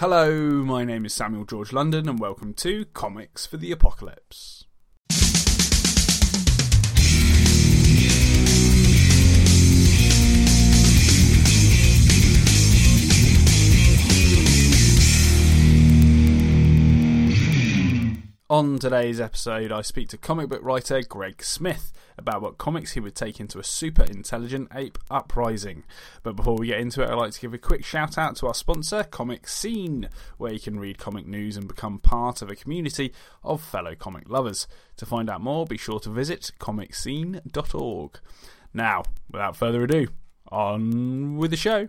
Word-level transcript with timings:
Hello, 0.00 0.32
my 0.64 0.82
name 0.82 1.04
is 1.04 1.12
Samuel 1.12 1.44
George 1.44 1.74
London, 1.74 2.08
and 2.08 2.18
welcome 2.18 2.54
to 2.54 2.86
Comics 2.86 3.44
for 3.44 3.58
the 3.58 3.70
Apocalypse. 3.70 4.64
On 18.50 18.80
today's 18.80 19.20
episode, 19.20 19.70
I 19.70 19.80
speak 19.80 20.08
to 20.08 20.18
comic 20.18 20.48
book 20.48 20.58
writer 20.64 21.02
Greg 21.02 21.40
Smith 21.40 21.92
about 22.18 22.42
what 22.42 22.58
comics 22.58 22.94
he 22.94 23.00
would 23.00 23.14
take 23.14 23.38
into 23.38 23.60
a 23.60 23.64
super 23.64 24.02
intelligent 24.02 24.70
ape 24.74 24.98
uprising. 25.08 25.84
But 26.24 26.34
before 26.34 26.56
we 26.56 26.66
get 26.66 26.80
into 26.80 27.00
it, 27.00 27.08
I'd 27.08 27.14
like 27.14 27.30
to 27.30 27.40
give 27.40 27.54
a 27.54 27.58
quick 27.58 27.84
shout 27.84 28.18
out 28.18 28.34
to 28.38 28.48
our 28.48 28.54
sponsor, 28.54 29.04
Comic 29.04 29.46
Scene, 29.46 30.08
where 30.36 30.52
you 30.52 30.58
can 30.58 30.80
read 30.80 30.98
comic 30.98 31.28
news 31.28 31.56
and 31.56 31.68
become 31.68 32.00
part 32.00 32.42
of 32.42 32.50
a 32.50 32.56
community 32.56 33.12
of 33.44 33.62
fellow 33.62 33.94
comic 33.94 34.28
lovers. 34.28 34.66
To 34.96 35.06
find 35.06 35.30
out 35.30 35.40
more, 35.40 35.64
be 35.64 35.78
sure 35.78 36.00
to 36.00 36.10
visit 36.10 36.50
comicscene.org. 36.58 38.18
Now, 38.74 39.04
without 39.30 39.54
further 39.54 39.84
ado, 39.84 40.08
on 40.50 41.36
with 41.36 41.52
the 41.52 41.56
show. 41.56 41.88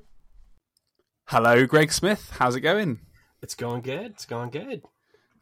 Hello, 1.25 1.65
Greg 1.65 1.91
Smith. 1.91 2.33
How's 2.37 2.55
it 2.55 2.61
going? 2.61 2.99
It's 3.41 3.55
going 3.55 3.81
good. 3.81 4.11
It's 4.11 4.27
going 4.27 4.51
good. 4.51 4.83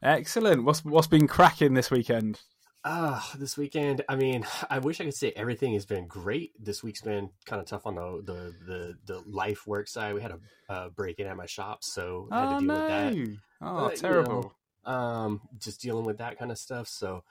Excellent. 0.01 0.63
What's 0.63 0.83
what's 0.85 1.07
been 1.07 1.27
cracking 1.27 1.73
this 1.73 1.91
weekend? 1.91 2.39
Ah, 2.85 3.31
uh, 3.33 3.37
this 3.37 3.57
weekend. 3.57 4.03
I 4.07 4.15
mean, 4.15 4.45
I 4.69 4.79
wish 4.79 5.01
I 5.01 5.03
could 5.03 5.13
say 5.13 5.33
everything 5.35 5.73
has 5.73 5.85
been 5.85 6.07
great. 6.07 6.51
This 6.57 6.81
week's 6.81 7.01
been 7.01 7.29
kind 7.45 7.61
of 7.61 7.67
tough 7.67 7.85
on 7.85 7.95
the 7.95 8.21
the 8.23 8.55
the, 8.65 8.97
the 9.05 9.23
life 9.27 9.67
work 9.67 9.89
side. 9.89 10.13
We 10.13 10.21
had 10.21 10.31
a 10.31 10.39
uh, 10.71 10.89
break 10.89 11.19
in 11.19 11.27
at 11.27 11.35
my 11.35 11.45
shop, 11.45 11.83
so 11.83 12.29
I 12.31 12.39
had 12.39 12.47
oh, 12.47 12.53
to 12.53 12.59
deal 12.59 12.67
no. 12.67 12.73
with 12.75 12.87
that. 12.87 13.37
Oh, 13.61 13.85
But, 13.85 13.91
you 13.95 13.97
terrible. 13.97 14.55
know, 14.85 14.91
um, 14.91 15.41
just 15.57 15.81
dealing 15.81 16.05
with 16.05 16.19
that 16.19 16.39
kind 16.39 16.51
of 16.51 16.57
stuff. 16.57 16.87
So, 16.87 17.23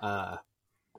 uh, 0.00 0.38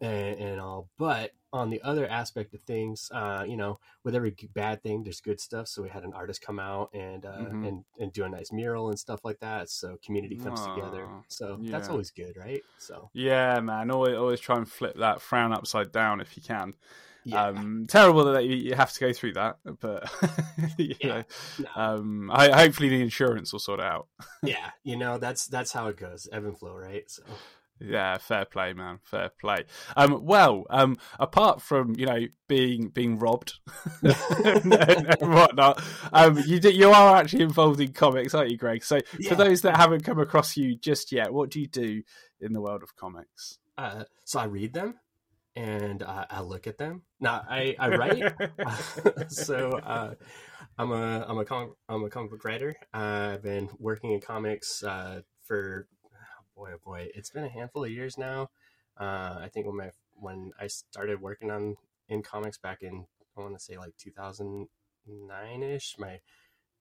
and, 0.02 0.40
and 0.40 0.62
all. 0.62 0.88
But 0.98 1.32
on 1.54 1.70
the 1.70 1.82
other 1.82 2.08
aspect 2.08 2.54
of 2.54 2.62
things, 2.62 3.10
uh, 3.14 3.44
you 3.48 3.58
know, 3.58 3.80
with 4.04 4.16
every 4.16 4.36
bad 4.54 4.84
thing, 4.84 5.04
there's 5.04 5.22
good 5.22 5.40
stuff. 5.40 5.68
So 5.68 5.82
we 5.82 5.90
had 5.90 6.04
an 6.04 6.14
artist 6.14 6.42
come 6.42 6.60
out 6.60 6.90
and 6.94 7.26
uh, 7.26 7.50
Mhm. 7.52 7.68
and 7.68 7.86
and 8.00 8.14
do 8.14 8.24
a 8.26 8.30
nice 8.30 8.52
mural 8.52 8.90
and 8.90 9.00
stuff 9.00 9.22
like 9.24 9.40
that. 9.40 9.70
So 9.70 9.98
community 10.06 10.36
comes 10.36 10.62
together. 10.76 11.06
Aw, 11.06 11.22
So 11.30 11.58
that's 11.72 11.90
always 11.90 12.12
good, 12.12 12.36
right? 12.38 12.64
So 12.78 13.10
Yeah, 13.14 13.60
man. 13.62 13.90
Always, 13.92 14.16
always 14.16 14.40
try 14.40 14.58
and 14.58 14.70
flip 14.70 14.98
that 14.98 15.22
frown 15.22 15.54
upside 15.54 15.92
down 15.92 16.22
if 16.22 16.36
you 16.36 16.44
can. 16.44 16.74
yeah. 17.24 17.48
Um, 17.48 17.86
terrible 17.88 18.24
that 18.26 18.46
you, 18.46 18.56
you 18.56 18.76
have 18.76 18.92
to 18.94 19.00
go 19.00 19.12
through 19.14 19.34
that, 19.34 19.58
but 19.82 20.10
you 20.78 20.96
Yeah. 21.02 21.08
know, 21.08 21.24
No. 21.60 21.70
um, 21.76 22.32
I, 22.32 22.50
hopefully 22.52 22.90
the 22.90 23.02
insurance 23.02 23.52
will 23.52 23.60
sort 23.60 23.80
it 23.80 23.86
out. 23.86 24.08
yeah, 24.44 24.72
you 24.84 24.96
know 24.98 25.18
that's 25.18 25.48
that's 25.48 25.72
how 25.74 25.88
it 25.88 25.98
goes, 25.98 26.28
ebb 26.32 26.46
and 26.46 26.58
flow, 26.58 26.76
right? 26.76 27.04
So 27.10 27.24
Yeah, 27.80 28.18
fair 28.18 28.46
play, 28.46 28.74
man. 28.74 29.00
Fair 29.04 29.30
play. 29.40 29.66
Um, 29.96 30.26
well, 30.26 30.66
um, 30.70 30.98
apart 31.20 31.62
from 31.62 31.96
you 31.96 32.06
know 32.06 32.26
being 32.48 32.90
being 32.90 33.20
robbed 33.20 33.54
and, 34.02 34.74
and 34.74 35.34
whatnot, 35.34 35.82
um, 36.12 36.38
you 36.46 36.60
do, 36.60 36.72
you 36.72 36.90
are 36.90 37.18
actually 37.18 37.44
involved 37.44 37.80
in 37.80 37.94
comics, 37.94 38.34
aren't 38.34 38.50
you, 38.52 38.58
Greg? 38.58 38.84
So 38.84 39.00
Yeah. 39.20 39.30
for 39.30 39.36
those 39.36 39.62
that 39.62 39.78
haven't 39.78 40.04
come 40.04 40.20
across 40.20 40.58
you 40.58 40.76
just 40.76 41.12
yet, 41.12 41.32
what 41.34 41.50
do 41.52 41.60
you 41.60 41.68
do 41.68 42.02
in 42.40 42.54
the 42.54 42.62
world 42.62 42.84
of 42.84 42.96
comics? 42.96 43.60
uh, 43.78 44.04
so 44.26 44.40
I 44.40 44.46
read 44.46 44.74
them 44.74 44.96
and 45.56 46.02
uh, 46.02 46.26
I 46.32 46.42
look 46.42 46.66
at 46.68 46.78
them. 46.80 47.04
Now 47.20 47.44
I 47.48 47.76
I 47.80 47.90
write. 47.90 48.24
so 49.30 49.74
uh, 49.74 50.16
I'm 50.80 50.92
a 50.92 51.26
I'm 51.28 51.38
a 51.38 51.46
comic 51.46 51.72
I'm 51.88 52.04
a 52.04 52.10
comic 52.10 52.32
book 52.32 52.44
writer. 52.44 52.76
Uh, 52.94 53.34
I've 53.36 53.44
been 53.44 53.70
working 53.80 54.14
in 54.14 54.22
comics 54.22 54.84
uh, 54.84 55.22
for 55.44 55.88
boy 56.58 56.72
oh 56.74 56.80
boy, 56.84 57.08
it's 57.14 57.30
been 57.30 57.44
a 57.44 57.50
handful 57.50 57.84
of 57.86 57.92
years 57.92 58.18
now. 58.18 58.50
Uh, 59.00 59.38
I 59.40 59.50
think 59.54 59.68
when 59.68 59.78
my 59.78 59.92
when 60.16 60.52
I 60.60 60.68
started 60.68 61.22
working 61.22 61.52
on 61.52 61.78
in 62.10 62.24
comics 62.24 62.58
back 62.58 62.82
in 62.82 63.06
I 63.38 63.42
want 63.42 63.54
to 63.54 63.64
say 63.64 63.78
like 63.78 63.96
2009 63.98 65.64
ish, 65.64 65.96
my 66.00 66.20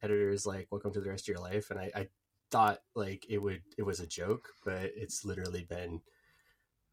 editor 0.02 0.30
is 0.30 0.46
like, 0.46 0.68
"Welcome 0.70 0.92
to 0.94 1.00
the 1.00 1.10
rest 1.10 1.28
of 1.28 1.34
your 1.34 1.42
life," 1.42 1.70
and 1.70 1.78
I, 1.78 1.90
I 1.94 2.08
thought 2.50 2.78
like 2.94 3.26
it 3.28 3.38
would 3.38 3.62
it 3.76 3.82
was 3.82 4.00
a 4.00 4.06
joke, 4.06 4.48
but 4.64 4.92
it's 4.96 5.24
literally 5.24 5.64
been 5.68 6.00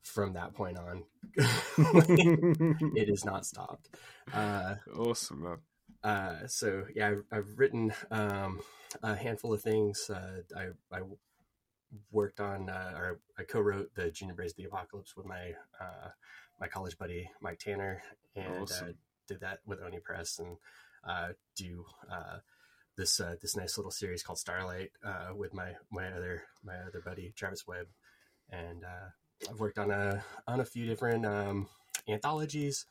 from 0.04 0.34
that 0.34 0.54
point 0.54 0.78
on. 0.78 1.04
it 1.38 3.08
has 3.08 3.24
not 3.24 3.46
stopped. 3.46 3.88
Uh, 4.34 4.76
awesome, 4.98 5.44
man. 5.44 5.58
uh, 6.04 6.48
so 6.48 6.84
yeah, 6.94 7.10
I've, 7.12 7.24
I've 7.32 7.58
written 7.60 7.94
um, 8.12 8.60
a 9.02 9.16
handful 9.16 9.54
of 9.54 9.62
things. 9.62 10.10
Uh, 10.10 10.42
I, 10.56 10.96
I 10.96 11.02
worked 12.12 12.40
on, 12.40 12.70
uh, 12.70 12.94
or 12.96 13.20
I 13.38 13.44
co-wrote 13.44 13.94
the 13.96 14.12
Junior 14.12 14.36
Braves 14.36 14.54
of 14.54 14.58
the 14.58 14.66
Apocalypse 14.66 15.16
with 15.16 15.26
my 15.26 15.54
uh, 15.80 16.10
my 16.60 16.68
college 16.68 16.98
buddy 16.98 17.30
Mike 17.42 17.60
Tanner, 17.60 18.02
and 18.36 18.72
uh, 18.72 18.92
did 19.28 19.42
that 19.42 19.60
with 19.66 19.82
Oni 19.82 20.00
Press, 20.00 20.40
and 20.40 20.58
uh, 21.08 21.30
do 21.56 21.86
uh, 22.12 22.38
this 22.98 23.20
uh, 23.20 23.36
this 23.42 23.56
nice 23.56 23.78
little 23.78 23.92
series 23.92 24.24
called 24.24 24.40
Starlite 24.40 24.92
uh, 25.06 25.36
with 25.36 25.54
my 25.54 25.74
my 25.92 26.08
other 26.12 26.44
my 26.64 26.76
other 26.88 27.02
buddy 27.04 27.34
Travis 27.36 27.68
Webb, 27.68 27.88
and 28.50 28.84
uh, 28.84 29.50
I've 29.50 29.60
worked 29.60 29.78
on 29.78 29.92
a 29.92 30.24
on 30.48 30.60
a 30.60 30.66
few 30.66 30.86
different 30.86 31.26
um, 31.26 31.68
anthologies. 32.08 32.86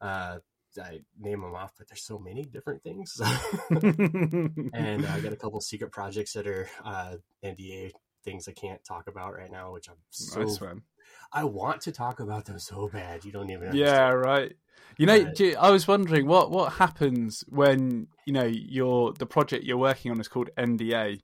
Uh, 0.00 0.38
I 0.80 1.00
name 1.18 1.40
them 1.40 1.54
off, 1.54 1.72
but 1.76 1.88
there's 1.88 2.04
so 2.04 2.18
many 2.18 2.44
different 2.44 2.82
things. 2.82 3.20
and 3.70 5.04
uh, 5.04 5.10
I 5.10 5.20
got 5.20 5.32
a 5.32 5.36
couple 5.36 5.60
secret 5.60 5.90
projects 5.90 6.34
that 6.34 6.46
are 6.46 6.68
uh, 6.84 7.16
NDA 7.44 7.92
things 8.24 8.48
I 8.48 8.52
can't 8.52 8.82
talk 8.84 9.06
about 9.06 9.34
right 9.34 9.50
now, 9.50 9.72
which 9.72 9.88
I'm 9.88 9.96
so 10.10 10.42
nice. 10.42 10.60
I 11.32 11.44
want 11.44 11.82
to 11.82 11.92
talk 11.92 12.20
about 12.20 12.46
them 12.46 12.58
so 12.58 12.88
bad. 12.88 13.24
You 13.24 13.32
don't 13.32 13.50
even 13.50 13.74
Yeah, 13.74 14.10
right. 14.10 14.54
You 14.96 15.06
know, 15.06 15.24
But- 15.24 15.38
you- 15.40 15.56
I 15.56 15.70
was 15.70 15.86
wondering 15.86 16.26
what 16.26 16.50
what 16.50 16.74
happens 16.74 17.44
when 17.48 18.08
you 18.26 18.32
know 18.32 18.44
your 18.44 19.12
the 19.12 19.26
project 19.26 19.64
you're 19.64 19.76
working 19.76 20.10
on 20.10 20.20
is 20.20 20.28
called 20.28 20.50
NDA. 20.56 21.20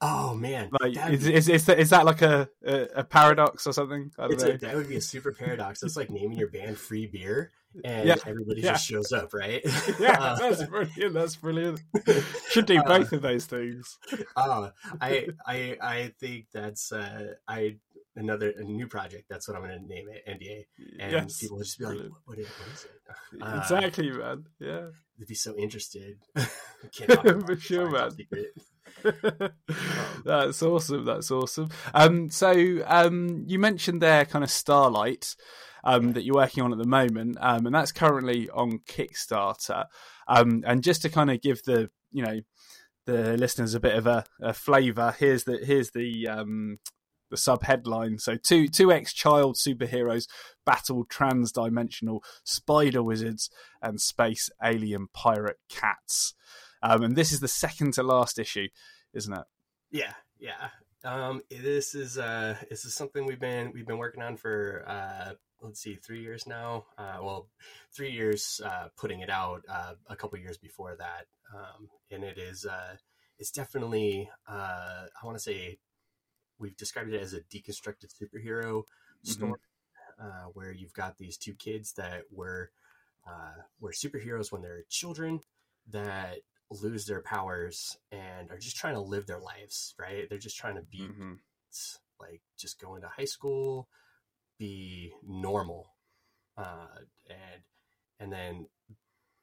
Oh 0.00 0.34
man, 0.34 0.68
Like, 0.80 0.96
is 1.10 1.26
is, 1.26 1.48
is, 1.48 1.66
that, 1.66 1.78
is 1.78 1.90
that 1.90 2.04
like 2.04 2.20
a, 2.20 2.48
a 2.66 2.82
a 2.96 3.04
paradox 3.04 3.66
or 3.66 3.72
something? 3.72 4.10
I 4.18 4.28
don't 4.28 4.38
know. 4.40 4.48
a, 4.48 4.58
that 4.58 4.74
would 4.74 4.88
be 4.88 4.96
a 4.96 5.00
super 5.00 5.32
paradox. 5.32 5.82
It's 5.82 5.96
like 5.96 6.10
naming 6.10 6.36
your 6.36 6.48
band 6.50 6.76
Free 6.76 7.06
Beer, 7.06 7.52
and 7.84 8.06
Yeah, 8.08 8.16
everybody 8.26 8.60
yeah. 8.60 8.72
just 8.72 8.86
shows 8.86 9.10
up, 9.12 9.32
right? 9.34 9.62
yeah, 9.98 10.16
Uh, 10.20 10.36
that's 10.36 10.62
brilliant. 10.64 11.14
That's 11.14 11.36
brilliant. 11.36 11.80
Should 12.50 12.66
do 12.66 12.78
Uh, 12.78 12.84
both 12.86 13.12
of 13.12 13.22
those 13.22 13.46
things. 13.46 13.98
uh, 14.36 14.70
I 15.00 15.28
I 15.46 15.76
I 15.80 16.12
think 16.20 16.46
that's 16.52 16.92
uh, 16.92 17.34
I 17.48 17.78
another 18.16 18.50
a 18.56 18.62
new 18.62 18.86
project. 18.86 19.24
That's 19.28 19.48
what 19.48 19.56
I'm 19.56 19.64
going 19.64 19.80
to 19.80 19.86
name 19.86 20.06
it, 20.08 20.22
NDA, 20.28 20.66
and 21.00 21.12
yes, 21.12 21.38
people 21.40 21.56
will 21.56 21.64
just 21.64 21.78
be 21.78 21.84
like. 21.86 21.98
"What 22.26 22.38
is, 22.38 22.46
what 22.46 22.68
is 22.72 22.84
it?" 22.84 23.42
Uh, 23.42 23.58
exactly, 23.60 24.10
man. 24.12 24.44
Yeah. 24.60 24.86
They'd 25.18 25.26
be 25.28 25.34
so 25.34 25.56
interested. 25.56 26.16
Can't 26.92 27.10
talk 27.10 27.24
about 27.24 27.46
For 27.46 27.56
sure, 27.56 27.90
man. 27.90 28.10
that's 30.24 30.62
awesome. 30.62 31.04
That's 31.04 31.30
awesome. 31.30 31.68
Um, 31.92 32.30
so 32.30 32.82
um, 32.86 33.44
you 33.46 33.58
mentioned 33.58 34.00
there 34.02 34.24
kind 34.24 34.42
of 34.44 34.50
Starlite 34.50 35.36
um, 35.84 36.12
that 36.14 36.24
you're 36.24 36.34
working 36.34 36.62
on 36.62 36.72
at 36.72 36.78
the 36.78 36.86
moment, 36.86 37.36
um, 37.40 37.66
and 37.66 37.74
that's 37.74 37.92
currently 37.92 38.50
on 38.50 38.80
Kickstarter. 38.88 39.86
Um, 40.26 40.64
and 40.66 40.82
just 40.82 41.02
to 41.02 41.08
kind 41.08 41.30
of 41.30 41.40
give 41.40 41.62
the 41.64 41.90
you 42.10 42.24
know 42.24 42.40
the 43.06 43.36
listeners 43.36 43.74
a 43.74 43.80
bit 43.80 43.94
of 43.94 44.06
a, 44.06 44.24
a 44.40 44.52
flavour, 44.52 45.14
here's 45.18 45.44
the 45.44 45.58
here's 45.58 45.90
the 45.90 46.26
um, 46.26 46.78
the 47.30 47.36
sub 47.36 47.64
headline. 47.64 48.18
So 48.18 48.36
two 48.36 48.68
two 48.68 48.92
ex 48.92 49.12
child 49.12 49.56
superheroes 49.56 50.26
battle 50.64 51.04
trans-dimensional 51.04 52.24
spider 52.44 53.02
wizards 53.02 53.50
and 53.82 54.00
space 54.00 54.48
alien 54.62 55.08
pirate 55.12 55.58
cats. 55.68 56.34
Um, 56.82 57.02
and 57.02 57.16
this 57.16 57.32
is 57.32 57.40
the 57.40 57.48
second 57.48 57.94
to 57.94 58.02
last 58.02 58.38
issue, 58.38 58.68
isn't 59.12 59.32
it? 59.32 59.44
Yeah, 59.90 60.12
yeah. 60.38 60.68
Um, 61.04 61.42
this 61.50 61.94
is 61.94 62.16
uh, 62.16 62.56
this 62.70 62.86
is 62.86 62.94
something 62.94 63.26
we've 63.26 63.38
been 63.40 63.72
we've 63.72 63.86
been 63.86 63.98
working 63.98 64.22
on 64.22 64.38
for 64.38 64.84
uh, 64.88 65.34
let's 65.64 65.80
see, 65.80 65.96
three 65.96 66.20
years 66.22 66.46
now. 66.46 66.86
Uh, 66.96 67.18
well, 67.22 67.48
three 67.92 68.10
years 68.10 68.60
uh, 68.64 68.88
putting 68.96 69.20
it 69.20 69.30
out. 69.30 69.62
Uh, 69.68 69.94
a 70.08 70.16
couple 70.16 70.38
years 70.38 70.58
before 70.58 70.96
that, 70.98 71.26
um, 71.54 71.88
and 72.10 72.24
it 72.24 72.38
is 72.38 72.64
uh, 72.64 72.96
it's 73.38 73.50
definitely 73.50 74.30
uh, 74.48 75.06
I 75.22 75.26
want 75.26 75.36
to 75.36 75.42
say 75.42 75.78
we've 76.58 76.76
described 76.76 77.12
it 77.12 77.20
as 77.20 77.34
a 77.34 77.40
deconstructed 77.40 78.12
superhero 78.14 78.84
story, 79.22 79.60
uh, 80.18 80.46
where 80.52 80.72
you've 80.72 80.94
got 80.94 81.18
these 81.18 81.36
two 81.36 81.54
kids 81.54 81.92
that 81.94 82.22
were 82.30 82.70
uh, 83.28 83.62
were 83.80 83.92
superheroes 83.92 84.52
when 84.52 84.62
they're 84.62 84.84
children 84.88 85.40
that 85.90 86.38
lose 86.82 87.06
their 87.06 87.22
powers 87.22 87.96
and 88.10 88.50
are 88.50 88.58
just 88.58 88.76
trying 88.76 88.94
to 88.94 89.00
live 89.00 89.26
their 89.26 89.40
lives, 89.40 89.94
right? 89.98 90.28
They're 90.28 90.38
just 90.38 90.56
trying 90.56 90.76
to 90.76 90.82
be 90.82 91.00
Mhm. 91.00 91.38
like 92.20 92.42
just 92.56 92.80
go 92.80 92.94
into 92.94 93.08
high 93.08 93.24
school, 93.24 93.88
be 94.58 95.12
normal, 95.22 95.96
uh, 96.56 96.86
and 97.28 97.62
and 98.20 98.32
then 98.32 98.68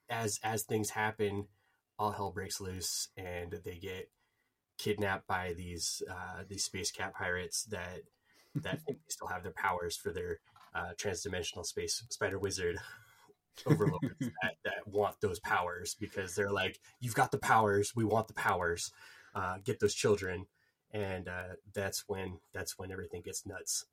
as 0.09 0.39
as 0.43 0.63
things 0.63 0.89
happen, 0.91 1.47
all 1.99 2.11
hell 2.11 2.31
breaks 2.31 2.59
loose 2.61 3.09
and 3.17 3.59
they 3.63 3.77
get 3.77 4.09
kidnapped 4.77 5.27
by 5.27 5.53
these 5.53 6.01
uh, 6.09 6.43
these 6.47 6.63
space 6.63 6.91
cat 6.91 7.13
pirates 7.13 7.63
that 7.65 8.01
that 8.63 8.79
they 8.87 8.95
still 9.09 9.27
have 9.27 9.43
their 9.43 9.53
powers 9.53 9.95
for 9.95 10.11
their 10.11 10.39
uh, 10.73 10.93
transdimensional 10.97 11.65
space 11.65 12.03
spider 12.09 12.39
wizard 12.39 12.77
overlords 13.65 14.15
that, 14.19 14.55
that 14.63 14.87
want 14.87 15.15
those 15.21 15.39
powers 15.39 15.95
because 15.99 16.35
they're 16.35 16.51
like, 16.51 16.79
you've 16.99 17.15
got 17.15 17.31
the 17.31 17.37
powers, 17.37 17.93
we 17.95 18.03
want 18.03 18.27
the 18.27 18.33
powers, 18.33 18.91
uh, 19.35 19.57
get 19.63 19.79
those 19.79 19.93
children, 19.93 20.45
and 20.91 21.27
uh, 21.27 21.55
that's 21.73 22.03
when 22.07 22.39
that's 22.53 22.77
when 22.77 22.91
everything 22.91 23.21
gets 23.21 23.45
nuts. 23.45 23.85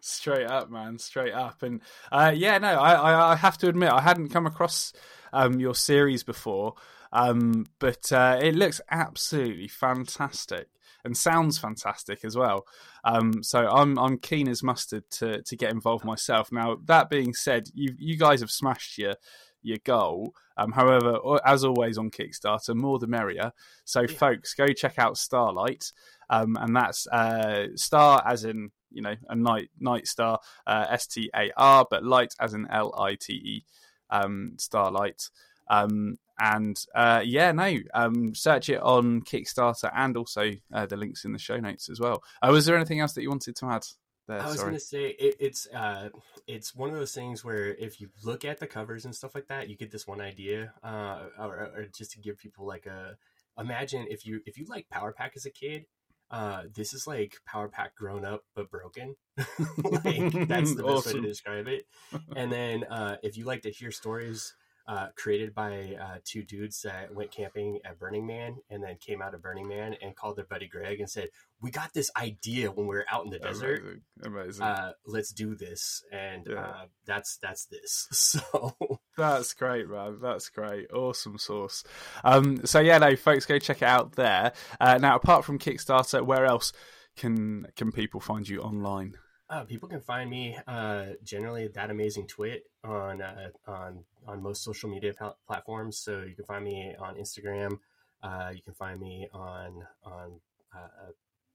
straight 0.00 0.46
up, 0.46 0.70
man, 0.70 0.98
straight 0.98 1.32
up, 1.32 1.62
and 1.62 1.80
uh, 2.10 2.32
yeah, 2.34 2.58
no, 2.58 2.68
I, 2.68 3.32
I 3.32 3.36
have 3.36 3.58
to 3.58 3.68
admit 3.68 3.90
I 3.90 4.00
hadn't 4.00 4.30
come 4.30 4.46
across 4.46 4.92
um, 5.32 5.60
your 5.60 5.74
series 5.74 6.22
before, 6.22 6.74
um, 7.12 7.66
but 7.78 8.10
uh, 8.12 8.38
it 8.40 8.54
looks 8.54 8.80
absolutely 8.90 9.68
fantastic 9.68 10.68
and 11.06 11.16
sounds 11.16 11.56
fantastic 11.56 12.24
as 12.24 12.36
well. 12.36 12.66
Um, 13.04 13.42
so 13.42 13.66
I'm 13.66 13.98
I'm 13.98 14.18
keen 14.18 14.48
as 14.48 14.62
mustard 14.62 15.08
to 15.12 15.40
to 15.42 15.56
get 15.56 15.70
involved 15.70 16.04
myself. 16.04 16.52
Now 16.52 16.76
that 16.84 17.08
being 17.08 17.32
said, 17.32 17.70
you 17.72 17.94
you 17.98 18.18
guys 18.18 18.40
have 18.40 18.50
smashed 18.50 18.98
your 18.98 19.14
your 19.62 19.78
goal. 19.84 20.34
Um, 20.58 20.72
however, 20.72 21.18
as 21.44 21.64
always 21.64 21.98
on 21.98 22.10
Kickstarter, 22.10 22.74
more 22.74 22.98
the 22.98 23.06
merrier. 23.06 23.52
So 23.84 24.02
yeah. 24.02 24.06
folks, 24.06 24.54
go 24.54 24.68
check 24.68 24.98
out 24.98 25.14
Starlite, 25.14 25.92
um, 26.30 26.56
and 26.60 26.74
that's 26.74 27.06
uh, 27.06 27.68
Star 27.74 28.22
as 28.26 28.44
in 28.44 28.70
you 28.90 29.02
know 29.02 29.14
a 29.28 29.36
night 29.36 29.70
night 29.78 30.06
star, 30.06 30.40
uh, 30.66 30.86
S 30.90 31.06
T 31.06 31.30
A 31.34 31.50
R, 31.56 31.86
but 31.90 32.04
light 32.04 32.34
as 32.40 32.54
in 32.54 32.66
L 32.70 32.94
I 32.98 33.14
T 33.14 33.32
E, 33.32 33.64
um, 34.10 34.52
Starlite. 34.56 35.30
Um, 35.68 36.18
and 36.38 36.78
uh, 36.94 37.22
yeah, 37.24 37.52
no, 37.52 37.76
um, 37.94 38.34
search 38.34 38.68
it 38.68 38.80
on 38.82 39.22
Kickstarter 39.22 39.90
and 39.94 40.16
also 40.16 40.52
uh, 40.72 40.86
the 40.86 40.96
links 40.96 41.24
in 41.24 41.32
the 41.32 41.38
show 41.38 41.58
notes 41.58 41.88
as 41.88 42.00
well. 42.00 42.22
Uh, 42.42 42.50
was 42.50 42.66
there 42.66 42.76
anything 42.76 43.00
else 43.00 43.14
that 43.14 43.22
you 43.22 43.30
wanted 43.30 43.56
to 43.56 43.66
add? 43.66 43.86
There? 44.28 44.40
I 44.40 44.46
was 44.48 44.60
going 44.60 44.74
to 44.74 44.80
say 44.80 45.10
it, 45.10 45.36
it's 45.38 45.68
uh, 45.68 46.08
it's 46.48 46.74
one 46.74 46.90
of 46.90 46.96
those 46.96 47.14
things 47.14 47.44
where 47.44 47.74
if 47.74 48.00
you 48.00 48.08
look 48.24 48.44
at 48.44 48.58
the 48.58 48.66
covers 48.66 49.04
and 49.04 49.14
stuff 49.14 49.36
like 49.36 49.46
that, 49.46 49.68
you 49.68 49.76
get 49.76 49.92
this 49.92 50.06
one 50.06 50.20
idea, 50.20 50.72
uh, 50.82 51.26
or, 51.38 51.54
or, 51.54 51.86
just 51.96 52.10
to 52.12 52.18
give 52.18 52.36
people 52.36 52.66
like 52.66 52.86
a 52.86 53.16
imagine 53.56 54.06
if 54.10 54.26
you 54.26 54.40
if 54.44 54.58
you 54.58 54.66
like 54.68 54.88
Power 54.90 55.12
Pack 55.12 55.34
as 55.36 55.46
a 55.46 55.50
kid, 55.50 55.86
uh, 56.32 56.62
this 56.74 56.92
is 56.92 57.06
like 57.06 57.36
Power 57.46 57.68
Pack 57.68 57.94
grown 57.94 58.24
up 58.24 58.42
but 58.56 58.68
broken. 58.68 59.14
like 59.36 60.48
that's 60.48 60.74
the 60.74 60.82
best 60.82 61.06
awesome. 61.06 61.14
way 61.14 61.20
to 61.20 61.28
describe 61.28 61.68
it. 61.68 61.86
And 62.34 62.50
then 62.50 62.82
uh, 62.84 63.16
if 63.22 63.36
you 63.36 63.44
like 63.44 63.62
to 63.62 63.70
hear 63.70 63.92
stories 63.92 64.54
uh, 64.88 65.08
created 65.16 65.54
by 65.54 65.96
uh, 66.00 66.18
two 66.24 66.44
dudes 66.44 66.82
that 66.82 67.14
went 67.14 67.30
camping 67.30 67.80
at 67.84 67.98
Burning 67.98 68.26
Man 68.26 68.56
and 68.70 68.82
then 68.82 68.96
came 69.00 69.20
out 69.20 69.34
of 69.34 69.42
Burning 69.42 69.68
Man 69.68 69.96
and 70.00 70.14
called 70.14 70.36
their 70.36 70.44
buddy 70.44 70.68
Greg 70.68 71.00
and 71.00 71.10
said, 71.10 71.28
"We 71.60 71.70
got 71.70 71.92
this 71.92 72.10
idea 72.16 72.70
when 72.70 72.86
we 72.86 72.94
were 72.94 73.06
out 73.10 73.24
in 73.24 73.30
the 73.30 73.38
desert. 73.38 73.80
Amazing, 73.80 74.00
amazing. 74.24 74.62
Uh, 74.62 74.92
let's 75.06 75.32
do 75.32 75.54
this." 75.54 76.04
And 76.12 76.46
yeah. 76.48 76.60
Uh, 76.60 76.84
that's 77.06 77.38
that's 77.38 77.66
this. 77.66 78.08
So 78.36 78.98
that's 79.16 79.54
great, 79.54 79.88
man. 79.88 80.18
That's 80.20 80.48
great. 80.50 80.90
Awesome 80.92 81.38
source. 81.38 81.84
Um, 82.22 82.66
so 82.66 82.80
yeah, 82.80 82.98
no, 82.98 83.16
folks, 83.16 83.46
go 83.46 83.58
check 83.58 83.82
it 83.82 83.88
out 83.88 84.12
there. 84.12 84.52
Uh, 84.78 84.98
now, 84.98 85.16
apart 85.16 85.44
from 85.44 85.58
Kickstarter, 85.58 86.24
where 86.24 86.44
else 86.44 86.72
can 87.16 87.66
can 87.76 87.92
people 87.92 88.20
find 88.20 88.48
you 88.48 88.60
online? 88.60 89.16
Uh, 89.48 89.62
people 89.62 89.88
can 89.88 90.00
find 90.00 90.28
me 90.28 90.58
uh, 90.66 91.06
generally 91.22 91.68
that 91.68 91.88
amazing 91.88 92.26
twit 92.26 92.64
on 92.82 93.22
uh, 93.22 93.48
on 93.66 94.04
on 94.26 94.42
most 94.42 94.64
social 94.64 94.90
media 94.90 95.14
pl- 95.14 95.36
platforms. 95.46 95.98
So 95.98 96.22
you 96.22 96.34
can 96.34 96.44
find 96.44 96.64
me 96.64 96.96
on 96.98 97.14
Instagram. 97.14 97.78
Uh, 98.22 98.50
you 98.52 98.62
can 98.62 98.74
find 98.74 99.00
me 99.00 99.28
on 99.32 99.86
on 100.02 100.40
uh, 100.74 101.12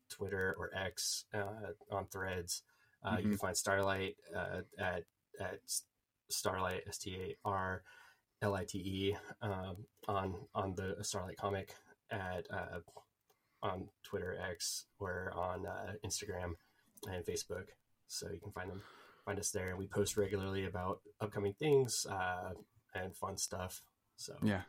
Twitter 0.10 0.56
or 0.58 0.72
X 0.74 1.26
uh, 1.34 1.74
on 1.92 2.06
Threads. 2.08 2.64
Mm-hmm. 3.06 3.18
You 3.18 3.30
can 3.30 3.38
find 3.38 3.56
Starlite 3.56 4.16
at 4.80 5.04
at 5.40 5.60
Starlite 6.32 6.88
S 6.88 6.98
T 6.98 7.16
A 7.16 7.36
R 7.44 7.84
L 8.42 8.56
I 8.56 8.64
T 8.64 8.78
E 8.78 9.18
um, 9.42 9.86
on 10.08 10.36
on 10.56 10.76
the 10.76 10.96
Starlite 11.02 11.36
comic 11.36 11.76
at 12.10 12.48
on 13.62 13.90
Twitter 14.02 14.38
X 14.50 14.86
or 14.98 15.34
on 15.36 15.68
Instagram 16.06 16.54
and 17.10 17.26
Facebook 17.26 17.66
so 18.12 18.28
you 18.32 18.40
can 18.40 18.52
find 18.52 18.70
them 18.70 18.82
find 19.26 19.40
us 19.40 19.52
there. 19.52 19.70
And 19.70 19.80
we 19.80 19.88
post 19.88 20.18
regularly 20.18 20.66
about 20.66 21.00
upcoming 21.20 21.54
things 21.54 22.06
uh, 22.10 22.52
and 22.94 23.16
fun 23.16 23.38
stuff. 23.38 23.82
So 24.18 24.34
yeah. 24.44 24.62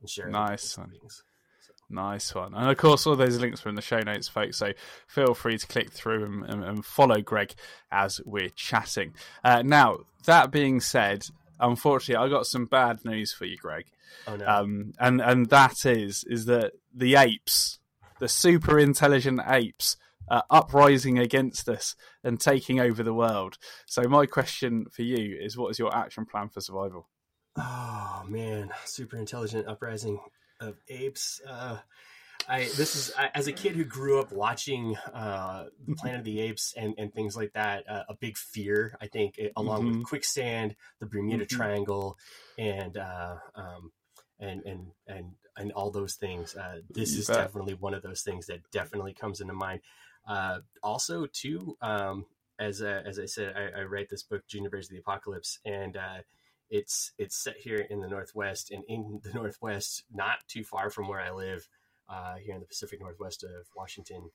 and 0.00 0.08
share 0.08 0.28
nice 0.28 0.76
one. 0.76 0.90
Things, 0.90 1.22
so. 1.60 1.72
nice 1.90 2.34
one. 2.34 2.54
And 2.54 2.70
of 2.70 2.76
course 2.76 3.06
all 3.06 3.16
those 3.16 3.38
links 3.38 3.64
are 3.64 3.68
in 3.68 3.74
the 3.74 3.82
show 3.82 4.00
notes 4.00 4.28
folks. 4.28 4.56
So 4.56 4.72
feel 5.06 5.34
free 5.34 5.58
to 5.58 5.66
click 5.66 5.92
through 5.92 6.24
and, 6.24 6.44
and, 6.44 6.64
and 6.64 6.84
follow 6.84 7.20
greg 7.20 7.54
as 7.90 8.20
we're 8.24 8.50
chatting. 8.50 9.14
Uh, 9.44 9.62
now 9.62 10.00
that 10.26 10.50
being 10.50 10.80
said 10.80 11.24
unfortunately 11.60 12.24
i 12.24 12.28
got 12.28 12.46
some 12.46 12.66
bad 12.66 13.04
news 13.04 13.32
for 13.32 13.44
you 13.44 13.56
greg. 13.56 13.86
Oh, 14.26 14.36
no. 14.36 14.46
um, 14.46 14.92
and 14.98 15.20
and 15.20 15.48
that 15.50 15.84
is 15.84 16.24
is 16.28 16.46
that 16.46 16.72
the 16.94 17.16
apes 17.16 17.78
the 18.18 18.28
super 18.28 18.78
intelligent 18.78 19.40
apes 19.46 19.96
uh, 20.30 20.42
uprising 20.50 21.18
against 21.18 21.68
us 21.68 21.94
and 22.22 22.40
taking 22.40 22.80
over 22.80 23.02
the 23.02 23.14
world. 23.14 23.58
So 23.86 24.02
my 24.02 24.26
question 24.26 24.86
for 24.90 25.02
you 25.02 25.38
is, 25.40 25.56
what 25.56 25.70
is 25.70 25.78
your 25.78 25.94
action 25.94 26.26
plan 26.26 26.48
for 26.48 26.60
survival? 26.60 27.08
Oh 27.56 28.24
man, 28.28 28.70
super 28.84 29.16
intelligent 29.16 29.66
uprising 29.66 30.20
of 30.60 30.76
apes. 30.88 31.40
Uh, 31.46 31.78
I 32.48 32.60
this 32.60 32.96
is 32.96 33.12
I, 33.16 33.30
as 33.34 33.46
a 33.46 33.52
kid 33.52 33.76
who 33.76 33.84
grew 33.84 34.20
up 34.20 34.32
watching 34.32 34.96
uh, 35.12 35.66
Planet 35.98 36.20
of 36.20 36.24
the 36.24 36.40
Apes 36.40 36.74
and, 36.76 36.94
and 36.96 37.12
things 37.12 37.36
like 37.36 37.52
that. 37.52 37.88
Uh, 37.88 38.04
a 38.08 38.14
big 38.14 38.36
fear, 38.36 38.96
I 39.00 39.06
think, 39.06 39.38
it, 39.38 39.52
along 39.56 39.82
mm-hmm. 39.82 39.98
with 39.98 40.08
quicksand, 40.08 40.74
the 41.00 41.06
Bermuda 41.06 41.44
mm-hmm. 41.44 41.56
Triangle, 41.56 42.16
and 42.56 42.96
uh, 42.96 43.36
um, 43.54 43.92
and 44.40 44.62
and 44.64 44.86
and 45.06 45.32
and 45.56 45.72
all 45.72 45.90
those 45.90 46.14
things. 46.14 46.56
Uh, 46.56 46.80
this 46.88 47.12
you 47.12 47.20
is 47.20 47.26
bet. 47.26 47.36
definitely 47.36 47.74
one 47.74 47.94
of 47.94 48.02
those 48.02 48.22
things 48.22 48.46
that 48.46 48.70
definitely 48.70 49.12
comes 49.12 49.40
into 49.40 49.52
mind. 49.52 49.80
Uh, 50.28 50.58
also, 50.82 51.26
too, 51.26 51.76
um, 51.80 52.26
as 52.58 52.82
uh, 52.82 53.02
as 53.06 53.18
I 53.18 53.24
said, 53.24 53.54
I, 53.56 53.80
I, 53.80 53.84
write 53.84 54.10
this 54.10 54.22
book, 54.22 54.46
Junior 54.46 54.68
Braves 54.68 54.88
of 54.88 54.92
the 54.92 54.98
Apocalypse, 54.98 55.58
and 55.64 55.96
uh, 55.96 56.18
it's 56.68 57.12
it's 57.16 57.34
set 57.34 57.56
here 57.56 57.86
in 57.88 58.00
the 58.00 58.08
Northwest, 58.08 58.70
and 58.70 58.84
in 58.88 59.20
the 59.24 59.32
Northwest, 59.32 60.04
not 60.12 60.46
too 60.46 60.64
far 60.64 60.90
from 60.90 61.08
where 61.08 61.20
I 61.20 61.30
live, 61.30 61.66
uh, 62.08 62.34
here 62.36 62.54
in 62.54 62.60
the 62.60 62.66
Pacific 62.66 63.00
Northwest 63.00 63.42
of 63.42 63.68
Washington, 63.74 64.30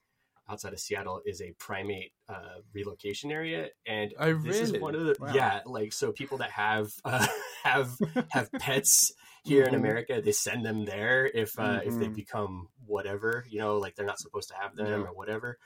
outside 0.49 0.73
of 0.73 0.79
Seattle, 0.79 1.21
is 1.25 1.41
a 1.41 1.53
primate 1.57 2.11
uh, 2.29 2.59
relocation 2.73 3.31
area, 3.31 3.69
and 3.85 4.13
I 4.19 4.33
this 4.33 4.43
really? 4.43 4.59
is 4.61 4.81
one 4.81 4.95
of 4.95 5.05
the 5.05 5.15
wow. 5.19 5.33
yeah, 5.33 5.61
like 5.65 5.93
so 5.93 6.11
people 6.11 6.39
that 6.39 6.51
have 6.51 6.91
uh, 7.05 7.25
have 7.63 7.97
have 8.29 8.51
pets 8.53 9.13
here 9.43 9.65
mm-hmm. 9.65 9.75
in 9.75 9.79
America, 9.79 10.21
they 10.23 10.31
send 10.31 10.65
them 10.65 10.85
there 10.85 11.25
if 11.25 11.57
uh, 11.59 11.63
mm-hmm. 11.63 11.87
if 11.87 11.99
they 11.99 12.05
mm-hmm. 12.05 12.13
become 12.13 12.67
whatever, 12.85 13.45
you 13.49 13.59
know, 13.59 13.77
like 13.77 13.95
they're 13.95 14.05
not 14.05 14.19
supposed 14.19 14.49
to 14.49 14.55
have 14.55 14.75
them 14.75 15.01
yeah. 15.01 15.07
or 15.07 15.13
whatever. 15.13 15.57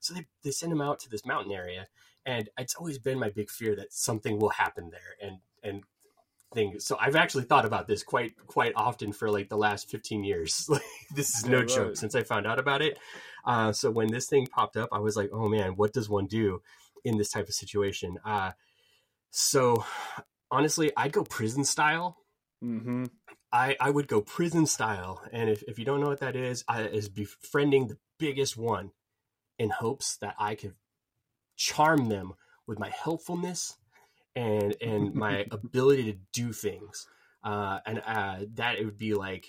So 0.00 0.14
they 0.14 0.26
they 0.42 0.50
send 0.50 0.72
them 0.72 0.80
out 0.80 1.00
to 1.00 1.10
this 1.10 1.24
mountain 1.24 1.52
area, 1.52 1.86
and 2.26 2.48
it's 2.58 2.74
always 2.74 2.98
been 2.98 3.18
my 3.18 3.30
big 3.30 3.50
fear 3.50 3.76
that 3.76 3.92
something 3.92 4.38
will 4.38 4.50
happen 4.50 4.90
there, 4.90 5.28
and 5.28 5.38
and 5.62 5.82
things. 6.54 6.84
So 6.84 6.96
I've 6.98 7.16
actually 7.16 7.44
thought 7.44 7.64
about 7.64 7.86
this 7.86 8.02
quite 8.02 8.32
quite 8.46 8.72
often 8.76 9.12
for 9.12 9.30
like 9.30 9.48
the 9.48 9.56
last 9.56 9.90
fifteen 9.90 10.24
years. 10.24 10.68
Like 10.74 10.82
this 11.14 11.38
is 11.38 11.46
no 11.46 11.64
joke 11.64 11.96
since 11.96 12.14
I 12.14 12.22
found 12.22 12.46
out 12.46 12.58
about 12.58 12.82
it. 12.82 12.98
Uh, 13.44 13.72
so 13.72 13.90
when 13.90 14.10
this 14.10 14.26
thing 14.26 14.46
popped 14.46 14.76
up, 14.76 14.88
I 14.92 14.98
was 14.98 15.16
like, 15.16 15.30
oh 15.32 15.48
man, 15.48 15.76
what 15.76 15.92
does 15.92 16.08
one 16.08 16.26
do 16.26 16.62
in 17.04 17.18
this 17.18 17.30
type 17.30 17.48
of 17.48 17.54
situation? 17.54 18.18
Uh, 18.24 18.52
so 19.30 19.84
honestly, 20.50 20.92
I'd 20.96 21.12
go 21.12 21.24
prison 21.24 21.64
style. 21.64 22.18
Mm-hmm. 22.62 23.04
I, 23.52 23.76
I 23.78 23.90
would 23.90 24.08
go 24.08 24.20
prison 24.20 24.66
style. 24.66 25.22
And 25.32 25.50
if, 25.50 25.62
if 25.64 25.78
you 25.78 25.84
don't 25.84 26.00
know 26.00 26.08
what 26.08 26.20
that 26.20 26.36
is, 26.36 26.64
I, 26.68 26.82
is 26.82 27.08
befriending 27.08 27.88
the 27.88 27.98
biggest 28.18 28.56
one 28.56 28.90
in 29.58 29.70
hopes 29.70 30.16
that 30.18 30.34
I 30.38 30.54
could 30.54 30.74
charm 31.56 32.08
them 32.08 32.34
with 32.66 32.78
my 32.78 32.90
helpfulness 32.90 33.76
and 34.34 34.74
and 34.80 35.14
my 35.14 35.46
ability 35.50 36.12
to 36.12 36.18
do 36.32 36.52
things. 36.52 37.06
Uh, 37.42 37.78
and 37.86 38.02
uh, 38.06 38.38
that 38.54 38.78
it 38.78 38.84
would 38.84 38.98
be 38.98 39.14
like, 39.14 39.46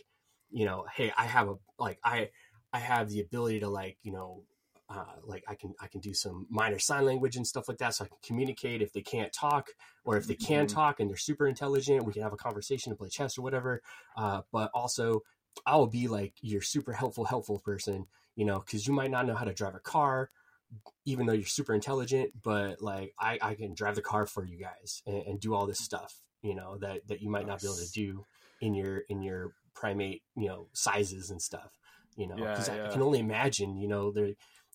you 0.51 0.65
know, 0.65 0.85
hey, 0.95 1.11
I 1.17 1.25
have 1.25 1.47
a 1.47 1.55
like 1.79 1.99
I 2.03 2.29
I 2.75 2.79
have 2.79 3.09
the 3.09 3.21
ability 3.21 3.61
to 3.61 3.69
like 3.69 3.97
you 4.03 4.11
know 4.11 4.43
uh, 4.89 5.15
like 5.23 5.43
I 5.47 5.55
can 5.55 5.73
I 5.79 5.87
can 5.87 6.01
do 6.01 6.13
some 6.13 6.45
minor 6.49 6.77
sign 6.77 7.05
language 7.05 7.37
and 7.37 7.47
stuff 7.47 7.67
like 7.67 7.77
that, 7.79 7.95
so 7.95 8.03
I 8.03 8.07
can 8.07 8.17
communicate 8.21 8.81
if 8.81 8.91
they 8.91 9.01
can't 9.01 9.31
talk, 9.31 9.69
or 10.03 10.17
if 10.17 10.27
they 10.27 10.35
can 10.35 10.65
mm-hmm. 10.67 10.75
talk 10.75 10.99
and 10.99 11.09
they're 11.09 11.17
super 11.17 11.47
intelligent, 11.47 12.05
we 12.05 12.13
can 12.13 12.21
have 12.21 12.33
a 12.33 12.37
conversation 12.37 12.91
and 12.91 12.99
play 12.99 13.09
chess 13.09 13.37
or 13.37 13.41
whatever. 13.41 13.81
Uh, 14.17 14.41
but 14.51 14.69
also, 14.73 15.21
I 15.65 15.77
will 15.77 15.87
be 15.87 16.07
like 16.07 16.33
your 16.41 16.61
super 16.61 16.93
helpful 16.93 17.25
helpful 17.25 17.59
person, 17.59 18.07
you 18.35 18.45
know, 18.45 18.59
because 18.59 18.85
you 18.85 18.93
might 18.93 19.09
not 19.09 19.25
know 19.25 19.35
how 19.35 19.45
to 19.45 19.53
drive 19.53 19.73
a 19.73 19.79
car, 19.79 20.29
even 21.05 21.25
though 21.25 21.33
you're 21.33 21.45
super 21.45 21.73
intelligent. 21.73 22.31
But 22.43 22.81
like 22.81 23.13
I, 23.17 23.39
I 23.41 23.55
can 23.55 23.73
drive 23.73 23.95
the 23.95 24.01
car 24.01 24.27
for 24.27 24.45
you 24.45 24.57
guys 24.57 25.01
and, 25.07 25.23
and 25.23 25.39
do 25.39 25.55
all 25.55 25.65
this 25.65 25.79
stuff, 25.79 26.13
you 26.41 26.55
know, 26.55 26.77
that 26.79 27.07
that 27.07 27.21
you 27.21 27.29
might 27.29 27.47
not 27.47 27.61
be 27.61 27.67
able 27.67 27.77
to 27.77 27.91
do 27.91 28.25
in 28.59 28.75
your 28.75 28.99
in 29.09 29.23
your 29.23 29.53
primate, 29.73 30.21
you 30.35 30.47
know, 30.47 30.67
sizes 30.73 31.31
and 31.31 31.41
stuff. 31.41 31.79
You 32.15 32.27
know, 32.27 32.35
Yeah, 32.37 32.51
because 32.51 32.69
I, 32.69 32.77
yeah. 32.77 32.87
I 32.87 32.91
can 32.91 33.01
only 33.01 33.19
imagine. 33.19 33.77
You 33.77 33.87
know, 33.87 34.11
there 34.11 34.31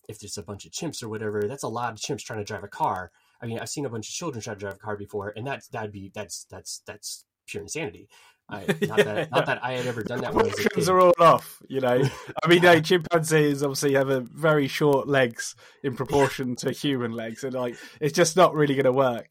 if 0.09 0.19
there's 0.19 0.37
a 0.37 0.43
bunch 0.43 0.65
of 0.65 0.71
chimps 0.71 1.03
or 1.03 1.09
whatever, 1.09 1.43
that's 1.47 1.63
a 1.63 1.67
lot 1.67 1.93
of 1.93 1.99
chimps 1.99 2.23
trying 2.23 2.39
to 2.39 2.45
drive 2.45 2.63
a 2.63 2.67
car. 2.67 3.11
I 3.41 3.45
mean, 3.45 3.59
I've 3.59 3.69
seen 3.69 3.85
a 3.85 3.89
bunch 3.89 4.07
of 4.07 4.13
children 4.13 4.41
try 4.41 4.53
to 4.53 4.59
drive 4.59 4.75
a 4.75 4.79
car 4.79 4.97
before, 4.97 5.33
and 5.35 5.45
that's 5.45 5.67
that'd 5.69 5.91
be 5.91 6.11
that's 6.13 6.45
that's 6.49 6.81
that's 6.85 7.25
pure 7.47 7.63
insanity. 7.63 8.07
I, 8.51 8.65
not 8.87 8.97
Yeah, 8.97 9.03
that 9.03 9.31
not 9.31 9.45
that 9.45 9.63
I 9.63 9.73
had 9.73 9.87
ever 9.87 10.03
done 10.03 10.21
that 10.21 10.33
when 10.33 10.45
I 10.45 10.47
was 10.49 10.53
a 10.59 10.61
Proportions 10.63 10.89
are 10.89 10.99
all 10.99 11.13
off, 11.19 11.61
you 11.69 11.79
know. 11.79 12.03
I 12.43 12.47
mean, 12.47 12.61
no, 12.61 12.79
chimpanzees 12.79 13.63
obviously 13.63 13.93
have 13.93 14.09
a 14.09 14.19
very 14.21 14.67
short 14.67 15.07
legs 15.07 15.55
in 15.83 15.95
proportion 15.95 16.55
to 16.57 16.71
human 16.71 17.11
legs, 17.11 17.43
and 17.43 17.53
like 17.53 17.75
it's 17.99 18.13
just 18.13 18.35
not 18.35 18.53
really 18.53 18.75
going 18.75 18.85
to 18.85 18.91
work. 18.93 19.29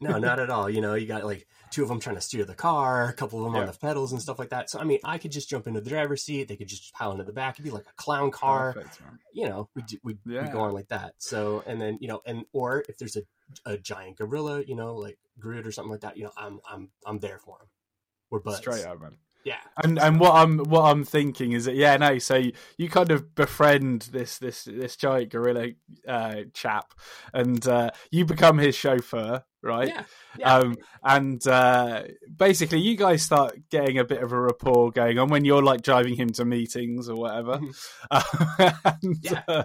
No, 0.00 0.18
not 0.18 0.38
at 0.38 0.50
all. 0.50 0.70
You 0.70 0.80
know, 0.80 0.94
you 0.94 1.06
got 1.06 1.24
like 1.24 1.46
two 1.70 1.82
of 1.82 1.88
them 1.88 2.00
trying 2.00 2.16
to 2.16 2.22
steer 2.22 2.44
the 2.44 2.54
car, 2.54 3.08
a 3.08 3.12
couple 3.12 3.38
of 3.40 3.44
them 3.44 3.54
Yeah. 3.54 3.60
on 3.62 3.66
the 3.72 3.78
pedals 3.78 4.12
and 4.12 4.20
stuff 4.20 4.38
like 4.38 4.50
that. 4.50 4.70
So, 4.70 4.78
I 4.80 4.84
mean, 4.84 4.98
I 5.04 5.18
could 5.18 5.30
just 5.30 5.48
jump 5.48 5.66
into 5.66 5.80
the 5.80 5.90
driver's 5.90 6.22
seat. 6.22 6.48
They 6.48 6.56
could 6.56 6.68
just 6.68 6.92
pile 6.94 7.12
into 7.12 7.24
the 7.24 7.32
back. 7.32 7.54
It'd 7.56 7.64
be 7.64 7.70
like 7.70 7.86
a 7.88 7.94
clown 8.02 8.30
car. 8.30 8.72
Perfect. 8.72 8.98
You 9.32 9.48
know, 9.48 9.68
we 9.74 9.82
we 10.02 10.16
we 10.26 10.34
Yeah. 10.34 10.50
go 10.50 10.60
on 10.60 10.72
like 10.72 10.88
that. 10.88 11.14
So, 11.18 11.62
and 11.66 11.80
then 11.80 11.98
you 12.00 12.08
know, 12.08 12.20
and 12.26 12.44
or 12.52 12.84
if 12.88 12.98
there's 12.98 13.16
a 13.16 13.22
a 13.66 13.76
giant 13.76 14.16
gorilla, 14.16 14.62
you 14.62 14.76
know, 14.76 14.94
like 14.94 15.18
Grodd 15.40 15.66
or 15.66 15.72
something 15.72 15.90
like 15.90 16.00
that, 16.02 16.16
you 16.16 16.24
know, 16.24 16.32
I'm 16.36 16.60
I'm 16.68 16.90
I'm 17.06 17.18
there 17.18 17.38
for 17.38 17.58
him. 17.60 17.66
We're 18.30 18.40
buds. 18.40 18.58
Straight 18.58 18.84
up, 18.84 19.00
man. 19.00 19.16
Yeah. 19.44 19.56
And 19.82 19.98
and 19.98 20.20
what 20.20 20.34
I'm 20.34 20.58
what 20.58 20.82
I'm 20.82 21.02
thinking 21.02 21.52
is 21.52 21.64
that 21.64 21.74
yeah 21.74 21.96
no 21.96 22.18
so 22.18 22.36
you, 22.36 22.52
you 22.76 22.90
kind 22.90 23.10
of 23.10 23.34
befriend 23.34 24.02
this 24.12 24.36
this 24.36 24.64
this 24.64 24.96
giant 24.96 25.30
gorilla 25.30 25.68
uh, 26.06 26.42
chap 26.52 26.92
and 27.32 27.66
uh, 27.66 27.90
you 28.10 28.26
become 28.26 28.58
his 28.58 28.74
chauffeur 28.74 29.42
right 29.62 29.88
Yeah. 29.88 30.02
Yeah. 30.38 30.54
um 30.56 30.76
and 31.02 31.46
uh, 31.46 32.02
basically 32.40 32.80
you 32.80 32.96
guys 32.96 33.22
start 33.22 33.56
getting 33.70 33.98
a 33.98 34.04
bit 34.04 34.22
of 34.22 34.32
a 34.32 34.40
rapport 34.40 34.90
going 34.90 35.18
on 35.18 35.28
when 35.28 35.44
you're 35.44 35.62
like 35.62 35.82
driving 35.82 36.14
him 36.16 36.30
to 36.30 36.44
meetings 36.44 37.06
or 37.08 37.14
whatever 37.16 37.60
and, 38.10 39.16
Yeah. 39.22 39.42
uh, 39.46 39.64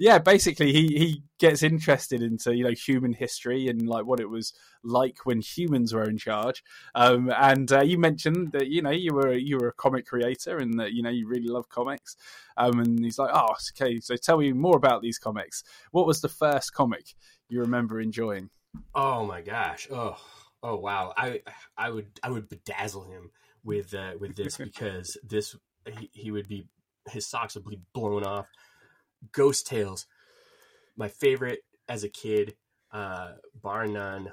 yeah 0.00 0.18
basically 0.18 0.72
he 0.72 0.86
he 0.98 1.22
gets 1.38 1.62
interested 1.62 2.22
into 2.22 2.56
you 2.56 2.64
know 2.64 2.70
human 2.70 3.12
history 3.12 3.68
and 3.68 3.86
like 3.86 4.06
what 4.06 4.20
it 4.20 4.30
was 4.30 4.54
like 4.82 5.18
when 5.24 5.40
humans 5.42 5.92
were 5.92 6.08
in 6.08 6.16
charge 6.16 6.64
um, 6.94 7.30
and 7.36 7.70
uh, 7.70 7.82
you 7.82 7.98
mentioned 7.98 8.52
that 8.52 8.68
you 8.68 8.80
know 8.80 8.90
you 8.90 9.12
were 9.12 9.34
you 9.34 9.58
were 9.58 9.68
a 9.68 9.72
comic 9.72 10.06
creator 10.06 10.56
and 10.56 10.80
that 10.80 10.92
you 10.92 11.02
know 11.02 11.10
you 11.10 11.28
really 11.28 11.48
love 11.48 11.68
comics. 11.68 12.16
Um, 12.56 12.78
and 12.80 13.04
he's 13.04 13.18
like, 13.18 13.30
"Oh, 13.34 13.54
okay. 13.72 13.98
So 14.00 14.14
tell 14.16 14.38
me 14.38 14.52
more 14.52 14.76
about 14.76 15.02
these 15.02 15.18
comics. 15.18 15.64
What 15.90 16.06
was 16.06 16.20
the 16.20 16.28
first 16.28 16.72
comic 16.72 17.14
you 17.48 17.60
remember 17.60 18.00
enjoying?" 18.00 18.50
Oh 18.94 19.26
my 19.26 19.40
gosh. 19.40 19.88
Oh, 19.90 20.16
oh 20.64 20.76
wow. 20.76 21.14
I 21.16 21.42
I 21.78 21.90
would 21.90 22.20
I 22.24 22.30
would 22.32 22.50
bedazzle 22.50 23.08
him 23.08 23.30
with 23.64 23.94
uh, 23.94 24.14
with 24.20 24.36
this 24.36 24.58
because 24.64 25.18
this 25.24 25.56
he, 26.00 26.10
he 26.14 26.32
would 26.32 26.48
be 26.48 26.68
his 27.10 27.26
socks 27.28 27.56
would 27.56 27.66
be 27.66 27.82
blown 27.94 28.24
off. 28.24 28.48
Ghost 29.32 29.68
Tales, 29.68 30.06
my 30.96 31.08
favorite 31.08 31.60
as 31.88 32.04
a 32.04 32.10
kid, 32.10 32.56
uh, 32.92 33.34
bar 33.62 33.86
none, 33.86 34.32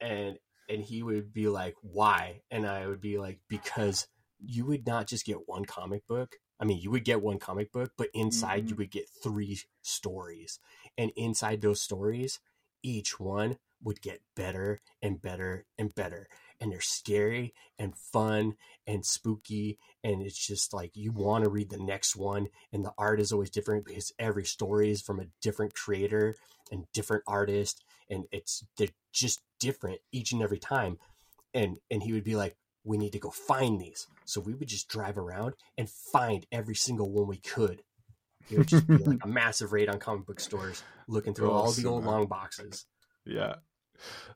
and 0.00 0.38
and 0.68 0.82
he 0.82 1.02
would 1.02 1.32
be 1.32 1.48
like, 1.48 1.76
"Why?" 1.82 2.42
And 2.50 2.66
I 2.66 2.86
would 2.88 3.00
be 3.00 3.18
like, 3.18 3.40
"Because 3.48 4.08
you 4.40 4.66
would 4.66 4.86
not 4.86 5.08
just 5.08 5.26
get 5.26 5.48
one 5.48 5.66
comic 5.66 6.06
book. 6.06 6.36
I 6.60 6.66
mean, 6.66 6.80
you 6.80 6.90
would 6.90 7.04
get 7.04 7.22
one 7.22 7.40
comic 7.40 7.72
book, 7.72 7.92
but 7.98 8.10
inside 8.14 8.70
you 8.70 8.76
Mhm. 8.76 8.78
would 8.78 8.90
get 8.92 9.08
three 9.22 9.60
stories, 9.82 10.60
and 10.98 11.12
inside 11.16 11.62
those 11.62 11.82
stories, 11.82 12.40
each 12.82 13.20
one 13.20 13.58
would 13.82 14.00
get 14.00 14.20
better 14.34 14.80
and 15.02 15.20
better 15.20 15.66
and 15.78 15.94
better. 15.94 16.28
And 16.60 16.72
they're 16.72 16.80
scary 16.80 17.54
and 17.78 17.96
fun 17.96 18.54
and 18.86 19.04
spooky. 19.04 19.78
And 20.02 20.22
it's 20.22 20.46
just 20.46 20.74
like 20.74 20.96
you 20.96 21.12
want 21.12 21.44
to 21.44 21.50
read 21.50 21.70
the 21.70 21.78
next 21.78 22.16
one. 22.16 22.48
And 22.72 22.84
the 22.84 22.92
art 22.98 23.20
is 23.20 23.32
always 23.32 23.50
different 23.50 23.84
because 23.84 24.12
every 24.18 24.44
story 24.44 24.90
is 24.90 25.00
from 25.00 25.20
a 25.20 25.26
different 25.40 25.74
creator 25.74 26.34
and 26.72 26.86
different 26.92 27.22
artist. 27.26 27.84
And 28.10 28.24
it's 28.32 28.64
they're 28.76 28.88
just 29.12 29.40
different 29.60 30.00
each 30.12 30.32
and 30.32 30.42
every 30.42 30.58
time. 30.58 30.98
And 31.54 31.78
and 31.90 32.02
he 32.02 32.12
would 32.12 32.24
be 32.24 32.36
like, 32.36 32.56
We 32.84 32.98
need 32.98 33.12
to 33.12 33.20
go 33.20 33.30
find 33.30 33.80
these. 33.80 34.06
So 34.24 34.40
we 34.40 34.54
would 34.54 34.68
just 34.68 34.88
drive 34.88 35.16
around 35.16 35.54
and 35.76 35.88
find 35.88 36.46
every 36.50 36.74
single 36.74 37.10
one 37.10 37.28
we 37.28 37.38
could. 37.38 37.82
It 38.50 38.58
would 38.58 38.68
just 38.68 38.86
be 38.86 38.96
like 38.96 39.20
a 39.24 39.28
massive 39.28 39.72
raid 39.72 39.88
on 39.88 39.98
comic 39.98 40.26
book 40.26 40.40
stores, 40.40 40.82
looking 41.06 41.34
through 41.34 41.50
all 41.50 41.70
the 41.70 41.86
old 41.86 42.04
long 42.04 42.26
boxes. 42.26 42.86
Yeah. 43.24 43.56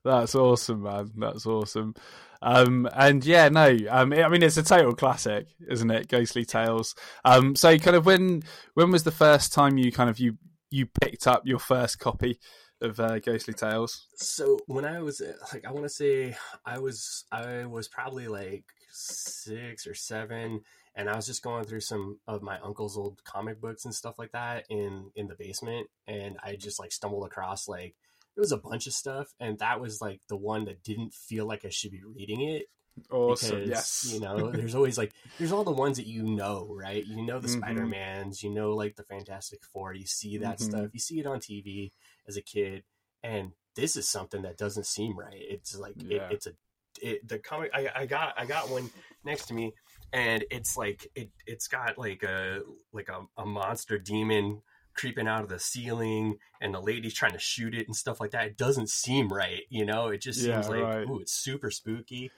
That's 0.04 0.34
awesome, 0.34 0.82
man. 0.82 1.10
That's 1.16 1.46
awesome. 1.46 1.94
Um, 2.40 2.88
and 2.94 3.24
yeah, 3.24 3.48
no, 3.48 3.76
um, 3.88 4.12
I 4.12 4.28
mean, 4.28 4.42
it's 4.42 4.56
a 4.56 4.62
total 4.62 4.94
classic, 4.94 5.46
isn't 5.68 5.90
it? 5.90 6.08
Ghostly 6.08 6.44
Tales. 6.44 6.94
Um, 7.24 7.54
so 7.54 7.78
kind 7.78 7.96
of 7.96 8.04
when, 8.04 8.42
when 8.74 8.90
was 8.90 9.04
the 9.04 9.12
first 9.12 9.52
time 9.52 9.78
you 9.78 9.92
kind 9.92 10.10
of, 10.10 10.18
you, 10.18 10.38
you 10.70 10.86
picked 10.86 11.26
up 11.26 11.42
your 11.46 11.60
first 11.60 11.98
copy 11.98 12.40
of 12.82 12.98
uh, 12.98 13.18
Ghostly 13.20 13.54
Tales? 13.54 14.08
So 14.16 14.58
when 14.66 14.84
I 14.84 15.00
was 15.00 15.22
like, 15.52 15.64
I 15.64 15.72
want 15.72 15.84
to 15.84 15.88
say 15.88 16.36
I 16.66 16.78
was 16.78 17.24
I 17.30 17.64
was 17.66 17.88
probably 17.88 18.28
like 18.28 18.64
six 18.90 19.86
or 19.86 19.94
seven, 19.94 20.62
and 20.94 21.08
I 21.08 21.16
was 21.16 21.26
just 21.26 21.42
going 21.42 21.64
through 21.64 21.80
some 21.80 22.18
of 22.26 22.42
my 22.42 22.58
uncle's 22.60 22.98
old 22.98 23.22
comic 23.24 23.60
books 23.60 23.84
and 23.84 23.94
stuff 23.94 24.18
like 24.18 24.32
that 24.32 24.64
in 24.68 25.10
in 25.14 25.28
the 25.28 25.36
basement, 25.38 25.86
and 26.06 26.36
I 26.42 26.56
just 26.56 26.80
like 26.80 26.92
stumbled 26.92 27.26
across 27.26 27.68
like 27.68 27.94
it 28.36 28.40
was 28.40 28.52
a 28.52 28.56
bunch 28.56 28.86
of 28.86 28.92
stuff, 28.92 29.28
and 29.40 29.58
that 29.58 29.80
was 29.80 30.00
like 30.00 30.20
the 30.28 30.36
one 30.36 30.64
that 30.66 30.82
didn't 30.82 31.12
feel 31.14 31.46
like 31.46 31.64
I 31.64 31.68
should 31.70 31.90
be 31.92 32.02
reading 32.04 32.40
it 32.42 32.66
Awesome. 33.10 33.60
because 33.60 33.68
yes. 33.68 34.12
you 34.12 34.20
know 34.20 34.50
there's 34.52 34.74
always 34.74 34.98
like 34.98 35.12
there's 35.38 35.52
all 35.52 35.64
the 35.64 35.70
ones 35.72 35.96
that 35.96 36.06
you 36.06 36.22
know 36.22 36.68
right 36.74 37.04
you 37.06 37.22
know 37.24 37.38
the 37.40 37.48
Mhm. 37.48 37.56
spider-mans 37.58 38.42
you 38.42 38.50
know 38.50 38.72
like 38.74 38.96
the 38.96 39.02
fantastic 39.04 39.64
four 39.64 39.94
you 39.94 40.04
see 40.06 40.36
that 40.38 40.58
Mhm. 40.58 40.62
stuff 40.62 40.90
you 40.92 41.00
see 41.00 41.18
it 41.18 41.26
on 41.26 41.40
tv 41.40 41.90
as 42.28 42.36
a 42.36 42.42
kid 42.42 42.84
and 43.22 43.52
this 43.76 43.96
is 43.96 44.06
something 44.08 44.42
that 44.42 44.58
doesn't 44.58 44.84
seem 44.86 45.18
right 45.18 45.32
it's 45.40 45.74
like 45.78 45.94
Yeah. 45.96 46.28
it, 46.28 46.32
it's 46.32 46.46
a 46.46 46.52
it, 47.00 47.26
the 47.26 47.38
comic 47.38 47.70
I, 47.72 47.88
I 47.96 48.06
got 48.06 48.34
i 48.38 48.44
got 48.44 48.68
one 48.68 48.90
next 49.24 49.46
to 49.46 49.54
me 49.54 49.72
and 50.12 50.44
it's 50.50 50.76
like 50.76 51.08
it 51.14 51.30
it's 51.46 51.68
got 51.68 51.96
like 51.96 52.22
a 52.22 52.60
like 52.92 53.08
a, 53.08 53.24
a 53.40 53.46
monster 53.46 53.98
demon 53.98 54.60
creeping 54.94 55.28
out 55.28 55.42
of 55.42 55.48
the 55.48 55.58
ceiling 55.58 56.36
and 56.60 56.74
the 56.74 56.80
lady's 56.80 57.14
trying 57.14 57.32
to 57.32 57.38
shoot 57.38 57.74
it 57.74 57.86
and 57.86 57.96
stuff 57.96 58.20
like 58.20 58.30
that 58.32 58.46
it 58.46 58.56
doesn't 58.56 58.88
seem 58.88 59.28
right 59.28 59.62
you 59.70 59.84
know 59.84 60.08
it 60.08 60.20
just 60.20 60.40
Yeah, 60.40 60.62
seems 60.62 60.68
like 60.68 60.82
right. 60.82 61.08
ooh 61.08 61.20
it's 61.20 61.32
super 61.32 61.70
spooky 61.70 62.30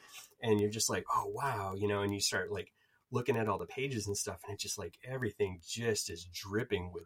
and 0.43 0.61
you're 0.61 0.71
just 0.71 0.91
like 0.91 1.05
oh 1.15 1.27
wow 1.35 1.75
you 1.77 1.89
know 1.89 2.03
and 2.03 2.13
you 2.15 2.21
start 2.21 2.51
like 2.53 2.73
looking 3.11 3.37
at 3.37 3.49
all 3.49 3.59
the 3.59 3.67
pages 3.67 4.07
and 4.07 4.17
stuff 4.17 4.41
and 4.45 4.55
it's 4.55 4.63
just 4.63 4.79
like 4.79 4.95
everything 5.05 5.61
just 5.67 6.11
is 6.11 6.25
dripping 6.33 6.91
with 6.93 7.05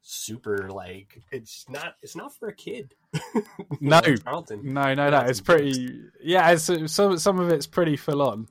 super 0.00 0.70
like 0.70 1.20
it's 1.32 1.64
not 1.68 1.94
it's 2.02 2.14
not 2.16 2.34
for 2.34 2.48
a 2.48 2.54
kid 2.54 2.94
No. 3.80 4.00
Charlton 4.24 4.72
No, 4.72 4.94
no, 4.94 5.10
no. 5.10 5.20
It's 5.20 5.40
pretty. 5.40 6.00
Yeah, 6.22 6.50
it's 6.50 6.70
some 6.92 7.18
some 7.18 7.38
of 7.38 7.50
it's 7.50 7.66
pretty 7.66 7.96
full 7.96 8.22
on. 8.22 8.46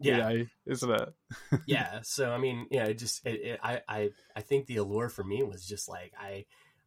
Yeah 0.00 0.28
you 0.30 0.38
know, 0.38 0.46
isn't 0.66 0.90
it? 0.90 1.14
yeah 1.66 2.00
so 2.02 2.30
i 2.32 2.38
mean 2.38 2.66
yeah 2.70 2.84
it 2.84 2.98
just 2.98 3.26
it, 3.26 3.40
it, 3.42 3.60
I, 3.62 3.80
I 3.88 4.10
i 4.34 4.40
think 4.40 4.66
the 4.66 4.76
allure 4.76 5.08
for 5.08 5.24
me 5.24 5.42
was 5.42 5.66
just 5.66 5.88
like 5.88 6.12
I, 6.18 6.44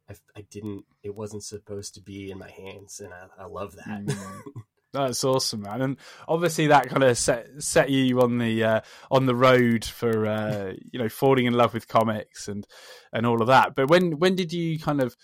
I 0.10 0.16
i 0.36 0.42
didn't 0.50 0.86
it 1.04 1.16
wasn't 1.16 1.44
supposed 1.44 1.96
to 1.96 2.02
be 2.02 2.32
in 2.32 2.38
my 2.38 2.50
hands 2.50 3.00
and 3.00 3.14
i, 3.14 3.44
I 3.44 3.46
love 3.46 3.76
that 3.76 4.06
Mm. 4.06 4.42
That's 4.92 5.24
awesome, 5.24 5.62
man. 5.62 5.82
And 5.84 5.98
obviously, 6.28 6.68
that 6.68 6.90
kind 6.90 7.04
of 7.04 7.16
set 7.16 7.48
set 7.60 7.92
you 7.92 8.22
on 8.22 8.40
the 8.40 8.64
uh, 8.64 8.82
on 9.12 9.28
the 9.28 9.36
road 9.36 9.86
for 9.86 10.26
uh, 10.26 10.74
you 10.92 11.00
know 11.00 11.10
falling 11.10 11.46
in 11.46 11.54
love 11.54 11.74
with 11.76 11.88
comics 11.88 12.48
and 12.48 12.66
and 13.14 13.26
all 13.26 13.42
of 13.42 13.48
that. 13.48 13.76
But 13.76 13.90
when 13.90 14.18
when 14.18 14.36
did 14.36 14.52
you 14.52 14.80
kind 14.80 15.00
of 15.00 15.16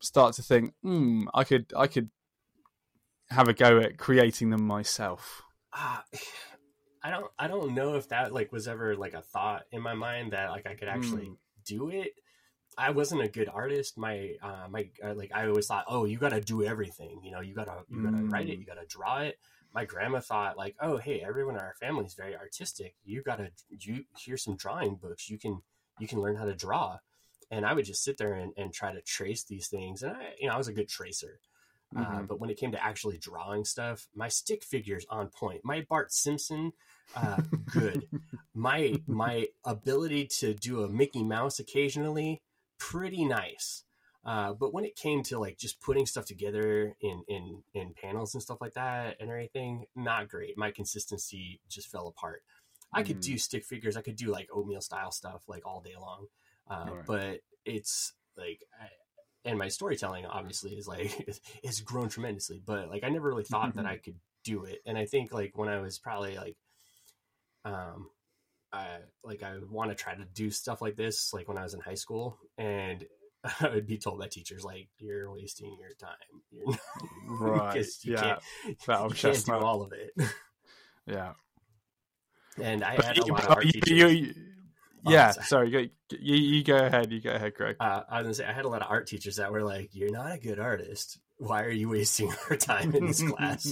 start 0.00 0.34
to 0.36 0.42
think, 0.42 0.72
hmm, 0.82 1.24
I 1.34 1.44
could 1.44 1.70
I 1.76 1.86
could 1.86 2.08
have 3.28 3.48
a 3.48 3.52
go 3.52 3.78
at 3.78 3.98
creating 3.98 4.50
them 4.50 4.66
myself? 4.66 5.42
Ah, 5.72 6.04
i 7.04 7.10
don't 7.10 7.30
i 7.38 7.46
don't 7.46 7.74
know 7.74 7.94
if 7.94 8.08
that 8.08 8.32
like 8.32 8.50
was 8.50 8.66
ever 8.66 8.96
like 8.96 9.14
a 9.14 9.20
thought 9.22 9.64
in 9.70 9.80
my 9.80 9.94
mind 9.94 10.32
that 10.32 10.50
like 10.50 10.66
i 10.66 10.74
could 10.74 10.88
actually 10.88 11.26
Mm. 11.28 11.36
do 11.64 11.90
it 11.90 12.14
i 12.76 12.90
wasn't 12.90 13.20
a 13.22 13.28
good 13.28 13.48
artist 13.48 13.96
my 13.96 14.32
uh 14.42 14.66
my 14.68 14.88
uh, 15.04 15.14
like 15.14 15.30
i 15.34 15.46
always 15.46 15.66
thought 15.66 15.84
oh 15.88 16.04
you 16.06 16.18
gotta 16.18 16.40
do 16.40 16.64
everything 16.64 17.20
you 17.22 17.30
know 17.30 17.40
you 17.40 17.54
gotta 17.54 17.84
you 17.88 18.02
gotta 18.02 18.24
write 18.24 18.48
it 18.48 18.56
Mm. 18.56 18.60
you 18.60 18.66
gotta 18.66 18.86
draw 18.86 19.18
it 19.20 19.38
my 19.72 19.84
grandma 19.84 20.20
thought 20.20 20.56
like 20.56 20.74
oh 20.80 20.96
hey 20.96 21.20
everyone 21.20 21.54
in 21.54 21.60
our 21.60 21.74
family 21.78 22.04
is 22.04 22.14
very 22.14 22.34
artistic 22.36 22.94
you 23.04 23.22
gotta 23.22 23.50
you 23.68 24.04
here's 24.18 24.42
some 24.42 24.56
drawing 24.56 24.96
books 24.96 25.30
you 25.30 25.38
can 25.38 25.62
you 26.00 26.08
can 26.08 26.20
learn 26.20 26.36
how 26.36 26.44
to 26.46 26.54
draw 26.54 26.98
and 27.50 27.64
i 27.66 27.72
would 27.74 27.84
just 27.84 28.02
sit 28.02 28.16
there 28.18 28.34
and, 28.34 28.52
and 28.56 28.72
try 28.72 28.92
to 28.92 29.00
trace 29.02 29.44
these 29.44 29.68
things 29.68 30.02
and 30.02 30.16
i 30.16 30.34
you 30.40 30.48
know 30.48 30.54
i 30.54 30.58
was 30.58 30.68
a 30.68 30.72
good 30.72 30.88
tracer 30.88 31.38
uh, 31.96 32.22
Mhm. 32.22 32.26
but 32.26 32.40
when 32.40 32.50
it 32.50 32.56
came 32.58 32.72
to 32.72 32.84
actually 32.84 33.18
drawing 33.18 33.64
stuff, 33.64 34.08
my 34.16 34.26
stick 34.26 34.64
figures 34.64 35.06
on 35.10 35.28
point. 35.28 35.60
My 35.64 35.86
Bart 35.88 36.12
Simpson, 36.12 36.72
uh, 37.16 37.40
good. 37.72 38.08
my 38.54 39.00
my 39.06 39.46
ability 39.64 40.26
to 40.26 40.54
do 40.54 40.82
a 40.82 40.88
Mickey 40.88 41.22
Mouse 41.22 41.58
occasionally, 41.58 42.40
pretty 42.78 43.24
nice. 43.24 43.84
Uh, 44.24 44.54
but 44.54 44.72
when 44.72 44.84
it 44.86 44.96
came 44.96 45.22
to 45.22 45.38
like 45.38 45.58
just 45.58 45.80
putting 45.82 46.06
stuff 46.06 46.24
together 46.24 46.94
in 47.00 47.22
in 47.28 47.62
in 47.74 47.92
panels 48.00 48.34
and 48.34 48.42
stuff 48.42 48.58
like 48.60 48.74
that 48.74 49.16
and 49.20 49.30
everything, 49.30 49.84
not 49.94 50.28
great. 50.28 50.56
My 50.56 50.70
consistency 50.70 51.60
just 51.68 51.88
fell 51.90 52.08
apart. 52.08 52.42
I 52.92 53.02
could 53.02 53.18
Mm. 53.18 53.22
do 53.22 53.38
stick 53.38 53.64
figures. 53.64 53.96
I 53.96 54.02
could 54.02 54.16
do 54.16 54.30
like 54.30 54.48
oatmeal 54.52 54.80
style 54.80 55.10
stuff 55.10 55.42
like 55.48 55.66
all 55.66 55.80
day 55.80 55.94
long. 56.00 56.26
uh, 56.70 56.86
Right. 56.90 57.06
but 57.06 57.40
it's 57.66 58.14
like 58.38 58.60
I, 58.80 58.86
and 59.44 59.58
my 59.58 59.68
storytelling 59.68 60.24
obviously 60.24 60.72
is 60.72 60.88
like 60.88 61.28
it's 61.62 61.80
grown 61.82 62.08
tremendously 62.08 62.62
but 62.64 62.88
like 62.88 63.04
i 63.04 63.10
never 63.10 63.28
really 63.28 63.44
thought 63.44 63.74
that 63.74 63.84
Mhm. 63.84 63.88
i 63.94 63.96
could 63.98 64.18
do 64.44 64.64
it 64.64 64.80
and 64.86 64.96
i 64.96 65.04
think 65.04 65.30
like 65.32 65.52
when 65.58 65.68
i 65.68 65.78
was 65.80 65.98
probably 65.98 66.36
like 66.36 66.56
um 67.64 68.08
i 68.72 68.86
like 69.22 69.42
i 69.42 69.54
want 69.70 69.90
to 69.90 69.94
try 69.94 70.14
to 70.14 70.24
do 70.34 70.50
stuff 70.50 70.82
like 70.82 70.96
this 70.96 71.32
like 71.32 71.48
when 71.48 71.58
i 71.58 71.62
was 71.62 71.74
in 71.74 71.80
high 71.80 71.94
school 71.94 72.38
and 72.58 73.04
i 73.60 73.68
would 73.68 73.86
be 73.86 73.98
told 73.98 74.18
by 74.18 74.26
teachers 74.28 74.64
like 74.64 74.88
you're 74.98 75.30
wasting 75.32 75.76
your 75.78 75.90
time 75.98 76.42
you're 76.50 76.66
not, 76.66 76.78
Right. 77.40 77.72
because 77.74 78.04
you 78.04 78.12
Yeah. 78.14 78.20
can't, 78.20 78.40
you 79.10 79.14
can't 79.16 79.44
do 79.46 79.52
all 79.54 79.82
of 79.82 79.92
it 79.92 80.12
Yeah. 81.06 81.32
and 82.60 82.82
i 82.84 82.96
But 82.96 83.04
had 83.04 83.18
a 83.18 83.24
lot 83.26 83.44
of 83.44 83.50
art 83.50 83.64
you- 83.66 83.72
teachers 83.72 83.90
you- 83.98 84.08
you- 84.08 84.34
Oh, 85.06 85.12
yeah. 85.12 85.32
sorry. 85.32 85.70
Sorry. 85.70 85.90
You, 86.18 86.34
you 86.36 86.64
go 86.64 86.78
ahead. 86.78 87.12
You 87.12 87.20
go 87.20 87.30
ahead, 87.30 87.52
Greg. 87.54 87.76
uh, 87.78 88.04
I 88.08 88.22
was 88.22 88.24
gonna 88.24 88.34
say 88.36 88.46
I 88.46 88.54
had 88.54 88.64
a 88.64 88.68
lot 88.68 88.80
of 88.80 88.90
art 88.90 89.06
teachers 89.06 89.36
that 89.36 89.52
were 89.52 89.62
like, 89.62 89.90
"You're 89.94 90.10
not 90.10 90.32
a 90.32 90.38
good 90.38 90.58
artist. 90.58 91.18
Why 91.36 91.64
are 91.64 91.68
you 91.70 91.90
wasting 91.90 92.32
our 92.48 92.56
time 92.56 92.94
in 92.94 93.04
this 93.08 93.20
class?" 93.22 93.70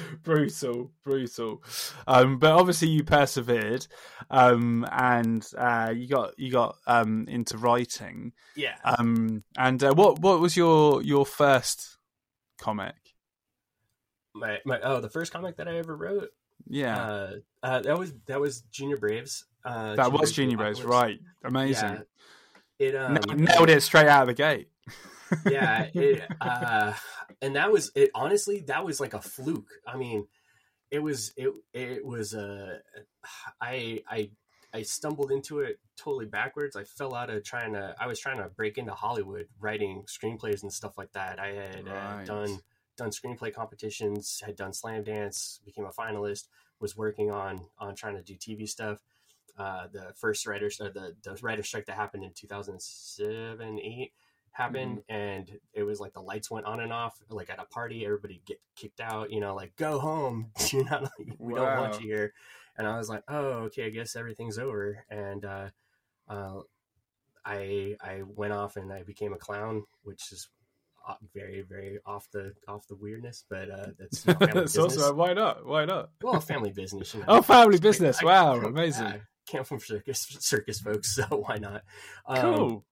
brutal, 0.22 0.90
brutal. 1.04 1.62
Um, 2.06 2.38
but 2.38 2.52
obviously 2.52 2.88
you 2.88 3.04
persevered, 3.04 3.86
um, 4.30 4.86
and 4.90 5.46
uh, 5.56 5.92
you 5.94 6.08
got 6.08 6.38
you 6.38 6.50
got 6.50 6.76
um, 6.86 7.26
into 7.28 7.58
writing. 7.58 8.32
yeah, 8.56 8.76
Um, 8.84 9.44
and 9.56 9.82
uh, 9.82 9.94
what 9.94 10.20
what 10.20 10.40
was 10.40 10.56
your 10.56 11.02
your 11.02 11.26
first 11.26 11.98
comic? 12.58 12.94
my 14.34 14.58
my 14.64 14.80
oh, 14.82 15.00
the 15.00 15.08
first 15.08 15.32
comic 15.32 15.56
that 15.56 15.68
I 15.68 15.76
ever 15.76 15.96
wrote, 15.96 16.30
Yeah, 16.68 17.00
uh, 17.00 17.32
uh, 17.62 17.80
that 17.80 17.98
was 17.98 18.14
that 18.26 18.40
was 18.40 18.62
Junior 18.70 18.96
Braves. 18.96 19.44
Uh, 19.64 19.96
that 19.96 20.12
was 20.12 20.32
Junior 20.32 20.56
Braves, 20.56 20.80
Apocalypse. 20.80 21.02
Right, 21.02 21.20
amazing. 21.44 22.04
Yeah, 22.80 22.86
it 22.86 22.94
um, 22.94 23.18
Nailed 23.36 23.70
it 23.70 23.82
straight 23.82 24.08
out 24.08 24.22
of 24.22 24.28
the 24.28 24.34
gate. 24.34 24.68
yeah, 25.48 25.88
it, 25.94 26.22
uh, 26.40 26.92
and 27.40 27.56
that 27.56 27.72
was 27.72 27.90
it. 27.94 28.10
Honestly, 28.14 28.60
that 28.66 28.84
was 28.84 29.00
like 29.00 29.14
a 29.14 29.20
fluke. 29.20 29.70
I 29.86 29.96
mean, 29.96 30.26
it 30.90 31.00
was 31.00 31.32
it 31.36 31.52
it 31.72 32.04
was 32.04 32.34
uh, 32.34 32.78
I 33.60 34.02
I 34.08 34.30
I 34.74 34.82
stumbled 34.82 35.30
into 35.30 35.60
it 35.60 35.78
totally 35.96 36.26
backwards. 36.26 36.76
I 36.76 36.84
fell 36.84 37.14
out 37.14 37.30
of 37.30 37.44
trying 37.44 37.74
to. 37.74 37.94
I 37.98 38.06
was 38.06 38.18
trying 38.18 38.38
to 38.38 38.48
break 38.48 38.78
into 38.78 38.92
Hollywood, 38.92 39.48
writing 39.60 40.04
screenplays 40.06 40.62
and 40.62 40.72
stuff 40.72 40.96
like 40.96 41.12
that. 41.12 41.38
I 41.38 41.48
had 41.48 41.88
uh, 41.88 42.24
done 42.24 42.58
done 42.96 43.10
screenplay 43.10 43.54
competitions, 43.54 44.42
had 44.44 44.56
done 44.56 44.72
Slamdance, 44.72 45.64
became 45.64 45.84
a 45.84 45.90
finalist, 45.90 46.48
was 46.80 46.96
working 46.96 47.30
on 47.30 47.66
on 47.78 47.94
trying 47.94 48.16
to 48.16 48.22
do 48.22 48.34
TV 48.34 48.68
stuff. 48.68 48.98
Uh, 49.58 49.86
the 49.92 50.12
first 50.16 50.46
writers, 50.46 50.80
uh, 50.80 50.88
the 50.88 51.14
the 51.22 51.38
writer 51.42 51.62
strike 51.62 51.86
that 51.86 51.96
happened 51.96 52.24
in 52.24 52.32
two 52.34 52.46
thousand 52.46 52.80
seven 52.80 53.78
eight 53.80 54.12
happened, 54.52 54.98
Mm-hmm. 55.10 55.14
and 55.14 55.50
it 55.72 55.82
was 55.82 55.98
like 56.00 56.12
the 56.12 56.20
lights 56.20 56.50
went 56.50 56.66
on 56.66 56.80
and 56.80 56.92
off. 56.92 57.18
Like 57.30 57.50
at 57.50 57.58
a 57.58 57.64
party, 57.64 58.04
everybody 58.04 58.40
get 58.46 58.60
kicked 58.76 59.00
out. 59.00 59.30
You 59.32 59.40
know, 59.40 59.54
like 59.54 59.74
go 59.76 59.98
home. 59.98 60.50
You're 60.70 60.84
not. 60.84 61.10
We 61.38 61.54
don't 61.54 61.78
want 61.78 62.00
you 62.00 62.06
here. 62.06 62.32
And 62.78 62.86
I 62.86 62.96
was 62.96 63.08
like, 63.08 63.22
oh, 63.28 63.64
okay, 63.68 63.86
I 63.86 63.90
guess 63.90 64.16
everything's 64.16 64.58
over. 64.58 65.04
And 65.10 65.44
uh, 65.44 65.68
uh, 66.28 66.60
I 67.44 67.96
I 68.00 68.22
went 68.24 68.52
off 68.52 68.76
and 68.76 68.92
I 68.92 69.02
became 69.02 69.32
a 69.32 69.38
clown, 69.38 69.84
which 70.04 70.30
is 70.32 70.48
uh, 71.08 71.14
very 71.34 71.62
very 71.62 71.98
off 72.06 72.28
the 72.32 72.52
off 72.68 72.86
the 72.86 72.94
weirdness, 72.94 73.44
but 73.50 73.68
uh, 73.70 73.86
that's 73.98 74.24
you 74.26 74.32
know, 74.34 74.38
family 74.38 74.60
That's 74.60 74.76
business. 74.76 74.98
awesome. 75.02 75.16
Why 75.16 75.32
not? 75.32 75.66
Why 75.66 75.84
not? 75.84 76.10
well, 76.22 76.40
family 76.52 76.70
business. 76.72 77.12
You 77.14 77.20
know. 77.20 77.26
Oh, 77.28 77.42
family 77.42 77.74
It's 77.74 77.80
business. 77.82 78.22
I 78.22 78.24
Wow, 78.26 78.60
amazing. 78.60 79.06
yeah, 79.06 79.16
came 79.46 79.64
from 79.64 79.80
circus 79.80 80.26
circus 80.40 80.80
folks, 80.80 81.14
so 81.16 81.24
why 81.24 81.56
not? 81.56 81.82
Um, 82.26 82.54
Cool. 82.54 82.84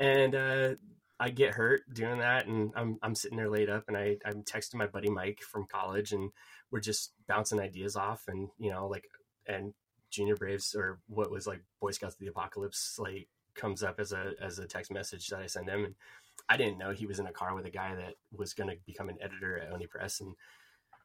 and 0.00 0.34
uh, 0.34 0.74
I 1.22 1.28
get 1.28 1.52
hurt 1.54 1.82
doing 1.92 2.18
that, 2.20 2.46
and 2.46 2.72
I'm 2.74 2.98
I'm 3.02 3.14
sitting 3.14 3.36
there 3.36 3.50
laid 3.50 3.68
up, 3.68 3.84
and 3.88 3.96
I 3.96 4.16
I'm 4.24 4.42
texting 4.42 4.76
my 4.76 4.86
buddy 4.86 5.10
Mike 5.10 5.40
from 5.40 5.66
college, 5.66 6.12
and 6.12 6.30
we're 6.70 6.80
just 6.80 7.12
bouncing 7.28 7.60
ideas 7.60 7.94
off, 7.94 8.24
and 8.26 8.48
you 8.58 8.70
know 8.70 8.88
like 8.88 9.04
and 9.46 9.74
Junior 10.10 10.34
Braves 10.36 10.74
or 10.74 10.98
what 11.08 11.30
was 11.30 11.46
like 11.46 11.62
Boy 11.80 11.90
Scouts 11.90 12.14
of 12.14 12.20
the 12.20 12.28
Apocalypse 12.28 12.96
like 12.98 13.28
comes 13.54 13.82
up 13.82 14.00
as 14.00 14.12
a 14.12 14.32
as 14.40 14.58
a 14.58 14.66
text 14.66 14.90
message 14.90 15.28
that 15.28 15.40
I 15.40 15.46
send 15.46 15.68
him, 15.68 15.84
and 15.84 15.94
I 16.48 16.56
didn't 16.56 16.78
know 16.78 16.90
he 16.92 17.06
was 17.06 17.18
in 17.18 17.26
a 17.26 17.32
car 17.32 17.54
with 17.54 17.66
a 17.66 17.70
guy 17.70 17.94
that 17.94 18.14
was 18.32 18.54
going 18.54 18.70
to 18.70 18.76
become 18.86 19.10
an 19.10 19.18
editor 19.20 19.58
at 19.58 19.70
Oni 19.72 19.86
Press, 19.86 20.20
and 20.20 20.34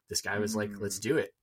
this 0.08 0.22
guy 0.22 0.38
was 0.38 0.56
like, 0.56 0.70
Mm. 0.70 0.80
"Let's 0.80 0.98
do 0.98 1.18
it," 1.18 1.34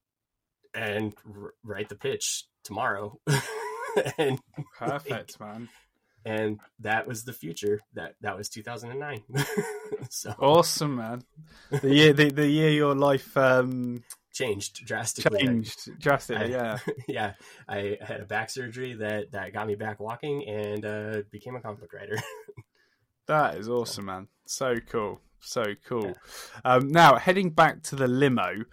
and 0.74 1.14
r- 1.28 1.54
write 1.64 1.90
the 1.90 1.96
pitch 1.96 2.46
tomorrow, 2.64 3.20
and 4.18 4.40
Perfect, 4.80 5.40
man. 5.40 5.70
And 6.26 6.60
that 6.80 7.08
was 7.08 7.24
the 7.26 7.34
future. 7.34 7.82
That 7.94 8.16
that 8.22 8.38
was 8.38 8.50
2009. 8.50 9.24
so 10.10 10.32
Awesome, 10.40 10.96
man. 10.98 11.24
The 11.70 11.94
year, 11.96 12.14
the, 12.14 12.30
the 12.30 12.48
year 12.48 12.70
your 12.70 12.96
life 12.96 13.36
um, 13.38 14.04
changed 14.32 14.86
drastically. 14.86 15.40
changed 15.46 16.00
drastically. 16.00 16.46
I- 16.56 16.58
Yeah. 16.58 16.78
yeah, 17.08 17.34
I 17.68 17.98
had 18.02 18.22
a 18.22 18.26
back 18.26 18.50
surgery 18.50 18.94
that 18.96 19.32
that 19.32 19.54
got 19.54 19.68
me 19.68 19.76
back 19.76 20.00
walking 20.00 20.48
and 20.48 20.86
uh, 20.86 21.22
became 21.32 21.56
a 21.56 21.62
comic 21.62 21.80
book 21.82 21.94
writer. 21.94 22.18
That 23.28 23.56
is 23.58 23.70
awesome, 23.70 24.06
man. 24.06 24.28
So 24.46 24.76
cool. 24.90 25.22
So 25.40 25.64
cool. 25.88 26.16
Um, 26.66 26.90
now, 26.90 27.16
heading 27.16 27.50
back 27.52 27.84
to 27.84 27.96
the 27.96 28.08
limo, 28.08 28.66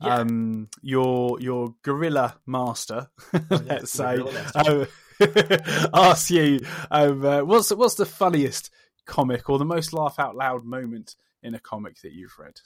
Yeah. 0.00 0.16
um, 0.16 0.68
your 0.82 1.38
your 1.40 1.74
gorilla 1.82 2.36
master, 2.46 3.08
Oh, 3.34 3.40
yeah, 3.50 3.58
let's 3.66 3.92
say, 3.92 4.16
Gorilla 4.16 4.50
um, 4.54 4.86
asks 5.94 6.30
you, 6.30 6.60
um, 6.90 7.24
uh, 7.24 7.42
what's 7.42 7.70
what's 7.70 7.94
the 7.94 8.06
funniest 8.06 8.70
comic 9.06 9.48
or 9.48 9.58
the 9.58 9.64
most 9.64 9.92
laugh 9.92 10.18
out 10.18 10.36
loud 10.36 10.64
moment 10.64 11.16
in 11.42 11.54
a 11.54 11.60
comic 11.60 12.00
that 12.02 12.12
you've 12.12 12.38
read? 12.38 12.60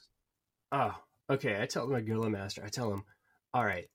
Oh, 0.70 0.94
okay. 1.30 1.60
I 1.60 1.66
tell 1.66 1.86
my 1.86 2.00
gorilla 2.00 2.30
master. 2.30 2.62
I 2.64 2.68
tell 2.68 2.92
him, 2.92 3.04
all 3.54 3.64
right, 3.64 3.88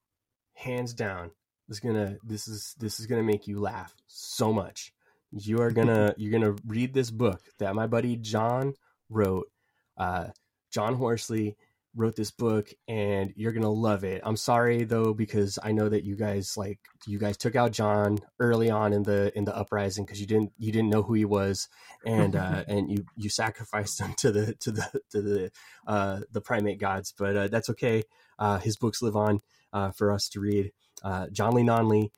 hands 0.53 0.93
down, 0.93 1.31
this 1.67 1.77
is 1.77 1.79
gonna 1.81 2.17
this 2.23 2.47
is 2.47 2.75
this 2.79 2.99
is 2.99 3.05
gonna 3.05 3.23
make 3.23 3.47
you 3.47 3.59
laugh 3.59 3.93
so 4.07 4.53
much. 4.53 4.93
You 5.31 5.61
are 5.61 5.71
gonna 5.71 6.13
you're 6.17 6.31
gonna 6.31 6.55
read 6.65 6.93
this 6.93 7.11
book 7.11 7.41
that 7.59 7.75
my 7.75 7.87
buddy 7.87 8.15
John 8.15 8.73
wrote. 9.09 9.49
Uh, 9.97 10.27
John 10.71 10.95
Horsley 10.95 11.57
wrote 11.97 12.15
this 12.15 12.31
book, 12.31 12.69
and 12.87 13.33
you're 13.35 13.51
gonna 13.51 13.69
love 13.69 14.03
it. 14.03 14.21
I'm 14.23 14.37
sorry 14.37 14.83
though 14.83 15.13
because 15.13 15.59
I 15.61 15.73
know 15.73 15.89
that 15.89 16.03
you 16.03 16.15
guys 16.15 16.55
like 16.55 16.79
you 17.05 17.19
guys 17.19 17.35
took 17.35 17.55
out 17.55 17.71
John 17.71 18.19
early 18.39 18.69
on 18.69 18.93
in 18.93 19.03
the 19.03 19.35
in 19.37 19.43
the 19.43 19.55
uprising 19.55 20.05
because 20.05 20.21
you 20.21 20.27
didn't 20.27 20.53
you 20.57 20.71
didn't 20.71 20.89
know 20.89 21.03
who 21.03 21.13
he 21.15 21.25
was, 21.25 21.67
and 22.05 22.35
uh, 22.35 22.63
and 22.69 22.89
you 22.89 23.05
you 23.15 23.29
sacrificed 23.29 23.99
him 23.99 24.13
to 24.19 24.31
the 24.31 24.53
to 24.55 24.71
the 24.71 25.01
to 25.11 25.21
the 25.21 25.51
uh, 25.87 26.19
the 26.31 26.41
primate 26.41 26.79
gods, 26.79 27.13
but 27.17 27.35
uh, 27.35 27.47
that's 27.47 27.69
okay. 27.71 28.03
Uh, 28.39 28.59
his 28.59 28.77
books 28.77 29.01
live 29.01 29.15
on 29.15 29.41
uh, 29.73 29.91
for 29.91 30.11
us 30.11 30.29
to 30.29 30.39
read. 30.39 30.71
Uh, 31.03 31.27
John 31.31 31.53
Lee 31.53 31.63
Nonley 31.63 32.11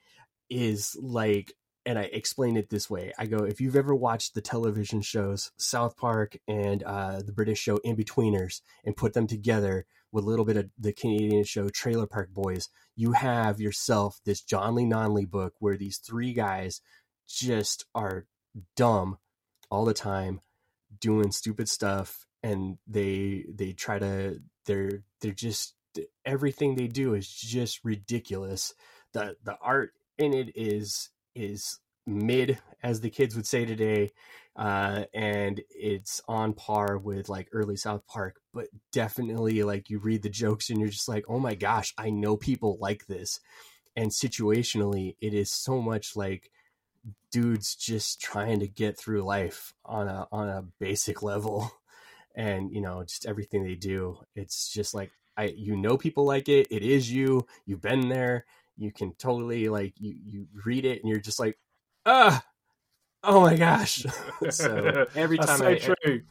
is 0.49 0.97
like, 0.99 1.53
and 1.89 1.97
I 1.97 2.03
explain 2.03 2.55
it 2.55 2.69
this 2.69 2.87
way. 2.87 3.13
I 3.17 3.25
go, 3.25 3.37
if 3.37 3.59
you've 3.59 3.75
ever 3.75 3.95
watched 3.95 4.35
the 4.35 4.41
television 4.41 5.01
shows 5.01 5.51
South 5.57 5.97
Park 5.97 6.37
and 6.47 6.83
uh, 6.83 7.23
the 7.23 7.31
British 7.31 7.57
show 7.57 7.77
In 7.77 7.97
Betweeners 7.97 8.61
and 8.85 8.95
put 8.95 9.13
them 9.13 9.25
together 9.25 9.87
with 10.11 10.23
a 10.23 10.27
little 10.27 10.45
bit 10.45 10.55
of 10.55 10.69
the 10.77 10.93
Canadian 10.93 11.45
show 11.45 11.67
Trailer 11.67 12.05
Park 12.05 12.29
Boys, 12.31 12.69
you 12.95 13.13
have 13.13 13.59
yourself 13.59 14.19
this 14.23 14.41
John 14.41 14.75
Lee 14.75 14.83
Nonley 14.83 15.27
book 15.27 15.55
where 15.57 15.77
these 15.77 15.97
three 15.97 16.31
guys 16.31 16.79
just 17.27 17.85
are 17.95 18.27
dumb 18.75 19.17
all 19.71 19.83
the 19.83 19.93
time 19.95 20.41
doing 20.99 21.31
stupid 21.31 21.67
stuff 21.67 22.27
and 22.43 22.77
they 22.85 23.45
they 23.51 23.73
try 23.73 23.97
to 23.97 24.39
they're 24.67 25.01
they're 25.21 25.31
just 25.31 25.73
everything 26.23 26.75
they 26.75 26.87
do 26.87 27.15
is 27.15 27.27
just 27.27 27.83
ridiculous 27.83 28.75
the 29.13 29.35
the 29.43 29.57
art 29.61 29.93
in 30.19 30.33
it 30.33 30.51
is 30.55 31.09
is 31.35 31.79
mid 32.07 32.59
as 32.81 33.01
the 33.01 33.09
kids 33.09 33.35
would 33.35 33.45
say 33.45 33.65
today 33.65 34.11
uh 34.55 35.03
and 35.13 35.61
it's 35.69 36.21
on 36.27 36.53
par 36.53 36.97
with 36.97 37.29
like 37.29 37.47
early 37.51 37.75
south 37.75 38.05
park 38.07 38.41
but 38.53 38.67
definitely 38.91 39.61
like 39.63 39.89
you 39.89 39.99
read 39.99 40.23
the 40.23 40.29
jokes 40.29 40.69
and 40.69 40.79
you're 40.79 40.89
just 40.89 41.07
like 41.07 41.23
oh 41.29 41.39
my 41.39 41.53
gosh 41.53 41.93
i 41.97 42.09
know 42.09 42.35
people 42.35 42.77
like 42.81 43.05
this. 43.07 43.39
And 43.95 44.11
situationally 44.11 45.15
it 45.19 45.33
is 45.33 45.51
so 45.51 45.81
much 45.81 46.15
like 46.15 46.51
dudes 47.31 47.75
just 47.75 48.21
trying 48.21 48.59
to 48.59 48.67
get 48.67 48.97
through 48.97 49.23
life 49.23 49.73
on 49.85 50.07
a 50.07 50.27
on 50.31 50.49
a 50.49 50.65
basic 50.79 51.21
level. 51.23 51.71
And 52.35 52.71
you 52.71 52.79
know 52.79 53.03
just 53.03 53.25
everything 53.25 53.63
they 53.63 53.75
do 53.75 54.19
it's 54.35 54.71
just 54.71 54.93
like 54.93 55.11
i 55.35 55.45
you 55.57 55.75
know 55.75 55.97
people 55.97 56.23
like 56.25 56.47
it 56.47 56.67
it 56.71 56.83
is 56.83 57.11
you 57.11 57.45
you've 57.65 57.81
been 57.81 58.07
there 58.07 58.45
you 58.79 58.91
can 58.91 59.13
totally 59.15 59.69
like 59.69 59.93
you 59.99 60.15
you 60.23 60.47
read 60.65 60.85
it 60.85 60.99
and 61.01 61.09
you're 61.09 61.19
just 61.19 61.39
like 61.39 61.57
ah 62.05 62.43
oh 63.23 63.41
my 63.41 63.55
gosh 63.55 64.05
so 64.49 65.05
every 65.15 65.37
time 65.37 65.57
so 65.57 65.67
I, 65.67 65.75
true. 65.75 66.21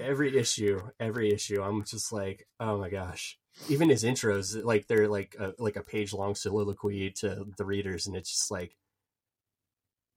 every 0.00 0.36
issue 0.36 0.80
every 1.00 1.32
issue 1.32 1.62
i'm 1.62 1.84
just 1.84 2.12
like 2.12 2.46
oh 2.60 2.78
my 2.78 2.90
gosh 2.90 3.38
even 3.68 3.88
his 3.88 4.04
intros 4.04 4.62
like 4.64 4.86
they're 4.86 5.08
like 5.08 5.36
a, 5.38 5.52
like 5.58 5.76
a 5.76 5.82
page 5.82 6.12
long 6.12 6.34
soliloquy 6.34 7.10
to 7.10 7.46
the 7.56 7.64
readers 7.64 8.06
and 8.06 8.16
it's 8.16 8.30
just 8.30 8.50
like 8.50 8.76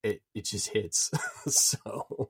it 0.05 0.21
it 0.33 0.45
just 0.45 0.69
hits. 0.69 1.11
so 1.47 2.29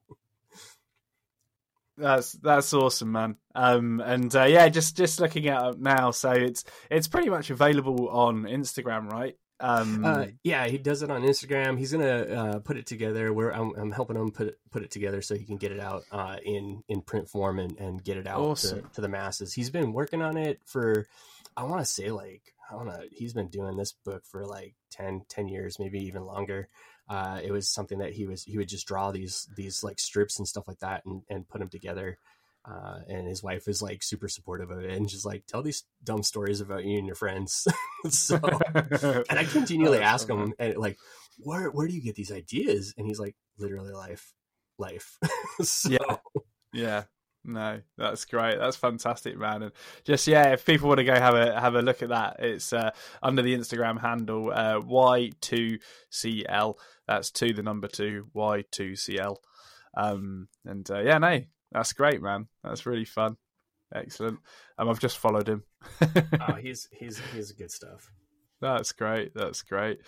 that's 1.97 2.31
that's 2.33 2.73
awesome, 2.73 3.11
man. 3.11 3.35
Um, 3.53 3.99
and 3.99 4.33
uh, 4.35 4.45
yeah, 4.45 4.69
just 4.69 4.97
just 4.97 5.19
looking 5.19 5.47
at 5.47 5.73
it 5.73 5.79
now, 5.79 6.11
so 6.11 6.31
it's 6.31 6.63
it's 6.89 7.07
pretty 7.07 7.29
much 7.29 7.49
available 7.49 8.09
on 8.09 8.43
Instagram, 8.43 9.11
right? 9.11 9.35
Um, 9.59 10.03
uh, 10.03 10.25
yeah, 10.43 10.67
he 10.67 10.77
does 10.77 11.01
it 11.01 11.09
on 11.09 11.21
Instagram. 11.21 11.77
He's 11.77 11.91
gonna 11.91 12.05
uh, 12.05 12.59
put 12.59 12.77
it 12.77 12.85
together. 12.85 13.31
Where 13.31 13.51
I'm, 13.51 13.73
I'm, 13.77 13.91
helping 13.91 14.17
him 14.17 14.31
put 14.31 14.47
it, 14.47 14.59
put 14.69 14.83
it 14.83 14.91
together 14.91 15.21
so 15.21 15.35
he 15.35 15.45
can 15.45 15.57
get 15.57 15.71
it 15.71 15.79
out 15.79 16.03
uh, 16.11 16.37
in 16.43 16.83
in 16.89 17.01
print 17.01 17.29
form 17.29 17.59
and, 17.59 17.77
and 17.79 18.03
get 18.03 18.17
it 18.17 18.27
out 18.27 18.41
awesome. 18.41 18.81
to, 18.81 18.89
to 18.95 19.01
the 19.01 19.07
masses. 19.07 19.53
He's 19.53 19.69
been 19.69 19.93
working 19.93 20.21
on 20.21 20.35
it 20.35 20.59
for 20.65 21.07
I 21.55 21.63
want 21.63 21.79
to 21.79 21.85
say 21.85 22.11
like 22.11 22.41
I 22.69 22.73
don't 22.73 22.87
know. 22.87 23.01
He's 23.11 23.33
been 23.33 23.49
doing 23.49 23.77
this 23.77 23.91
book 23.91 24.23
for 24.25 24.45
like 24.45 24.75
10, 24.91 25.25
10 25.29 25.47
years, 25.47 25.77
maybe 25.79 25.99
even 25.99 26.25
longer. 26.25 26.67
Uh, 27.07 27.39
it 27.43 27.51
was 27.51 27.69
something 27.69 27.99
that 27.99 28.13
he 28.13 28.25
was 28.25 28.43
he 28.43 28.57
would 28.57 28.67
just 28.67 28.87
draw 28.87 29.11
these 29.11 29.47
these 29.55 29.83
like 29.83 29.99
strips 29.99 30.39
and 30.39 30.47
stuff 30.47 30.67
like 30.67 30.79
that 30.79 31.05
and, 31.05 31.21
and 31.29 31.47
put 31.47 31.59
them 31.59 31.69
together. 31.69 32.17
Uh, 32.67 32.99
and 33.07 33.27
his 33.27 33.43
wife 33.43 33.67
is 33.67 33.81
like 33.81 34.01
super 34.01 34.27
supportive 34.27 34.71
of 34.71 34.83
it 34.83 34.89
and 34.89 35.07
just 35.07 35.25
like 35.25 35.45
tell 35.45 35.61
these 35.61 35.83
dumb 36.03 36.23
stories 36.23 36.61
about 36.61 36.83
you 36.83 36.97
and 36.97 37.05
your 37.05 37.15
friends. 37.15 37.67
so, 38.09 38.39
and 38.73 39.39
I 39.39 39.43
continually 39.43 39.99
oh, 39.99 40.03
ask 40.03 40.27
him 40.27 40.53
and 40.57 40.75
like, 40.75 40.97
where 41.37 41.69
where 41.69 41.87
do 41.87 41.93
you 41.93 42.01
get 42.01 42.15
these 42.15 42.31
ideas? 42.31 42.93
And 42.97 43.05
he's 43.07 43.19
like, 43.19 43.35
literally 43.59 43.93
life, 43.93 44.33
life. 44.79 45.17
so, 45.61 45.89
yeah, 45.89 46.17
yeah. 46.73 47.03
No, 47.47 47.81
that's 47.95 48.25
great. 48.25 48.57
That's 48.57 48.75
fantastic, 48.75 49.37
man. 49.37 49.61
And 49.61 49.71
just 50.03 50.25
yeah, 50.25 50.53
if 50.53 50.65
people 50.65 50.87
want 50.87 50.97
to 50.97 51.03
go 51.03 51.13
have 51.13 51.35
a 51.35 51.59
have 51.59 51.75
a 51.75 51.83
look 51.83 52.01
at 52.01 52.09
that, 52.09 52.37
it's 52.39 52.73
uh, 52.73 52.89
under 53.21 53.43
the 53.43 53.55
Instagram 53.55 54.01
handle 54.01 54.51
uh, 54.51 54.79
Y2CL. 54.79 56.75
That's 57.07 57.29
two 57.29 57.53
the 57.53 57.61
number 57.61 57.87
two 57.87 58.27
Y2CL. 58.35 59.35
Um, 59.95 60.47
and 60.65 60.89
uh, 60.89 61.01
yeah, 61.01 61.19
no, 61.19 61.41
that's 61.75 61.93
great, 61.93 62.21
man. 62.21 62.47
That's 62.63 62.85
really 62.85 63.05
fun. 63.05 63.35
Excellent. 63.93 64.39
Um, 64.77 64.89
I've 64.89 64.99
just 64.99 65.17
followed 65.17 65.47
him. 65.47 65.63
oh, 66.01 66.53
he's 66.61 66.87
he's 66.91 67.19
he's 67.33 67.51
good 67.51 67.71
stuff. 67.71 68.09
That's 68.61 68.93
great. 68.93 69.33
That's 69.35 69.61
great. 69.61 69.99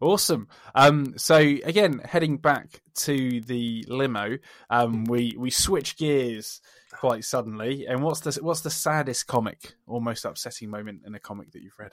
Awesome. 0.00 0.48
Um, 0.74 1.14
so 1.16 1.36
again, 1.36 2.00
heading 2.04 2.38
back 2.38 2.82
to 2.96 3.40
the 3.42 3.84
limo, 3.88 4.38
um, 4.68 5.04
we 5.04 5.34
we 5.38 5.50
switch 5.50 5.96
gears 5.96 6.60
quite 6.92 7.24
suddenly. 7.24 7.86
And 7.86 8.02
what's 8.02 8.20
the 8.20 8.38
what's 8.42 8.62
the 8.62 8.70
saddest 8.70 9.28
comic, 9.28 9.74
almost 9.86 10.24
upsetting 10.24 10.70
moment 10.70 11.02
in 11.06 11.14
a 11.14 11.20
comic 11.20 11.52
that 11.52 11.62
you've 11.62 11.78
read? 11.78 11.92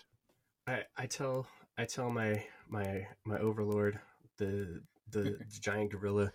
I, 0.67 0.83
I 0.97 1.05
tell 1.05 1.45
I 1.77 1.85
tell 1.85 2.09
my 2.09 2.43
my 2.67 3.07
my 3.25 3.37
overlord, 3.37 3.99
the 4.37 4.81
the 5.11 5.37
giant 5.61 5.91
gorilla, 5.91 6.31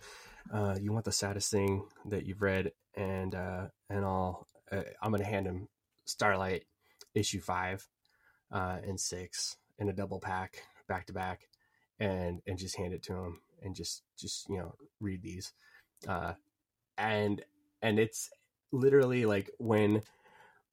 uh, 0.53 0.77
you 0.79 0.93
want 0.93 1.05
the 1.05 1.11
saddest 1.11 1.51
thing 1.51 1.85
that 2.05 2.25
you've 2.25 2.41
read, 2.41 2.71
and 2.95 3.35
uh, 3.35 3.67
and 3.89 4.05
I'll 4.05 4.47
uh, 4.71 4.83
I'm 5.01 5.11
gonna 5.11 5.23
hand 5.23 5.47
him 5.47 5.67
Starlite 6.07 6.63
issue 7.13 7.41
five 7.41 7.87
uh, 8.51 8.77
and 8.85 8.99
six 8.99 9.57
in 9.79 9.89
a 9.89 9.93
double 9.93 10.19
pack 10.19 10.63
back 10.87 11.07
to 11.07 11.13
back, 11.13 11.47
and 11.99 12.41
and 12.47 12.57
just 12.57 12.77
hand 12.77 12.93
it 12.93 13.03
to 13.03 13.13
him 13.13 13.41
and 13.61 13.75
just 13.75 14.03
just 14.17 14.49
you 14.49 14.57
know 14.57 14.75
read 14.99 15.21
these, 15.21 15.53
uh, 16.07 16.33
and 16.97 17.43
and 17.81 17.99
it's 17.99 18.29
literally 18.71 19.25
like 19.25 19.49
when 19.57 20.03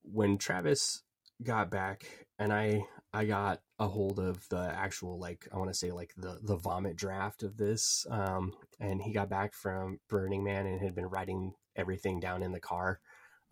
when 0.02 0.38
Travis 0.38 1.02
got 1.42 1.70
back 1.70 2.04
and 2.38 2.52
I 2.52 2.86
I 3.12 3.24
got 3.24 3.60
a 3.78 3.88
hold 3.88 4.18
of 4.18 4.48
the 4.48 4.60
actual 4.60 5.18
like 5.18 5.48
I 5.52 5.58
want 5.58 5.70
to 5.70 5.78
say 5.78 5.90
like 5.90 6.12
the 6.16 6.38
the 6.42 6.56
vomit 6.56 6.96
draft 6.96 7.42
of 7.42 7.56
this 7.56 8.06
um 8.10 8.52
and 8.80 9.02
he 9.02 9.12
got 9.12 9.28
back 9.28 9.54
from 9.54 9.98
Burning 10.08 10.44
Man 10.44 10.66
and 10.66 10.80
had 10.80 10.94
been 10.94 11.06
writing 11.06 11.54
everything 11.76 12.20
down 12.20 12.42
in 12.42 12.52
the 12.52 12.60
car 12.60 13.00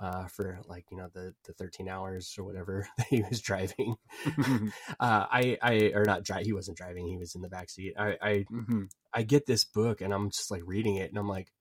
uh, 0.01 0.27
for 0.27 0.59
like 0.67 0.87
you 0.91 0.97
know 0.97 1.09
the 1.13 1.35
the 1.45 1.53
13 1.53 1.89
hours 1.89 2.35
or 2.39 2.45
whatever 2.45 2.89
that 2.97 3.07
he 3.07 3.23
was 3.23 3.41
driving. 3.41 3.97
uh, 5.01 5.27
I 5.31 5.59
I 5.63 5.93
or 5.95 6.05
not 6.05 6.25
drive. 6.25 6.47
He 6.47 6.53
wasn't 6.53 6.79
driving. 6.79 7.07
He 7.07 7.19
was 7.19 7.35
in 7.35 7.43
the 7.43 7.49
back 7.49 7.71
seat. 7.71 7.95
I 7.99 8.17
I, 8.21 8.47
mm-hmm. 8.51 8.85
I 9.13 9.23
get 9.23 9.47
this 9.47 9.65
book 9.65 10.01
and 10.01 10.13
I'm 10.13 10.31
just 10.31 10.51
like 10.51 10.63
reading 10.65 10.97
it 10.97 11.11
and 11.11 11.19
I'm 11.19 11.29
like, 11.29 11.53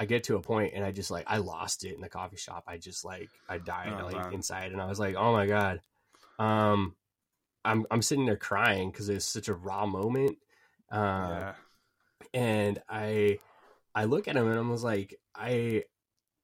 I 0.00 0.06
get 0.06 0.24
to 0.24 0.36
a 0.36 0.40
point 0.40 0.72
and 0.74 0.84
I 0.84 0.92
just 0.92 1.10
like 1.10 1.24
I 1.26 1.38
lost 1.38 1.84
it 1.84 1.94
in 1.94 2.00
the 2.00 2.08
coffee 2.08 2.36
shop. 2.36 2.64
I 2.66 2.78
just 2.78 3.04
like 3.04 3.28
I 3.48 3.58
died 3.58 3.94
oh, 4.00 4.06
like 4.06 4.16
man. 4.16 4.32
inside 4.32 4.72
and 4.72 4.80
I 4.80 4.86
was 4.86 4.98
like, 4.98 5.14
oh 5.16 5.32
my 5.32 5.46
god. 5.46 5.80
Um, 6.38 6.96
I'm 7.64 7.86
I'm 7.90 8.02
sitting 8.02 8.26
there 8.26 8.36
crying 8.36 8.90
because 8.90 9.08
it's 9.10 9.26
such 9.26 9.48
a 9.48 9.54
raw 9.54 9.84
moment. 9.84 10.38
Uh, 10.90 10.96
yeah. 10.96 11.52
And 12.32 12.82
I 12.88 13.40
I 13.94 14.04
look 14.04 14.26
at 14.26 14.36
him 14.36 14.48
and 14.48 14.58
I 14.58 14.62
was 14.62 14.82
like, 14.82 15.20
I 15.34 15.84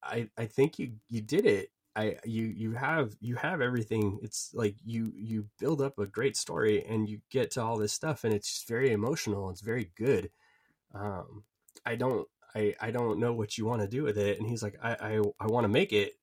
I 0.03 0.29
I 0.37 0.47
think 0.47 0.79
you 0.79 0.93
you 1.09 1.21
did 1.21 1.47
it. 1.47 1.71
I 1.97 2.17
you 2.25 2.45
you 2.45 2.73
have 2.73 3.17
you 3.21 3.37
have 3.37 3.61
everything. 3.61 4.19
It's 4.23 4.51
like 4.55 4.77
you 4.85 5.13
you 5.17 5.47
build 5.59 5.81
up 5.83 5.99
a 5.99 6.07
great 6.07 6.37
story 6.37 6.85
and 6.85 7.09
you 7.09 7.21
get 7.31 7.51
to 7.53 7.63
all 7.63 7.77
this 7.79 7.93
stuff 7.93 8.25
and 8.25 8.33
it's 8.35 8.65
very 8.69 8.93
emotional. 8.93 9.51
It's 9.51 9.61
very 9.61 9.91
good. 9.97 10.31
Um, 10.95 11.45
I 11.87 11.97
don't 11.97 12.29
I 12.55 12.75
I 12.81 12.91
don't 12.91 13.19
know 13.21 13.33
what 13.33 13.59
you 13.59 13.67
want 13.67 13.83
to 13.83 13.89
do 13.89 14.03
with 14.03 14.19
it. 14.19 14.39
And 14.39 14.49
he's 14.49 14.63
like, 14.63 14.77
I 14.83 14.95
I, 14.95 15.23
I 15.41 15.47
want 15.47 15.65
to 15.65 15.69
make 15.69 15.93
it. 15.93 16.15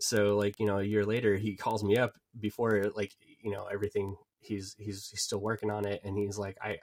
So 0.00 0.36
like 0.36 0.58
you 0.58 0.66
know 0.66 0.78
a 0.78 0.84
year 0.84 1.04
later 1.04 1.36
he 1.36 1.56
calls 1.56 1.84
me 1.84 1.96
up 1.98 2.14
before 2.38 2.90
like 2.96 3.12
you 3.42 3.50
know 3.50 3.66
everything 3.66 4.16
he's 4.40 4.74
he's 4.78 5.08
he's 5.10 5.22
still 5.22 5.40
working 5.40 5.70
on 5.70 5.84
it 5.86 6.00
and 6.04 6.16
he's 6.16 6.38
like 6.38 6.56
I 6.62 6.78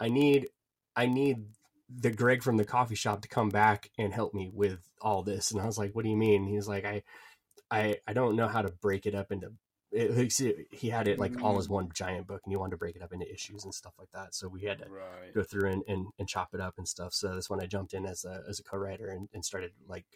I 0.00 0.08
need 0.08 0.48
I 0.96 1.06
need 1.06 1.44
the 1.98 2.10
Greg 2.10 2.42
from 2.42 2.56
the 2.56 2.64
coffee 2.64 2.94
shop 2.94 3.22
to 3.22 3.28
come 3.28 3.48
back 3.48 3.90
and 3.98 4.12
help 4.12 4.34
me 4.34 4.50
with 4.52 4.80
all 5.00 5.22
this. 5.22 5.50
And 5.50 5.60
I 5.60 5.66
was 5.66 5.78
like, 5.78 5.94
what 5.94 6.04
do 6.04 6.10
you 6.10 6.16
mean? 6.16 6.46
He's 6.46 6.68
like, 6.68 6.84
I, 6.84 7.02
I, 7.70 7.96
I 8.06 8.12
don't 8.12 8.36
know 8.36 8.48
how 8.48 8.62
to 8.62 8.72
break 8.80 9.06
it 9.06 9.14
up 9.14 9.32
into, 9.32 9.52
it, 9.92 10.66
he 10.70 10.88
had 10.88 11.08
it 11.08 11.18
like 11.18 11.42
all 11.42 11.58
as 11.58 11.66
mm. 11.66 11.72
one 11.72 11.88
giant 11.92 12.26
book 12.26 12.42
and 12.44 12.52
he 12.52 12.56
wanted 12.56 12.72
to 12.72 12.76
break 12.76 12.94
it 12.94 13.02
up 13.02 13.12
into 13.12 13.32
issues 13.32 13.64
and 13.64 13.74
stuff 13.74 13.94
like 13.98 14.10
that. 14.12 14.34
So 14.34 14.48
we 14.48 14.62
had 14.62 14.78
to 14.78 14.84
right. 14.84 15.34
go 15.34 15.42
through 15.42 15.70
and, 15.70 15.82
and, 15.88 16.06
and, 16.18 16.28
chop 16.28 16.54
it 16.54 16.60
up 16.60 16.74
and 16.78 16.86
stuff. 16.86 17.12
So 17.12 17.34
that's 17.34 17.50
when 17.50 17.60
I 17.60 17.66
jumped 17.66 17.92
in 17.92 18.06
as 18.06 18.24
a, 18.24 18.44
as 18.48 18.60
a 18.60 18.62
co-writer 18.62 19.08
and, 19.08 19.28
and 19.34 19.44
started 19.44 19.72
like 19.88 20.06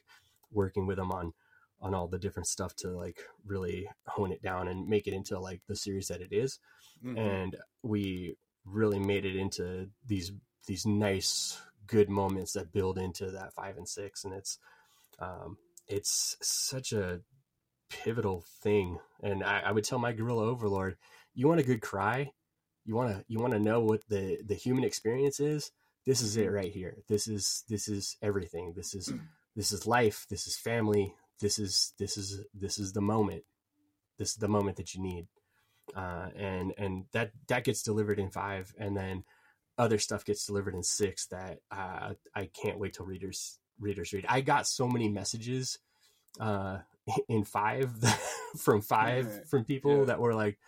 working 0.52 0.87
with 0.87 0.98
him 0.98 1.10
on, 1.10 1.32
on 1.80 1.92
all 1.92 2.06
the 2.06 2.18
different 2.18 2.46
stuff 2.46 2.76
to 2.76 2.88
like 2.88 3.24
really 3.44 3.88
hone 4.06 4.30
it 4.30 4.42
down 4.42 4.68
and 4.68 4.88
make 4.88 5.08
it 5.08 5.12
into 5.12 5.38
like 5.40 5.60
the 5.66 5.76
series 5.76 6.06
that 6.08 6.20
it 6.20 6.32
is. 6.32 6.60
Mm-hmm. 7.04 7.18
And 7.18 7.56
we 7.82 8.37
really 8.64 9.00
made 9.00 9.24
it 9.24 9.37
into 9.37 9.88
these 10.06 10.32
these 10.66 10.87
nice 10.87 11.61
good 11.87 12.09
moments 12.09 12.53
that 12.53 12.72
build 12.72 12.98
into 12.98 13.31
that 13.31 13.53
five 13.53 13.77
and 13.77 13.88
six 13.88 14.24
and 14.24 14.33
it's 14.33 14.59
um 15.20 15.59
it's 15.87 16.37
such 16.40 16.92
a 16.92 17.20
pivotal 17.90 18.44
thing. 18.62 18.98
And 19.22 19.44
I, 19.44 19.61
I 19.66 19.72
would 19.72 19.85
tell 19.85 19.98
my 19.98 20.12
gorilla 20.12 20.44
overlord 20.44 20.96
you 21.35 21.48
want 21.48 21.61
a 21.61 21.64
good 21.64 21.81
cry? 21.81 22.31
You 22.85 22.94
want 22.94 23.11
to 23.11 23.24
you 23.29 23.40
want 23.40 23.53
to 23.55 23.59
know 23.59 23.81
what 23.81 24.03
the 24.09 24.38
the 24.46 24.55
human 24.55 24.85
experience 24.85 25.40
is? 25.40 25.70
This 26.07 26.20
is 26.20 26.37
it 26.37 26.50
right 26.50 26.72
here. 26.72 26.98
This 27.09 27.27
is 27.27 27.64
this 27.68 27.88
is 27.88 28.16
everything. 28.22 28.74
This 28.77 28.94
is 28.94 29.12
this 29.57 29.72
is 29.72 29.87
life. 29.87 30.27
This 30.29 30.46
is 30.46 30.57
family. 30.57 31.14
This 31.40 31.59
is 31.59 31.92
this 31.98 32.16
is 32.16 32.44
this 32.55 32.79
is 32.79 32.92
the 32.92 33.00
moment. 33.00 33.42
This 34.18 34.31
is 34.31 34.37
the 34.37 34.48
moment 34.48 34.77
that 34.77 34.94
you 34.94 35.03
need. 35.03 35.27
Uh, 35.94 36.29
and 36.37 36.72
and 36.79 37.05
that 37.12 37.33
that 37.48 37.64
gets 37.64 37.83
delivered 37.83 38.18
in 38.18 38.31
five 38.31 38.72
and 38.79 38.96
then 38.96 39.24
other 39.78 39.98
stuff 39.98 40.24
gets 40.24 40.46
delivered 40.46 40.74
in 40.74 40.82
six 40.82 41.26
that 41.26 41.58
uh, 41.70 42.14
I 42.34 42.50
can't 42.60 42.78
wait 42.78 42.94
till 42.94 43.06
readers 43.06 43.58
readers 43.80 44.12
read. 44.12 44.26
I 44.28 44.40
got 44.40 44.66
so 44.66 44.88
many 44.88 45.08
messages 45.08 45.78
uh, 46.40 46.78
in 47.28 47.44
five 47.44 47.92
from 48.58 48.80
five 48.80 49.48
from 49.48 49.64
people 49.64 50.00
yeah. 50.00 50.04
that 50.04 50.20
were 50.20 50.34
like, 50.34 50.58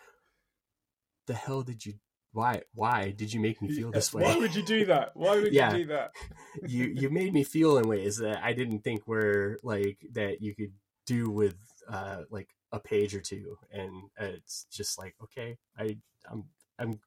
"The 1.27 1.33
hell 1.33 1.61
did 1.61 1.85
you? 1.85 1.95
Why? 2.33 2.61
Why 2.73 3.11
did 3.11 3.33
you 3.33 3.39
make 3.39 3.61
me 3.61 3.73
feel 3.73 3.91
this 3.91 4.13
way? 4.13 4.23
Why 4.23 4.37
would 4.37 4.53
you 4.53 4.63
do 4.63 4.85
that? 4.85 5.11
Why 5.15 5.37
would 5.37 5.53
yeah. 5.53 5.71
you 5.71 5.85
do 5.85 5.85
that? 5.93 6.11
you 6.67 6.85
you 6.85 7.09
made 7.09 7.33
me 7.33 7.43
feel 7.43 7.77
in 7.77 7.87
ways 7.87 8.17
that 8.17 8.43
I 8.43 8.53
didn't 8.53 8.83
think 8.83 9.07
were 9.07 9.59
like 9.63 9.99
that 10.13 10.41
you 10.41 10.53
could 10.53 10.73
do 11.05 11.29
with 11.29 11.55
uh, 11.89 12.23
like 12.29 12.49
a 12.71 12.79
page 12.79 13.15
or 13.15 13.21
two, 13.21 13.57
and 13.71 13.91
it's 14.19 14.67
just 14.71 14.99
like 14.99 15.15
okay, 15.23 15.57
I 15.77 15.97
I'm 16.29 16.43
I'm 16.77 16.99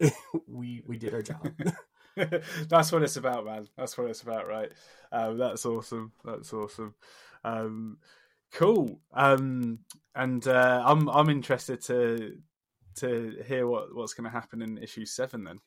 we 0.46 0.82
we 0.86 0.98
did 0.98 1.14
our 1.14 1.22
job. 1.22 1.48
that's 2.68 2.92
what 2.92 3.02
it's 3.02 3.16
about, 3.16 3.44
man. 3.44 3.68
That's 3.76 3.96
what 3.96 4.10
it's 4.10 4.22
about, 4.22 4.46
right? 4.46 4.70
Um, 5.10 5.38
that's 5.38 5.64
awesome. 5.66 6.12
That's 6.24 6.52
awesome. 6.52 6.94
Um, 7.44 7.98
cool. 8.52 9.00
Um, 9.12 9.80
and 10.14 10.46
uh, 10.46 10.82
I'm 10.84 11.08
I'm 11.08 11.28
interested 11.30 11.82
to 11.82 12.36
to 12.96 13.42
hear 13.46 13.66
what 13.66 13.94
what's 13.94 14.14
going 14.14 14.24
to 14.24 14.30
happen 14.30 14.62
in 14.62 14.78
issue 14.78 15.06
seven 15.06 15.44
then. 15.44 15.60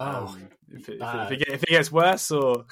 Oh, 0.00 0.26
Um, 0.26 0.48
if, 0.70 0.88
it, 0.88 0.94
if, 0.96 1.02
uh, 1.02 1.28
it, 1.30 1.32
if, 1.32 1.40
it, 1.42 1.48
if 1.48 1.62
it 1.62 1.68
gets 1.68 1.92
worse, 1.92 2.30
or 2.30 2.64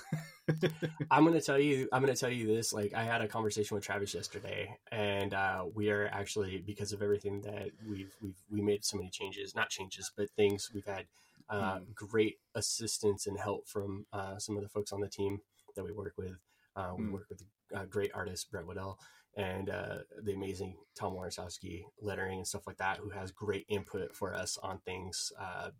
I'm 1.11 1.24
gonna 1.24 1.40
tell 1.40 1.58
you. 1.58 1.88
I'm 1.92 2.02
gonna 2.02 2.16
tell 2.16 2.30
you 2.30 2.46
this. 2.46 2.72
Like, 2.72 2.94
I 2.94 3.04
had 3.04 3.20
a 3.22 3.28
conversation 3.28 3.74
with 3.74 3.85
Travis 3.85 4.14
yesterday, 4.14 4.76
and 4.90 5.32
uh, 5.35 5.64
we 5.72 5.90
are 5.90 6.06
actually 6.08 6.58
because 6.58 6.92
of 6.92 7.02
everything 7.02 7.40
that 7.42 7.70
we've 7.88 8.14
we've 8.20 8.38
we 8.50 8.61
made 8.61 8.85
so 8.85 8.96
many 8.96 9.11
changes, 9.11 9.54
not 9.54 9.70
changes, 9.70 10.11
but 10.16 10.30
things 10.37 10.70
we've 10.74 10.85
had 10.87 11.06
uh, 11.48 11.78
Mm. 11.80 11.94
great 11.94 12.38
assistance 12.54 13.26
and 13.26 13.38
help 13.38 13.68
from 13.68 14.06
uh, 14.12 14.38
some 14.38 14.56
of 14.56 14.62
the 14.62 14.68
folks 14.68 14.92
on 14.92 15.00
the 15.00 15.08
team 15.08 15.40
that 15.76 15.85
we 15.85 15.92
work 15.92 16.14
with. 16.16 16.38
Uh, 16.74 16.92
we 16.96 17.04
Mm. 17.04 17.12
work 17.12 17.26
with 17.28 17.42
a 17.74 17.87
great 17.87 18.11
artist 18.14 18.50
Brett 18.50 18.66
Waddell 18.66 18.98
and 19.37 19.68
uh, 19.70 19.98
the 20.22 20.32
amazing 20.32 20.76
Tom 20.94 21.14
Orzechowski 21.14 21.85
lettering 22.00 22.38
and 22.38 22.46
stuff 22.46 22.66
like 22.66 22.78
that, 22.78 22.98
who 22.98 23.11
has 23.11 23.30
great 23.32 23.66
input 23.68 24.14
for 24.14 24.35
us 24.35 24.56
on 24.62 24.78
things 24.80 25.32
uh, 25.38 25.70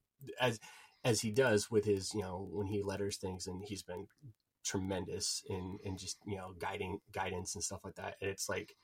as 0.41 0.59
as 1.05 1.21
he 1.21 1.31
does 1.31 1.71
with 1.71 1.85
his 1.85 2.15
you 2.15 2.23
know 2.23 2.49
when 2.53 2.67
he 2.67 2.83
letters 2.83 3.17
things, 3.17 3.47
and 3.47 3.63
he's 3.65 3.83
been 3.83 4.07
tremendous 4.65 5.43
in 5.49 5.79
in 5.85 5.97
just 5.97 6.19
you 6.27 6.37
know 6.37 6.55
guiding 6.59 7.01
guidance 7.13 7.55
and 7.55 7.65
stuff 7.65 7.81
like 7.85 7.97
that. 7.97 8.17
And 8.21 8.31
it's 8.31 8.49
like 8.49 8.77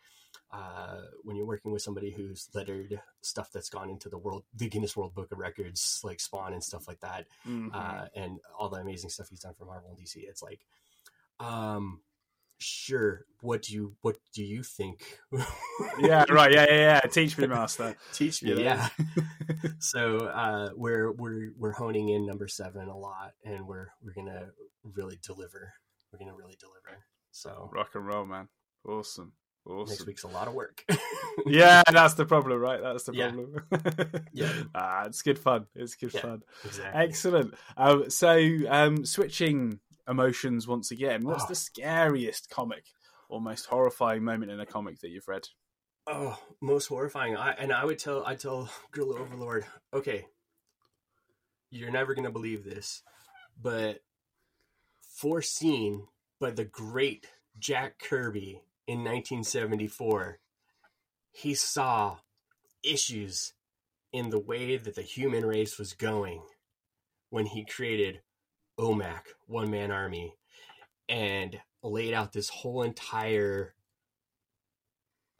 uh, 0.50 1.00
when 1.24 1.37
you're 1.37 1.46
working 1.46 1.72
with 1.72 1.83
somebody 1.83 2.11
who's 2.11 2.48
lettered 2.54 3.00
stuff 3.22 3.50
that's 3.52 3.68
gone 3.70 3.90
into 3.90 4.09
the 4.09 4.18
world, 4.18 4.44
the 4.54 4.68
Guinness 4.68 4.96
World 4.96 5.14
Book 5.14 5.31
of 5.33 5.38
Records, 5.38 6.00
like 6.04 6.20
Spawn 6.20 6.52
and 6.52 6.62
stuff 6.64 6.87
like 6.88 7.00
that, 7.00 7.26
Mhm. 7.46 7.70
uh, 7.74 8.09
and 8.14 8.38
all 8.59 8.68
the 8.68 8.78
amazing 8.81 9.11
stuff 9.11 9.28
he's 9.28 9.40
done 9.40 9.54
for 9.54 9.64
Marvel 9.66 9.90
and 9.90 9.98
DC. 9.98 10.20
It's 10.26 10.42
like, 10.42 10.61
um, 11.40 12.00
sure. 12.59 13.25
What 13.40 13.62
do 13.62 13.73
you 13.75 13.94
what 14.03 14.16
do 14.35 14.42
you 14.42 14.62
think? 14.62 15.18
yeah, 16.01 16.25
right, 16.31 16.53
yeah, 16.53 16.66
yeah, 16.68 16.75
yeah. 16.77 17.01
Teach 17.01 17.38
me, 17.38 17.47
master. 17.47 17.97
Teach 18.12 18.42
me, 18.42 18.62
yeah. 18.62 18.88
so 19.79 20.18
uh, 20.27 20.71
we're 20.77 21.12
we're 21.12 21.53
we're 21.57 21.73
honing 21.73 22.09
in 22.09 22.27
number 22.27 22.49
seven 22.49 22.88
a 22.88 22.97
lot, 22.97 23.33
and 23.44 23.66
we're 23.66 23.88
we're 24.03 24.12
gonna 24.14 24.49
really 24.83 25.18
deliver. 25.23 25.73
We're 26.12 26.18
gonna 26.18 26.35
really 26.37 26.57
deliver. 26.59 27.05
So 27.31 27.71
Rock 27.73 27.90
and 27.94 28.07
roll, 28.07 28.27
man. 28.27 28.49
Awesome, 28.88 29.33
Awesome. 29.66 29.88
next 29.90 30.07
week's 30.07 30.23
a 30.25 30.29
lot 30.29 30.49
of 30.49 30.55
work. 30.55 30.85
Yeah, 31.47 31.83
that's 31.92 32.14
the 32.14 32.25
problem, 32.27 32.59
right? 32.59 32.81
That's 32.83 33.05
the 33.05 33.12
Yeah. 33.14 33.29
problem. 33.31 33.64
Yeah. 34.33 34.53
ah, 34.75 35.05
it's 35.07 35.23
good 35.23 35.38
fun. 35.38 35.66
It's 35.77 35.94
good 35.94 36.12
Yeah. 36.14 36.21
fun. 36.23 36.42
exactly. 36.64 37.01
Excellent. 37.03 37.55
Um, 37.77 38.11
so, 38.11 38.37
um, 38.68 39.05
switching 39.05 39.79
emotions 40.09 40.66
once 40.66 40.90
again. 40.90 41.25
What's 41.25 41.44
Oh. 41.44 41.49
the 41.49 41.55
scariest 41.55 42.49
comic 42.51 42.85
or 43.29 43.40
most 43.40 43.66
horrifying 43.66 44.25
moment 44.25 44.51
in 44.51 44.61
a 44.61 44.66
comic 44.66 45.01
that 45.01 45.09
you've 45.11 45.29
read? 45.29 45.49
Oh, 46.07 46.42
most 46.61 46.87
horrifying. 46.87 47.37
I 47.37 47.53
and 47.53 47.73
I 47.73 47.85
would 47.85 47.99
tell 47.99 48.25
I 48.27 48.35
tell 48.35 48.71
Gorilla 48.92 49.18
Overlord, 49.21 49.66
okay, 49.92 50.27
you're 51.71 51.90
never 51.90 52.14
gonna 52.14 52.31
believe 52.31 52.64
this, 52.64 53.03
but 53.61 54.03
foreseen 55.03 56.07
by 56.40 56.51
the 56.51 56.64
great 56.64 57.29
Jack 57.59 57.99
Kirby 57.99 58.62
in 58.87 59.05
1974, 59.05 60.40
he 61.31 61.55
saw 61.55 62.18
issues 62.83 63.53
in 64.12 64.31
the 64.31 64.38
way 64.38 64.77
that 64.77 64.94
the 64.94 65.03
human 65.03 65.44
race 65.44 65.77
was 65.79 65.92
going 65.92 66.42
when 67.29 67.47
he 67.47 67.64
created 67.64 68.23
OMAC, 68.79 69.23
One 69.47 69.71
Man 69.71 69.91
Army, 69.91 70.35
and 71.09 71.61
laid 71.83 72.14
out 72.14 72.33
this 72.33 72.49
whole 72.49 72.83
entire 72.83 73.75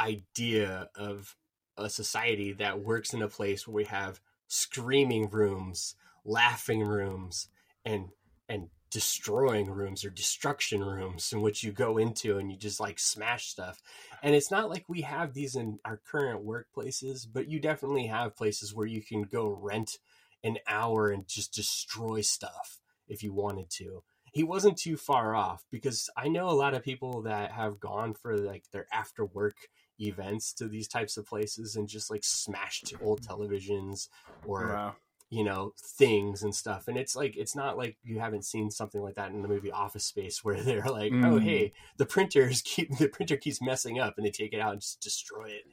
idea 0.01 0.89
of 0.95 1.37
a 1.77 1.89
society 1.89 2.53
that 2.55 2.81
works 2.81 3.13
in 3.13 3.23
a 3.23 3.29
place 3.29 3.67
where 3.67 3.75
we 3.75 3.85
have 3.85 4.21
screaming 4.49 5.29
rooms, 5.31 5.95
laughing 6.25 6.83
rooms, 6.83 7.49
and 7.85 8.09
and 8.49 8.69
destroying 8.91 9.71
rooms 9.71 10.03
or 10.05 10.11
destruction 10.11 10.83
rooms 10.83 11.31
in 11.33 11.43
which 11.43 11.63
you 11.63 11.71
go 11.73 11.99
into 11.99 12.39
and 12.39 12.51
you 12.51 12.57
just 12.57 12.81
like 12.81 12.99
smash 12.99 13.47
stuff. 13.47 13.83
And 14.23 14.35
it's 14.35 14.51
not 14.51 14.71
like 14.71 14.85
we 14.89 15.03
have 15.03 15.35
these 15.35 15.57
in 15.57 15.79
our 15.85 16.01
current 16.11 16.47
workplaces, 16.47 17.27
but 17.31 17.49
you 17.49 17.61
definitely 17.61 18.07
have 18.07 18.35
places 18.35 18.75
where 18.75 18.87
you 18.87 19.03
can 19.03 19.25
go 19.25 19.51
rent 19.51 19.99
an 20.43 20.57
hour 20.67 21.11
and 21.11 21.29
just 21.29 21.53
destroy 21.53 22.23
stuff 22.23 22.79
if 23.09 23.23
you 23.23 23.33
wanted 23.33 23.71
to. 23.71 24.03
He 24.33 24.43
wasn't 24.45 24.77
too 24.77 24.97
far 24.97 25.35
off 25.35 25.65
because 25.71 26.09
I 26.17 26.29
know 26.29 26.49
a 26.49 26.53
lot 26.53 26.75
of 26.75 26.83
people 26.83 27.23
that 27.23 27.51
have 27.53 27.81
gone 27.81 28.15
for 28.15 28.37
like 28.37 28.65
their 28.73 28.87
after 28.93 29.25
work 29.25 29.57
events 29.99 30.53
to 30.55 30.69
these 30.69 30.87
types 30.87 31.17
of 31.17 31.27
places 31.27 31.75
and 31.77 31.89
just 31.89 32.11
like 32.11 32.23
smashed 32.25 32.93
old 33.03 33.21
televisions 33.23 34.09
or 34.47 34.69
Wow. 34.69 34.97
you 35.31 35.43
know 35.45 35.73
things 35.99 36.43
and 36.43 36.55
stuff 36.55 36.87
and 36.89 36.97
it's 36.97 37.17
like 37.17 37.37
it's 37.37 37.57
not 37.57 37.77
like 37.77 37.97
you 38.05 38.21
haven't 38.21 38.45
seen 38.45 38.71
something 38.71 39.03
like 39.03 39.17
that 39.17 39.31
in 39.33 39.43
the 39.43 39.49
movie 39.49 39.73
office 39.73 40.05
space 40.05 40.39
where 40.45 40.61
they're 40.63 40.85
like 40.87 41.13
oh 41.13 41.37
Mm. 41.39 41.43
hey 41.43 41.73
the 41.97 42.07
printers 42.07 42.63
keep 42.63 42.97
the 42.99 43.09
printer 43.09 43.37
keeps 43.37 43.61
messing 43.61 43.99
up 43.99 44.15
and 44.17 44.25
they 44.27 44.31
take 44.31 44.53
it 44.53 44.61
out 44.61 44.73
and 44.73 44.81
just 44.81 45.01
destroy 45.01 45.47
it 45.49 45.65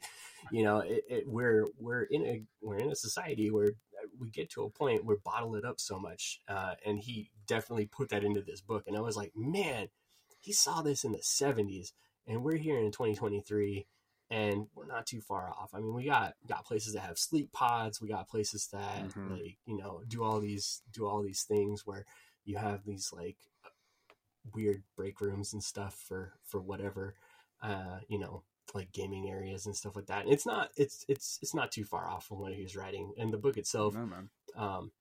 you 0.51 0.63
know 0.63 0.79
it, 0.79 1.03
it, 1.09 1.23
we're 1.27 1.67
we're 1.77 2.03
in 2.03 2.25
a 2.25 2.41
we're 2.61 2.77
in 2.77 2.91
a 2.91 2.95
society 2.95 3.51
where 3.51 3.69
we 4.19 4.29
get 4.29 4.49
to 4.49 4.63
a 4.63 4.69
point 4.69 5.05
where 5.05 5.17
bottle 5.17 5.55
it 5.55 5.65
up 5.65 5.79
so 5.79 5.99
much 5.99 6.41
uh, 6.47 6.75
and 6.85 6.99
he 6.99 7.31
definitely 7.47 7.85
put 7.85 8.09
that 8.09 8.23
into 8.23 8.41
this 8.41 8.61
book 8.61 8.83
and 8.87 8.97
i 8.97 9.01
was 9.01 9.17
like 9.17 9.31
man 9.35 9.87
he 10.39 10.51
saw 10.53 10.81
this 10.81 11.03
in 11.03 11.11
the 11.11 11.19
70s 11.19 11.91
and 12.27 12.43
we're 12.43 12.57
here 12.57 12.77
in 12.79 12.91
2023 12.91 13.85
and 14.31 14.67
we're 14.73 14.87
not 14.87 15.05
too 15.05 15.21
far 15.21 15.49
off. 15.49 15.69
I 15.75 15.79
mean, 15.79 15.93
we 15.93 16.05
got 16.05 16.33
got 16.47 16.65
places 16.65 16.93
that 16.93 17.01
have 17.01 17.19
sleep 17.19 17.51
pods. 17.51 18.01
We 18.01 18.07
got 18.07 18.27
places 18.27 18.67
that 18.73 19.09
Mhm. 19.09 19.29
like 19.29 19.57
you 19.65 19.77
know 19.77 20.01
do 20.07 20.23
all 20.23 20.39
these 20.39 20.81
do 20.91 21.05
all 21.05 21.21
these 21.21 21.43
things 21.43 21.85
where 21.85 22.05
you 22.43 22.57
have 22.57 22.83
these 22.85 23.13
like 23.13 23.37
weird 24.53 24.83
break 24.95 25.21
rooms 25.21 25.53
and 25.53 25.63
stuff 25.63 25.95
for 25.95 26.33
for 26.43 26.61
whatever 26.61 27.15
uh 27.61 27.99
you 28.07 28.19
know 28.19 28.43
like 28.73 28.91
gaming 28.91 29.29
areas 29.29 29.65
and 29.65 29.75
stuff 29.75 29.95
like 29.95 30.07
that 30.07 30.23
and 30.23 30.33
it's 30.33 30.45
not 30.45 30.69
it's 30.75 31.05
it's 31.07 31.37
it's 31.41 31.53
not 31.53 31.71
too 31.71 31.83
far 31.83 32.09
off 32.09 32.25
from 32.25 32.39
what 32.39 32.53
he 32.53 32.61
was 32.63 32.75
writing 32.75 33.13
and 33.17 33.31
the 33.31 33.37
book 33.37 33.57
itself 33.57 33.93
No, 33.93 34.05
man. 34.05 34.29
um 34.57 34.91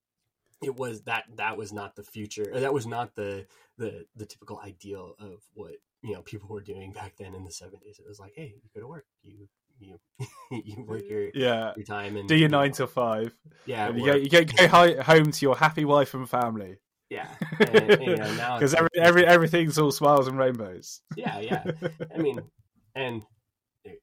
it 0.63 0.77
was 0.77 1.03
that 1.03 1.25
that 1.37 1.57
was 1.57 1.73
not 1.73 1.97
the 1.97 2.03
future 2.03 2.51
or 2.53 2.61
that 2.61 2.75
was 2.75 2.87
not 2.87 3.15
the 3.15 3.47
the 3.79 4.05
the 4.17 4.27
typical 4.27 4.61
ideal 4.65 5.15
of 5.19 5.43
what 5.55 5.73
you 6.03 6.13
know 6.15 6.23
people 6.23 6.49
were 6.49 6.61
doing 6.61 6.93
back 6.93 7.15
then 7.19 7.35
in 7.35 7.45
the 7.45 7.51
70s 7.51 7.99
it 7.99 8.07
was 8.07 8.21
like 8.21 8.33
hey 8.37 8.55
you 8.63 8.71
go 8.75 8.81
to 8.81 8.87
work 8.89 9.07
you 9.23 9.49
you 9.79 9.99
you 10.51 10.85
work 10.87 11.03
your 11.09 11.31
Yeah. 11.35 11.73
your 11.77 11.85
time 11.87 12.17
and 12.17 12.29
Do 12.29 12.35
your 12.35 12.43
you 12.43 12.49
know, 12.49 12.61
nine 12.61 12.73
till 12.73 12.87
five. 12.87 13.35
yeah 13.67 13.89
and 13.89 13.97
you 13.99 14.05
work. 14.05 14.13
go, 14.31 14.39
you 14.39 14.45
go, 14.45 14.45
go 14.69 15.03
home 15.03 15.33
to 15.33 15.45
your 15.47 15.57
happy 15.57 15.85
wife 15.85 16.15
and 16.15 16.29
family. 16.29 16.79
yeah 17.11 17.29
and, 17.61 17.91
and, 17.91 18.03
you 18.03 18.17
know 18.17 18.55
Because 18.55 18.75
every, 18.75 18.89
every 18.97 19.27
everything's 19.27 19.79
all 19.79 19.91
smiles 19.91 20.29
and 20.29 20.39
rainbows. 20.39 21.01
yeah 21.17 21.41
yeah 21.41 21.65
i 22.15 22.19
mean 22.19 22.41
and 22.95 23.23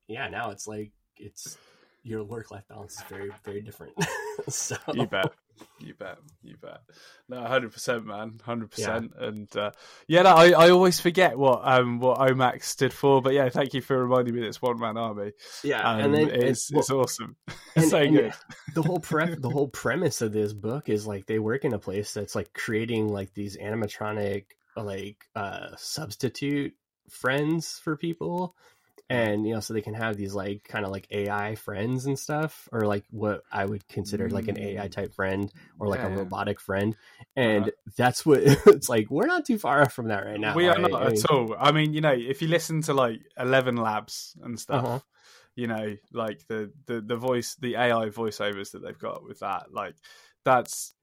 yeah 0.08 0.28
now 0.30 0.52
it's 0.52 0.68
like 0.68 0.92
it's 1.18 1.58
your 2.04 2.24
work 2.24 2.50
life 2.52 2.64
balance 2.68 2.96
is 2.98 3.04
very 3.10 3.32
very 3.46 3.62
different 3.62 3.94
so 4.50 4.76
You 4.94 5.06
bet. 5.08 5.32
You 5.80 5.94
bet. 5.94 6.18
You 6.42 6.56
bet. 6.60 6.82
No, 7.30 7.44
hundred 7.44 7.72
percent, 7.74 8.08
man. 8.08 8.40
Hundred 8.44 8.72
percent. 8.72 9.12
And 9.20 9.56
uh, 9.56 9.70
yeah, 10.08 10.24
no, 10.24 10.32
I, 10.32 10.50
I 10.52 10.70
always 10.72 11.00
forget 11.00 11.38
what 11.38 11.62
um 11.64 12.00
what 12.00 12.18
OMAX 12.18 12.64
stood 12.64 12.92
for, 12.92 13.22
but 13.22 13.34
yeah, 13.34 13.50
thank 13.50 13.76
you 13.76 13.82
for 13.82 14.02
reminding 14.02 14.34
me. 14.34 14.42
that 14.42 14.48
It's 14.48 14.62
one 14.62 14.80
man 14.80 14.98
army. 14.98 15.34
yeah 15.64 15.88
Um, 15.88 16.00
and 16.00 16.14
then 16.16 16.30
it's 16.30 16.72
and, 16.72 16.80
it's 16.80 16.90
awesome. 16.90 17.36
and- 17.76 17.86
so 17.90 17.98
and 17.98 18.16
good. 18.16 18.34
the 18.74 18.82
whole 18.82 19.00
pre- 19.00 19.36
the 19.36 19.50
whole 19.50 19.68
premise 19.68 20.24
of 20.24 20.32
this 20.34 20.54
book 20.54 20.90
is 20.90 21.06
like 21.06 21.28
they 21.28 21.38
work 21.38 21.64
in 21.66 21.74
a 21.74 21.80
place 21.80 22.12
that's 22.14 22.34
like 22.34 22.52
creating 22.54 23.10
like 23.10 23.32
these 23.36 23.56
animatronic 23.58 24.46
like 24.76 25.26
uh 25.36 25.68
substitute 25.78 26.74
friends 27.10 27.78
for 27.84 27.96
people 27.96 28.56
and 29.12 29.48
you 29.48 29.54
know 29.54 29.60
so 29.60 29.74
they 29.74 29.82
can 29.82 29.94
have 29.94 30.16
these 30.18 30.34
like 30.34 30.64
kind 30.64 30.86
of 30.86 30.92
like 30.92 31.08
ai 31.12 31.56
friends 31.56 32.06
and 32.06 32.18
stuff 32.18 32.70
or 32.72 32.86
like 32.86 33.04
what 33.12 33.44
i 33.52 33.66
would 33.66 33.88
consider 33.88 34.30
like 34.30 34.48
an 34.48 34.58
ai 34.60 34.88
Mm. 34.88 34.92
type 34.94 35.14
friend 35.14 35.52
or 35.80 35.88
like 35.88 36.02
Yeah, 36.02 36.08
a 36.08 36.10
yeah. 36.10 36.18
robotic 36.18 36.60
friend 36.60 36.96
and 37.36 37.66
Uh-huh. 37.66 37.72
that's 37.98 38.26
what 38.26 38.42
it's 38.68 38.90
like 38.90 39.10
we're 39.10 39.26
not 39.28 39.46
too 39.46 39.58
far 39.58 39.82
off 39.82 39.94
from 39.94 40.08
that 40.08 40.26
right 40.26 40.40
now 40.40 40.56
we 40.56 40.68
are 40.68 40.80
not 40.80 41.02
I 41.02 41.06
mean, 41.06 41.18
at 41.18 41.26
all. 41.30 41.56
I 41.60 41.72
mean, 41.72 41.94
you 41.94 42.02
know, 42.02 42.14
if 42.14 42.42
you 42.42 42.48
listen 42.48 42.82
to 42.84 42.94
like 42.94 43.22
Eleven 43.38 43.76
Labs 43.78 44.36
and 44.42 44.60
stuff, 44.60 44.86
Uh-huh. 44.86 45.00
you 45.56 45.68
know, 45.68 45.98
like 46.14 46.48
the, 46.48 46.72
the 46.86 47.02
the 47.02 47.16
voice, 47.18 47.56
the 47.56 47.76
AI 47.76 48.10
voiceovers 48.10 48.72
that 48.72 48.80
they've 48.84 48.98
got 48.98 49.24
with 49.24 49.40
that, 49.40 49.74
like 49.74 49.96
that's 50.44 50.94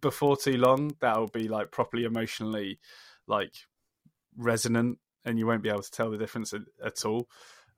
before 0.00 0.36
too 0.36 0.56
long. 0.56 0.94
That'll 1.00 1.28
be 1.28 1.48
like 1.48 1.70
properly 1.70 2.04
emotionally 2.04 2.78
like 3.26 3.52
resonant, 4.36 4.98
and 5.26 5.38
you 5.38 5.46
won't 5.46 5.62
be 5.62 5.68
able 5.68 5.82
to 5.82 5.90
tell 5.90 6.10
the 6.10 6.16
difference 6.16 6.54
at, 6.54 6.62
at 6.82 7.04
all. 7.04 7.28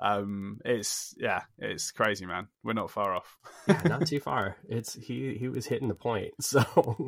Um, 0.00 0.58
it's 0.64 1.14
yeah, 1.18 1.42
it's 1.58 1.90
crazy, 1.90 2.26
man. 2.26 2.48
We're 2.62 2.72
not 2.72 2.90
far 2.90 3.14
off. 3.14 3.36
yeah, 3.66 3.82
not 3.84 4.06
too 4.06 4.20
far. 4.20 4.56
It's 4.68 4.94
he 4.94 5.34
he 5.38 5.48
was 5.48 5.66
hitting 5.66 5.88
the 5.88 5.94
point. 5.94 6.32
So 6.40 6.62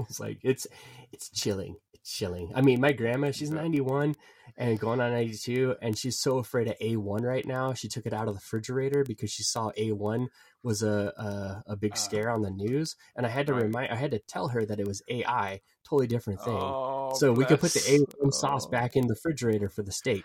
it's 0.09 0.21
like 0.21 0.39
it's 0.43 0.67
it's 1.13 1.31
chilling. 1.31 1.77
It's 1.95 2.13
chilling. 2.17 2.51
I 2.55 2.63
mean, 2.63 2.81
my 2.81 2.93
grandma, 2.93 3.31
she's 3.31 3.51
91 3.51 4.15
and 4.57 4.79
going 4.81 5.01
on 5.01 5.13
92 5.13 5.77
and 5.81 5.97
she's 5.97 6.19
so 6.19 6.39
afraid 6.39 6.69
of 6.69 6.79
A1 6.81 7.23
right 7.23 7.47
now. 7.47 7.75
She 7.75 7.89
took 7.89 8.07
it 8.07 8.13
out 8.13 8.29
of 8.29 8.35
the 8.35 8.39
refrigerator 8.41 9.05
because 9.05 9.31
she 9.31 9.43
saw 9.45 9.71
A1 9.79 10.27
was 10.63 10.83
a 10.83 11.13
a, 11.17 11.73
a 11.73 11.77
big 11.77 11.93
Uh, 11.93 11.97
scare 11.97 12.31
on 12.31 12.43
the 12.43 12.51
news 12.51 12.97
and 13.17 13.25
I 13.27 13.29
had 13.31 13.47
to 13.47 13.55
right. 13.55 13.63
remind 13.65 13.93
I 13.93 13.97
had 13.97 14.11
to 14.13 14.19
tell 14.19 14.49
her 14.49 14.65
that 14.67 14.81
it 14.81 14.87
was 14.87 15.03
AI, 15.09 15.61
totally 15.89 16.07
different 16.09 16.41
thing. 16.43 16.57
Oh, 16.59 17.15
so 17.15 17.33
we 17.33 17.45
could 17.45 17.61
put 17.61 17.73
the. 17.73 17.81
A1 17.81 18.33
sauce 18.33 18.67
back 18.67 18.97
in 18.97 19.07
the 19.07 19.15
refrigerator 19.15 19.69
for 19.69 19.83
the 19.83 19.93
steak. 19.93 20.25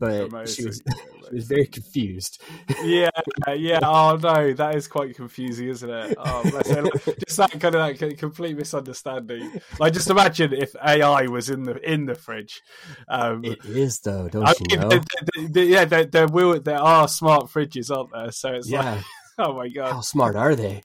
But 0.00 0.48
she 0.48 0.64
was 0.64 0.82
she 1.28 1.34
was 1.34 1.46
very 1.46 1.66
confused. 1.66 2.42
yeah, 2.82 3.10
yeah. 3.54 3.78
Oh 3.84 4.18
no, 4.20 4.52
that 4.52 4.74
is 4.74 4.88
quite 4.88 5.14
confusing, 5.14 5.68
isn't 5.68 5.88
it? 5.88 6.16
Oh. 6.18 6.42
Just 6.44 7.36
that 7.36 7.50
kind 7.52 7.74
of 7.74 7.74
like 7.74 8.18
complete 8.18 8.56
misunderstanding. 8.56 9.60
Like, 9.78 9.92
just 9.92 10.10
imagine 10.10 10.52
if 10.52 10.74
AI 10.84 11.26
was 11.28 11.50
in 11.50 11.62
the 11.62 11.76
in 11.88 12.06
the 12.06 12.16
fridge. 12.16 12.60
Um, 13.08 13.44
It 13.44 13.64
is 13.64 14.00
though, 14.00 14.28
don't 14.28 14.44
I 14.44 14.54
you 14.58 14.66
mean, 14.70 14.80
know? 14.80 14.88
there- 14.88 15.00
there- 15.36 15.48
there- 15.48 15.64
yeah, 15.64 15.84
there, 15.84 16.04
there 16.04 16.26
will 16.28 16.58
there 16.60 16.78
are 16.80 17.06
smart 17.06 17.46
fridges, 17.46 17.96
aren't 17.96 18.10
there? 18.12 18.32
So 18.32 18.54
it's 18.54 18.68
like, 18.68 18.82
Yeah. 18.84 19.02
oh 19.38 19.52
my 19.54 19.68
god, 19.68 19.92
How 19.92 20.00
smart 20.00 20.34
are 20.34 20.56
they? 20.56 20.82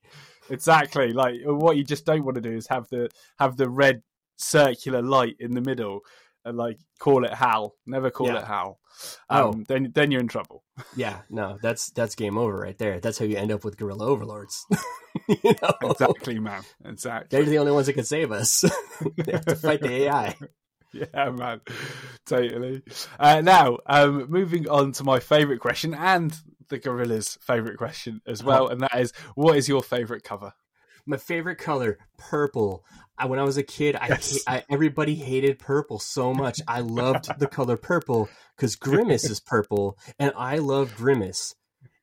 exactly. 0.50 1.12
Like, 1.12 1.38
what 1.43 1.76
you 1.78 1.84
just 1.84 2.06
don't 2.06 2.24
want 2.24 2.36
to 2.36 2.41
do 2.41 2.52
is 2.56 2.67
have 2.67 2.88
the 2.89 3.10
have 3.39 3.58
the 3.58 3.67
red 3.69 4.04
circular 4.38 5.02
light 5.02 5.38
in 5.39 5.56
the 5.56 5.62
middle 5.62 6.02
and 6.46 6.58
like 6.58 6.78
call 7.00 7.26
it 7.26 7.34
Hal. 7.34 7.76
Never 7.86 8.10
call 8.12 8.28
Yeah. 8.28 8.40
it 8.40 8.46
Hal. 8.46 8.80
Oh. 9.30 9.50
Um, 9.50 9.66
then 9.68 9.92
then 9.94 10.12
you're 10.12 10.22
in 10.22 10.28
trouble. 10.28 10.64
Yeah, 10.96 11.22
no, 11.30 11.58
that's 11.62 11.90
that's 11.92 12.16
game 12.16 12.38
over 12.38 12.58
right 12.58 12.78
there. 12.78 13.00
That's 13.00 13.18
how 13.18 13.26
you 13.26 13.38
end 13.38 13.52
up 13.52 13.66
with 13.66 13.78
gorilla 13.78 14.06
overlords. 14.06 14.66
you 15.28 15.56
know, 15.62 15.90
Exactly, 15.90 16.40
man. 16.40 16.64
Exactly. 16.86 17.28
they're 17.38 17.50
the 17.50 17.58
only 17.60 17.72
ones 17.74 17.88
that 17.88 17.94
can 17.94 18.04
save 18.06 18.32
us. 18.32 18.62
they 19.18 19.32
have 19.34 19.46
to 19.46 19.56
fight 19.56 19.82
the 19.82 20.04
AI. 20.04 20.36
Yeah, 20.94 21.30
man, 21.32 21.60
totally. 22.26 22.84
Uh, 23.20 23.42
now, 23.42 23.80
um, 23.86 24.28
moving 24.30 24.70
on 24.70 24.94
to 24.94 25.04
my 25.04 25.20
favourite 25.20 25.60
question 25.60 25.94
and 25.94 26.34
the 26.70 26.78
gorilla's 26.80 27.38
favourite 27.42 27.78
question 27.78 28.22
as 28.26 28.42
well, 28.44 28.70
and 28.70 28.80
that 28.82 28.98
is, 28.98 29.12
what 29.36 29.58
is 29.58 29.68
your 29.68 29.84
favourite 29.84 30.24
cover? 30.24 30.54
My 31.06 31.18
favorite 31.18 31.58
color, 31.58 31.98
purple. 32.18 32.84
I, 33.18 33.26
when 33.28 33.39
I 33.39 33.44
was 33.44 33.58
a 33.58 33.63
kid, 33.63 33.96
I, 33.96 34.08
Yes. 34.10 34.44
I 34.48 34.63
everybody 34.70 35.15
hated 35.15 35.60
purple 35.60 36.00
so 36.00 36.34
much. 36.34 36.60
I 36.68 36.80
loved 36.82 37.30
the 37.39 37.48
color 37.48 37.78
purple 37.78 38.30
because 38.56 38.76
Grimace 38.76 39.30
is 39.30 39.39
purple, 39.39 39.98
and 40.20 40.34
I 40.36 40.58
love 40.58 40.96
Grimace. 40.96 41.56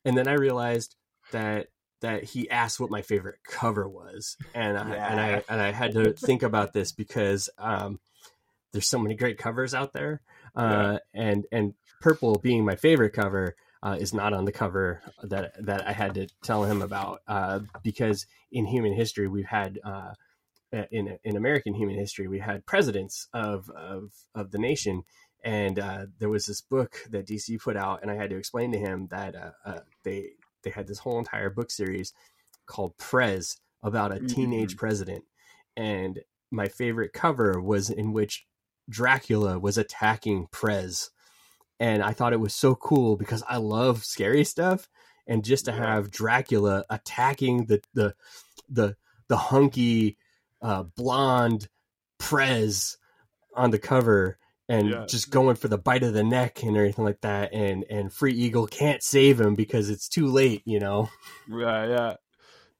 And 0.05 0.17
then 0.17 0.27
I 0.27 0.33
realized 0.33 0.95
that 1.31 1.67
that 2.01 2.23
he 2.23 2.49
asked 2.49 2.79
what 2.79 2.91
my 2.91 3.01
favorite 3.01 3.39
cover 3.45 3.87
was, 3.87 4.35
and 4.53 4.77
I, 4.77 4.95
and 4.95 5.19
I 5.19 5.43
and 5.49 5.61
I 5.61 5.71
had 5.71 5.93
to 5.93 6.13
think 6.13 6.43
about 6.43 6.73
this 6.73 6.91
because 6.91 7.49
um, 7.57 7.99
there's 8.73 8.87
so 8.89 8.99
many 8.99 9.15
great 9.15 9.37
covers 9.37 9.73
out 9.73 9.93
there, 9.93 10.21
uh, 10.55 10.97
and 11.13 11.45
and 11.51 11.73
purple 12.01 12.37
being 12.39 12.65
my 12.65 12.75
favorite 12.75 13.13
cover. 13.13 13.55
Uh, 13.83 13.97
is 13.99 14.13
not 14.13 14.31
on 14.31 14.45
the 14.45 14.51
cover 14.51 15.01
that 15.23 15.51
that 15.59 15.85
I 15.85 15.91
had 15.91 16.13
to 16.13 16.27
tell 16.41 16.63
him 16.63 16.81
about 16.81 17.19
uh, 17.27 17.59
because 17.83 18.25
in 18.49 18.65
human 18.65 18.93
history 18.93 19.27
we've 19.27 19.45
had 19.45 19.77
uh, 19.83 20.13
in 20.89 21.17
in 21.23 21.35
American 21.35 21.73
human 21.73 21.97
history 21.97 22.29
we 22.29 22.39
had 22.39 22.65
presidents 22.65 23.27
of 23.33 23.69
of 23.71 24.11
of 24.33 24.51
the 24.51 24.57
nation. 24.57 25.03
And 25.43 25.77
uh, 25.77 26.05
there 26.19 26.29
was 26.29 26.45
this 26.45 26.61
book 26.61 26.99
that 27.09 27.27
DC 27.27 27.59
put 27.61 27.75
out 27.75 27.99
and 28.01 28.09
I 28.09 28.15
had 28.15 28.29
to 28.29 28.37
explain 28.37 28.71
to 28.71 28.79
him 28.79 29.07
that 29.11 29.35
uh, 29.35 29.51
uh, 29.65 29.79
they 30.03 30.29
they 30.63 30.69
had 30.69 30.87
this 30.87 30.99
whole 30.99 31.19
entire 31.19 31.49
book 31.49 31.69
series 31.69 32.13
called 32.65 32.97
Prez 32.97 33.57
about 33.83 34.13
a 34.13 34.19
teenage 34.21 34.77
president. 34.77 35.25
And 35.75 36.21
my 36.51 36.69
favorite 36.69 37.11
cover 37.11 37.59
was 37.59 37.89
in 37.89 38.13
which 38.13 38.45
Dracula 38.89 39.59
was 39.59 39.77
attacking 39.77 40.47
Prez 40.51 41.09
and 41.83 42.01
I 42.01 42.13
thought 42.13 42.31
it 42.31 42.39
was 42.39 42.55
so 42.55 42.75
cool 42.75 43.17
because 43.17 43.43
I 43.49 43.57
love 43.57 44.05
scary 44.05 44.45
stuff 44.45 44.87
and 45.27 45.43
just 45.43 45.65
to 45.65 45.73
have 45.73 46.09
Dracula 46.09 46.85
attacking 46.89 47.65
the 47.65 47.81
the 47.93 48.15
the 48.69 48.95
the 49.27 49.35
hunky 49.35 50.17
uh, 50.61 50.83
blonde 50.83 51.67
Prez 52.19 52.97
on 53.53 53.71
the 53.71 53.79
cover 53.79 54.37
and 54.69 54.89
Yeah. 54.91 55.05
just 55.07 55.29
going 55.29 55.57
for 55.57 55.67
the 55.67 55.77
bite 55.77 56.03
of 56.03 56.13
the 56.13 56.23
neck 56.23 56.63
and 56.63 56.77
everything 56.77 57.03
like 57.03 57.19
that 57.19 57.53
and 57.53 57.83
and 57.89 58.13
Free 58.13 58.33
Eagle 58.33 58.65
can't 58.65 59.03
save 59.03 59.41
him 59.41 59.53
because 59.53 59.89
it's 59.89 60.07
too 60.07 60.27
late, 60.27 60.61
you 60.63 60.79
know. 60.79 61.09
Yeah, 61.49 61.85
yeah, 61.85 62.13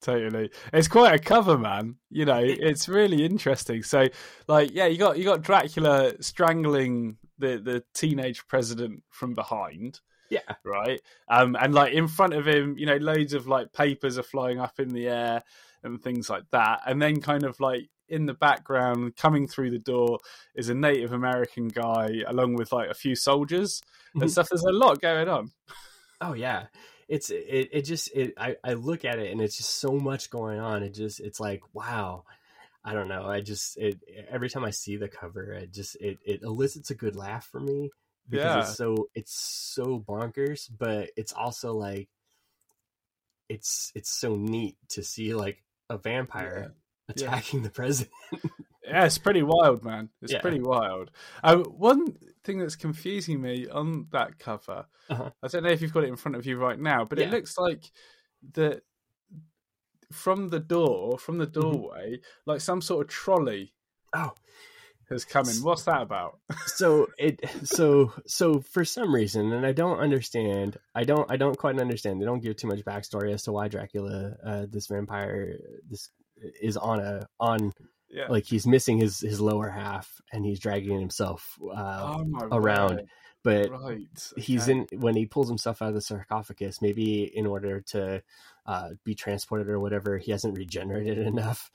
totally. 0.02 0.50
It's 0.72 0.88
quite 0.88 1.14
a 1.14 1.20
cover, 1.20 1.58
man. 1.58 1.96
You 2.10 2.24
know, 2.24 2.40
it's 2.42 2.88
really 2.88 3.26
interesting. 3.26 3.84
So, 3.84 4.08
like, 4.48 4.70
yeah, 4.74 4.86
you 4.86 4.98
got 4.98 5.18
you 5.18 5.26
got 5.26 5.42
Dracula 5.42 6.14
strangling 6.22 7.18
the 7.38 7.58
the 7.58 7.84
teenage 7.94 8.48
president 8.48 9.04
from 9.10 9.36
behind. 9.36 10.00
Yeah. 10.30 10.40
right? 10.64 11.00
Um, 11.28 11.56
and 11.60 11.76
like 11.76 11.94
in 11.94 12.08
front 12.08 12.34
of 12.34 12.48
him, 12.48 12.76
you 12.78 12.88
know, 12.88 12.98
loads 12.98 13.34
of 13.34 13.46
like 13.48 13.72
papers 13.72 14.18
are 14.18 14.24
flying 14.24 14.60
up 14.60 14.80
in 14.80 14.90
the 14.90 15.08
air 15.08 15.44
and 15.84 16.02
things 16.02 16.28
like 16.28 16.50
that. 16.52 16.82
And 16.88 17.00
then 17.00 17.22
kind 17.22 17.44
of 17.44 17.60
like 17.60 17.90
in 18.10 18.26
the 18.26 18.34
background, 18.34 19.16
coming 19.16 19.48
through 19.48 19.70
the 19.72 19.78
door, 19.80 20.18
is 20.56 20.70
a 20.70 20.74
Native 20.74 21.14
American 21.14 21.68
guy 21.68 22.22
along 22.26 22.56
with 22.56 22.72
like 22.72 22.90
a 22.90 22.96
few 22.96 23.16
soldiers 23.16 23.82
and 24.16 24.24
Mhm. 24.24 24.30
stuff. 24.32 24.50
There's 24.50 24.64
a 24.64 24.72
lot 24.72 25.02
going 25.02 25.30
on. 25.30 25.52
Oh 26.20 26.34
yeah. 26.34 26.68
It's 27.08 27.30
it, 27.30 27.70
it 27.72 27.82
just 27.84 28.10
it 28.16 28.34
I, 28.38 28.56
I 28.64 28.74
look 28.74 29.06
at 29.06 29.20
it 29.20 29.32
and 29.32 29.40
it's 29.42 29.58
just 29.58 29.76
so 29.76 29.92
much 29.92 30.32
going 30.32 30.60
on. 30.60 30.82
It 30.82 30.96
just 30.96 31.20
it's 31.20 31.40
like 31.40 31.62
wow. 31.74 32.24
I 32.86 32.94
don't 32.94 33.08
know. 33.08 33.24
I 33.26 33.42
just 33.42 33.78
it 33.78 34.00
every 34.30 34.50
time 34.50 34.66
I 34.66 34.72
see 34.72 34.98
the 34.98 35.08
cover, 35.08 35.54
it 35.54 35.72
just 35.72 35.96
it, 36.02 36.20
it 36.26 36.42
elicits 36.44 36.90
a 36.92 36.96
good 36.96 37.16
laugh 37.16 37.46
for 37.46 37.60
me 37.60 37.90
because 38.30 38.56
Yeah. 38.56 38.60
it's 38.60 38.78
so 38.78 39.10
it's 39.16 39.34
so 39.34 40.00
bonkers, 40.00 40.70
but 40.78 41.12
it's 41.16 41.32
also 41.34 41.74
like 41.74 42.10
it's 43.50 43.92
it's 43.96 44.10
so 44.10 44.36
neat 44.36 44.78
to 44.90 45.04
see 45.04 45.34
like 45.34 45.64
a 45.90 45.98
vampire 45.98 46.74
Yeah. 47.16 47.16
attacking 47.16 47.64
the 47.64 47.70
president. 47.70 48.14
Yeah, 48.86 49.06
it's 49.06 49.18
pretty 49.18 49.44
wild, 49.44 49.84
man. 49.84 50.10
It's 50.22 50.34
Yeah. 50.34 50.42
pretty 50.42 50.62
wild. 50.62 51.12
Um, 51.44 51.64
one 51.64 52.18
thing 52.44 52.60
that's 52.60 52.76
confusing 52.76 53.42
me 53.42 53.68
on 53.70 54.08
that 54.12 54.40
cover, 54.40 54.88
Uh-huh. 55.10 55.30
I 55.42 55.48
don't 55.48 55.64
know 55.64 55.70
if 55.70 55.82
you've 55.82 55.94
got 55.94 56.04
it 56.04 56.10
in 56.10 56.18
front 56.18 56.36
of 56.36 56.46
you 56.46 56.58
right 56.58 56.80
now, 56.80 57.06
but 57.06 57.20
it 57.20 57.30
looks 57.30 57.58
like 57.58 57.84
the 58.54 58.82
from 60.14 60.50
the 60.50 60.60
door, 60.60 61.18
from 61.18 61.38
the 61.38 61.48
Mm-hmm. 61.48 61.60
doorway, 61.62 62.20
like 62.46 62.62
some 62.62 62.82
sort 62.82 63.06
of 63.06 63.10
trolley 63.12 63.74
Oh, 64.16 64.32
has 65.10 65.26
come 65.26 65.50
in. 65.50 65.56
What's 65.64 65.84
that 65.84 66.02
about? 66.02 66.40
so 66.68 67.08
it 67.18 67.40
so 67.64 68.14
so 68.28 68.60
for 68.62 68.86
some 68.86 69.14
reason 69.14 69.52
and 69.52 69.66
i 69.66 69.72
don't 69.72 70.00
understand 70.00 70.78
i 70.96 71.04
don't 71.04 71.30
i 71.32 71.36
don't 71.38 71.58
quite 71.58 71.80
understand 71.80 72.22
they 72.22 72.26
don't 72.26 72.42
give 72.42 72.56
too 72.56 72.68
much 72.68 72.80
backstory 72.86 73.32
as 73.34 73.44
to 73.44 73.52
why 73.52 73.68
dracula 73.68 74.36
uh 74.46 74.66
this 74.70 74.88
vampire 74.88 75.58
this 75.90 76.10
is 76.62 76.78
on 76.78 77.00
a 77.00 77.28
on 77.40 77.74
Yeah. 78.10 78.28
like 78.30 78.46
he's 78.46 78.66
missing 78.68 78.98
his 78.98 79.20
his 79.20 79.40
lower 79.42 79.70
half 79.70 80.22
and 80.32 80.46
he's 80.46 80.60
dragging 80.60 81.00
himself 81.00 81.58
uh 81.76 82.24
oh 82.24 82.48
around, 82.52 83.02
but 83.44 83.70
Right. 83.72 84.08
he's 84.38 84.68
in 84.68 84.88
when 84.94 85.16
he 85.16 85.26
pulls 85.26 85.50
himself 85.50 85.82
out 85.82 85.90
of 85.90 85.96
the 85.96 86.02
sarcophagus 86.02 86.82
maybe 86.82 87.24
in 87.24 87.46
order 87.46 87.82
to 87.94 88.22
uh 88.66 88.90
be 89.04 89.16
transported 89.16 89.68
or 89.68 89.80
whatever 89.80 90.18
he 90.18 90.32
hasn't 90.32 90.58
regenerated 90.58 91.18
enough 91.28 91.70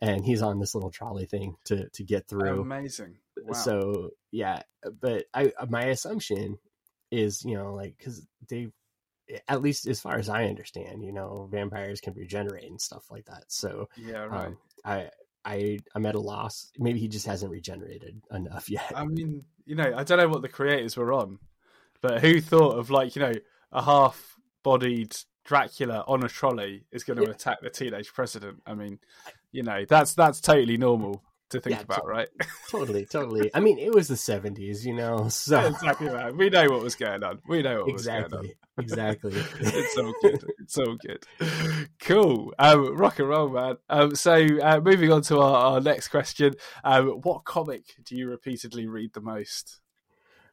and 0.00 0.24
he's 0.24 0.42
on 0.42 0.58
this 0.58 0.74
little 0.74 0.90
trolley 0.90 1.26
thing 1.26 1.56
to 1.64 1.88
to 1.90 2.02
get 2.02 2.26
through 2.28 2.60
amazing. 2.60 3.16
Wow. 3.42 3.52
so 3.52 4.10
yeah 4.30 4.62
but 5.00 5.24
i 5.34 5.52
my 5.68 5.84
assumption 5.86 6.58
is 7.10 7.44
you 7.44 7.56
know 7.56 7.74
like 7.74 7.94
because 7.96 8.26
they 8.48 8.68
at 9.48 9.62
least 9.62 9.86
as 9.86 10.00
far 10.00 10.18
as 10.18 10.28
i 10.28 10.44
understand 10.44 11.02
you 11.02 11.12
know 11.12 11.48
vampires 11.50 12.00
can 12.00 12.14
regenerate 12.14 12.68
and 12.70 12.80
stuff 12.80 13.10
like 13.10 13.24
that 13.26 13.44
so 13.48 13.88
yeah, 13.96 14.24
right. 14.24 14.46
um, 14.46 14.58
i 14.84 15.08
i 15.44 15.78
i'm 15.94 16.04
at 16.04 16.14
a 16.14 16.20
loss 16.20 16.70
maybe 16.78 16.98
he 16.98 17.08
just 17.08 17.26
hasn't 17.26 17.50
regenerated 17.50 18.20
enough 18.30 18.68
yet 18.70 18.92
I 18.94 19.04
mean, 19.04 19.44
you 19.66 19.74
know, 19.76 19.92
I 19.96 20.04
don't 20.04 20.18
know 20.18 20.28
what 20.28 20.42
the 20.42 20.48
creators 20.48 20.96
were 20.96 21.12
on, 21.12 21.38
but 22.00 22.20
who 22.20 22.40
thought 22.40 22.78
of 22.78 22.90
like, 22.90 23.16
you 23.16 23.22
know, 23.22 23.32
a 23.72 23.82
half 23.82 24.36
bodied 24.62 25.16
Dracula 25.44 26.04
on 26.08 26.22
a 26.24 26.28
trolley 26.28 26.84
is 26.90 27.04
going 27.04 27.18
to 27.18 27.24
Yeah. 27.24 27.30
attack 27.30 27.60
the 27.62 27.70
teenage 27.70 28.12
president? 28.12 28.62
I 28.66 28.74
mean, 28.74 28.98
you 29.52 29.62
know, 29.62 29.84
that's 29.88 30.14
that's 30.14 30.40
totally 30.40 30.76
normal 30.76 31.22
to 31.50 31.60
think 31.60 31.76
Yeah, 31.76 31.82
about, 31.82 32.06
right? 32.06 32.28
totally 32.70 33.04
totally 33.04 33.50
i 33.54 33.60
mean 33.60 33.78
it 33.78 33.92
was 33.92 34.08
the 34.08 34.14
70s 34.14 34.84
you 34.84 34.94
know 34.94 35.28
so 35.28 35.58
exactly, 35.60 36.08
man. 36.08 36.36
We 36.36 36.48
know 36.50 36.68
what 36.70 36.80
was 36.80 36.96
going 36.96 37.22
on. 37.22 37.40
We 37.46 37.62
know 37.62 37.82
what 37.84 37.92
was 37.92 38.06
going 38.06 38.24
on. 38.24 38.30
exactly 38.32 38.56
exactly 38.78 39.32
it's 39.80 39.96
all 39.98 40.14
good. 40.20 40.44
It's 40.58 40.78
all 40.78 40.96
good. 40.96 41.88
Cool. 42.00 42.52
Um, 42.58 42.96
rock 42.96 43.18
and 43.18 43.28
roll, 43.28 43.48
man. 43.50 43.76
Um, 43.88 44.14
so, 44.16 44.34
uh, 44.62 44.80
moving 44.82 45.12
on 45.12 45.22
to 45.22 45.38
our, 45.38 45.74
our 45.74 45.80
next 45.80 46.08
question. 46.08 46.54
Um, 46.82 47.20
what 47.22 47.44
comic 47.44 47.84
do 48.04 48.16
you 48.16 48.28
repeatedly 48.28 48.86
read 48.86 49.12
the 49.12 49.20
most? 49.20 49.80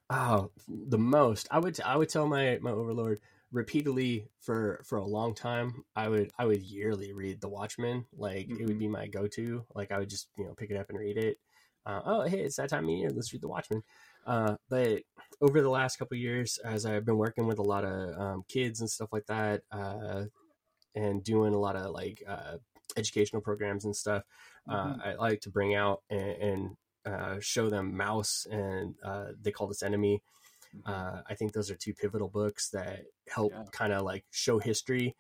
Oh, 0.10 0.52
the 0.68 0.98
most 1.00 1.48
I 1.50 1.60
would 1.60 1.80
I 1.82 1.96
would 1.96 2.10
tell 2.10 2.28
my 2.28 2.60
my 2.62 2.72
overlord 2.72 3.22
repeatedly 3.52 4.28
for 4.40 4.82
for 4.86 4.98
a 4.98 5.06
long 5.06 5.36
time. 5.36 5.84
I 5.96 6.08
would 6.10 6.32
I 6.38 6.46
would 6.46 6.62
yearly 6.62 7.14
read 7.14 7.42
The 7.42 7.50
Watchmen. 7.50 8.06
Like 8.16 8.48
mm-hmm. 8.48 8.62
it 8.62 8.68
would 8.68 8.80
be 8.80 8.88
my 8.88 9.08
go 9.08 9.28
to. 9.28 9.66
Like 9.76 9.92
I 9.92 10.00
would 10.00 10.10
just 10.10 10.28
you 10.38 10.46
know 10.46 10.54
pick 10.54 10.72
it 10.72 10.78
up 10.78 10.90
and 10.90 11.00
read 11.00 11.18
it. 11.18 11.38
Uh, 11.86 12.02
oh 12.06 12.22
hey, 12.22 12.42
it's 12.42 12.58
that 12.58 12.70
time 12.70 12.86
of 12.86 12.90
year. 12.90 13.10
Let's 13.10 13.34
read 13.34 13.42
The 13.42 13.48
Watchmen. 13.48 13.84
Uh, 14.26 14.56
but 14.70 15.02
over 15.42 15.62
the 15.62 15.70
last 15.70 15.98
couple 15.98 16.16
years, 16.18 16.60
as 16.64 16.86
I've 16.86 17.06
been 17.06 17.18
working 17.18 17.48
with 17.48 17.60
a 17.60 17.64
lot 17.64 17.84
of 17.84 18.20
um, 18.20 18.44
kids 18.48 18.80
and 18.80 18.90
stuff 18.90 19.10
like 19.12 19.26
that, 19.28 19.64
uh, 19.72 20.26
and 20.94 21.24
doing 21.24 21.54
a 21.54 21.60
lot 21.60 21.76
of 21.76 21.92
like 21.92 22.22
uh, 22.28 22.58
educational 22.98 23.42
programs 23.42 23.86
and 23.86 23.96
stuff, 23.96 24.24
uh, 24.70 24.86
mm-hmm. 24.86 25.02
I 25.02 25.14
like 25.16 25.42
to 25.42 25.50
bring 25.50 25.74
out 25.74 26.04
and, 26.10 26.30
and 26.30 26.70
uh, 27.06 27.36
show 27.40 27.70
them 27.70 27.96
Maus 27.98 28.46
and 28.52 28.96
uh, 29.04 29.32
They 29.42 29.52
Called 29.52 29.72
Us 29.72 29.84
Enemy. 29.84 30.22
Mm-hmm. 30.76 31.20
I 31.30 31.36
think 31.36 31.54
those 31.54 31.70
are 31.70 31.76
two 31.76 31.94
pivotal 31.94 32.30
books 32.30 32.70
that 32.70 33.04
help 33.28 33.54
yeah. 33.54 33.64
kind 33.72 33.94
of 33.94 34.04
like 34.04 34.26
show 34.32 34.60
history 34.60 35.16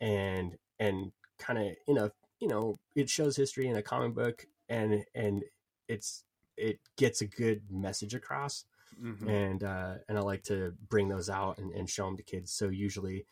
and 0.00 0.56
and 0.78 1.12
kind 1.38 1.58
of 1.58 1.76
in 1.86 1.98
a 1.98 2.10
you 2.40 2.48
know 2.48 2.78
it 2.94 3.08
shows 3.08 3.36
history 3.36 3.68
in 3.68 3.76
a 3.76 3.82
comic 3.82 4.14
book 4.14 4.46
and 4.68 5.04
and 5.14 5.44
it's 5.88 6.24
it 6.56 6.78
gets 6.96 7.20
a 7.20 7.26
good 7.26 7.62
message 7.70 8.14
across 8.14 8.64
mm-hmm. 9.02 9.28
and 9.28 9.62
uh 9.62 9.94
and 10.08 10.18
i 10.18 10.20
like 10.20 10.42
to 10.44 10.72
bring 10.88 11.08
those 11.08 11.28
out 11.28 11.58
and, 11.58 11.72
and 11.72 11.88
show 11.88 12.06
them 12.06 12.16
to 12.16 12.22
kids 12.22 12.52
so 12.52 12.68
usually 12.68 13.26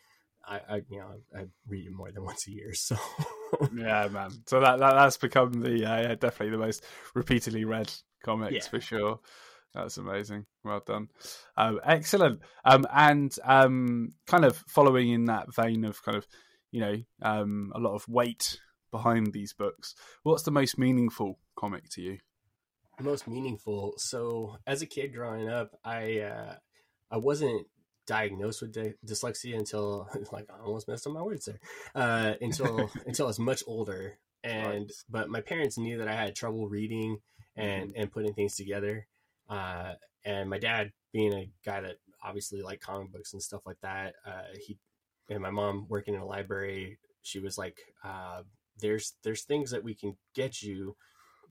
I, 0.45 0.59
I 0.69 0.75
you 0.89 0.99
know 0.99 1.07
I 1.35 1.45
read 1.67 1.85
it 1.85 1.93
more 1.93 2.11
than 2.11 2.23
once 2.25 2.47
a 2.47 2.51
year. 2.51 2.73
So 2.73 2.97
yeah, 3.75 4.07
man. 4.11 4.31
So 4.47 4.59
that, 4.59 4.79
that 4.79 4.93
that's 4.93 5.17
become 5.17 5.53
the 5.53 5.85
uh, 5.85 6.01
yeah, 6.01 6.15
definitely 6.15 6.49
the 6.49 6.57
most 6.57 6.83
repeatedly 7.13 7.65
read 7.65 7.91
comics 8.23 8.53
yeah. 8.53 8.69
for 8.69 8.81
sure. 8.81 9.19
That's 9.73 9.97
amazing. 9.97 10.45
Well 10.63 10.83
done. 10.85 11.09
Um, 11.57 11.79
excellent. 11.83 12.41
Um, 12.63 12.85
and 12.93 13.33
um, 13.43 14.13
kind 14.27 14.45
of 14.45 14.57
following 14.67 15.11
in 15.11 15.25
that 15.25 15.53
vein 15.53 15.83
of 15.83 16.03
kind 16.03 16.17
of 16.17 16.27
you 16.71 16.81
know 16.81 16.95
um, 17.21 17.71
a 17.75 17.79
lot 17.79 17.95
of 17.95 18.07
weight 18.07 18.59
behind 18.91 19.33
these 19.33 19.53
books. 19.53 19.95
What's 20.21 20.43
the 20.43 20.51
most 20.51 20.77
meaningful 20.77 21.39
comic 21.57 21.89
to 21.91 22.01
you? 22.01 22.19
Most 23.01 23.27
meaningful. 23.27 23.95
So 23.97 24.57
as 24.67 24.83
a 24.83 24.85
kid 24.85 25.13
growing 25.13 25.49
up, 25.49 25.71
I 25.83 26.19
uh, 26.19 26.55
I 27.09 27.17
wasn't 27.17 27.65
diagnosed 28.05 28.61
with 28.61 28.73
dy- 28.73 28.93
dyslexia 29.05 29.57
until 29.57 30.07
like 30.31 30.47
I 30.51 30.63
almost 30.63 30.87
messed 30.87 31.07
up 31.07 31.13
my 31.13 31.21
words 31.21 31.45
there 31.45 31.59
uh, 31.95 32.33
until 32.41 32.91
until 33.05 33.25
I 33.25 33.27
was 33.27 33.39
much 33.39 33.63
older 33.65 34.17
and 34.43 34.81
right. 34.81 34.91
but 35.09 35.29
my 35.29 35.41
parents 35.41 35.77
knew 35.77 35.97
that 35.99 36.07
I 36.07 36.15
had 36.15 36.35
trouble 36.35 36.67
reading 36.67 37.19
and 37.55 37.89
mm-hmm. 37.89 38.01
and 38.01 38.11
putting 38.11 38.33
things 38.33 38.55
together 38.55 39.07
uh, 39.49 39.93
and 40.25 40.49
my 40.49 40.59
dad 40.59 40.91
being 41.11 41.33
a 41.33 41.49
guy 41.65 41.81
that 41.81 41.97
obviously 42.23 42.61
liked 42.61 42.83
comic 42.83 43.11
books 43.11 43.33
and 43.33 43.41
stuff 43.41 43.61
like 43.65 43.79
that 43.81 44.15
uh, 44.25 44.53
he 44.59 44.77
and 45.29 45.41
my 45.41 45.49
mom 45.49 45.85
working 45.89 46.13
in 46.13 46.21
a 46.21 46.25
library 46.25 46.97
she 47.21 47.39
was 47.39 47.57
like 47.57 47.79
uh, 48.03 48.41
there's 48.79 49.13
there's 49.23 49.43
things 49.43 49.71
that 49.71 49.83
we 49.83 49.93
can 49.93 50.15
get 50.33 50.61
you 50.61 50.95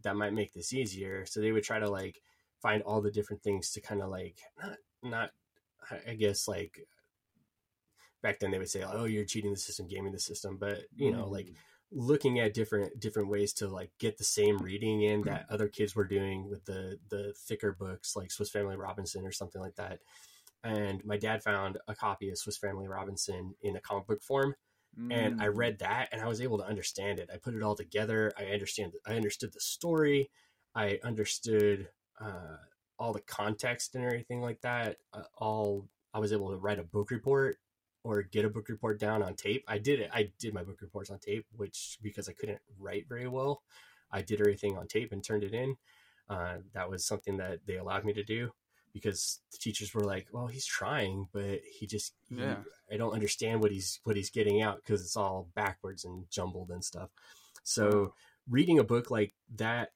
that 0.03 0.17
might 0.17 0.33
make 0.33 0.53
this 0.53 0.73
easier 0.73 1.25
so 1.27 1.41
they 1.41 1.53
would 1.53 1.63
try 1.63 1.79
to 1.79 1.89
like 1.91 2.21
find 2.61 2.83
all 2.83 3.01
the 3.01 3.11
different 3.11 3.43
things 3.43 3.71
to 3.71 3.81
kind 3.81 4.03
of 4.03 4.09
like 4.09 4.37
not 4.61 4.77
not 5.03 5.31
I 6.07 6.15
guess 6.15 6.47
like 6.47 6.87
back 8.23 8.39
then 8.39 8.51
they 8.51 8.59
would 8.59 8.71
say, 8.71 8.83
"Oh, 8.83 9.05
you're 9.05 9.25
cheating 9.25 9.51
the 9.51 9.59
system, 9.59 9.89
gaming 9.89 10.13
the 10.13 10.21
system," 10.21 10.57
but 10.59 10.85
you 10.95 11.11
know, 11.11 11.25
mm. 11.25 11.31
like 11.31 11.49
looking 11.95 12.41
at 12.41 12.55
different 12.55 12.99
different 13.01 13.29
ways 13.29 13.53
to 13.53 13.69
like 13.69 13.91
get 13.99 14.17
the 14.17 14.25
same 14.25 14.59
reading 14.59 15.03
in 15.03 15.23
that 15.23 15.47
other 15.51 15.69
kids 15.69 15.95
were 15.95 16.07
doing 16.07 16.49
with 16.49 16.65
the 16.65 16.99
the 17.09 17.35
thicker 17.37 17.73
books 17.73 18.17
like 18.17 18.31
Swiss 18.31 18.51
Family 18.51 18.77
Robinson 18.77 19.27
or 19.27 19.33
something 19.33 19.61
like 19.61 19.77
that. 19.77 20.01
And 20.65 21.05
my 21.05 21.17
dad 21.17 21.43
found 21.43 21.79
a 21.89 21.95
copy 21.95 22.31
of 22.31 22.39
Swiss 22.39 22.57
Family 22.57 22.89
Robinson 22.89 23.55
in 23.63 23.77
a 23.77 23.81
comic 23.81 24.07
book 24.07 24.23
form. 24.23 24.55
Mm. 24.99 25.13
And 25.13 25.43
I 25.43 25.47
mm. 25.47 25.57
read 25.57 25.79
that 25.81 26.09
and 26.13 26.21
I 26.21 26.29
was 26.29 26.41
able 26.41 26.59
to 26.59 26.67
understand 26.67 27.19
it. 27.19 27.31
I 27.33 27.37
put 27.37 27.55
it 27.55 27.63
all 27.63 27.75
together. 27.75 28.33
I 28.39 28.45
understand 28.47 28.93
I 29.07 29.15
understood 29.15 29.53
the 29.53 29.61
story. 29.61 30.31
I 30.75 30.99
understood 31.03 31.89
uh, 32.21 32.57
all 32.99 33.13
the 33.13 33.21
context 33.21 33.95
and 33.95 34.05
everything 34.05 34.41
like 34.41 34.61
that, 34.63 34.99
uh, 35.13 35.23
all 35.37 35.89
I 36.15 36.19
was 36.19 36.33
able 36.33 36.51
to 36.51 36.57
write 36.57 36.79
a 36.79 36.85
book 36.85 37.11
report 37.11 37.59
or 38.05 38.23
get 38.23 38.45
a 38.45 38.51
book 38.51 38.69
report 38.69 38.99
down 38.99 39.23
on 39.23 39.35
tape. 39.35 39.65
I 39.69 39.79
did 39.79 40.01
it. 40.01 40.11
I 40.13 40.31
did 40.39 40.55
my 40.55 40.63
book 40.63 40.81
reports 40.81 41.11
on 41.11 41.19
tape, 41.19 41.47
which 41.57 41.99
because 42.03 42.29
I 42.29 42.33
couldn't 42.33 42.61
write 42.79 43.09
very 43.09 43.29
well, 43.29 43.63
I 44.11 44.23
did 44.23 44.41
everything 44.41 44.77
on 44.77 44.89
tape 44.89 45.13
and 45.13 45.23
turned 45.23 45.45
it 45.45 45.55
in. 45.55 45.77
Uh, 46.29 46.59
that 46.75 46.89
was 46.89 47.05
something 47.05 47.37
that 47.37 47.61
they 47.67 47.77
allowed 47.77 48.05
me 48.05 48.13
to 48.15 48.25
do 48.25 48.51
because 48.93 49.41
the 49.51 49.59
teachers 49.59 49.95
were 49.95 50.05
like, 50.05 50.29
"Well, 50.33 50.47
he's 50.47 50.67
trying, 50.67 51.29
but 51.33 51.61
he 51.65 51.87
just 51.87 52.15
yeah. 52.31 52.57
I 52.91 52.97
don't 52.97 53.15
understand 53.15 53.63
what 53.63 53.71
he's 53.71 54.01
what 54.05 54.17
he's 54.17 54.31
getting 54.31 54.63
out 54.63 54.77
because 54.77 55.03
it's 55.03 55.17
all 55.17 55.49
backwards 55.55 56.05
and 56.05 56.31
jumbled 56.31 56.71
and 56.71 56.85
stuff." 56.85 57.11
So 57.63 58.15
reading 58.49 58.79
a 58.79 58.85
book 58.85 59.11
like 59.11 59.35
that 59.57 59.93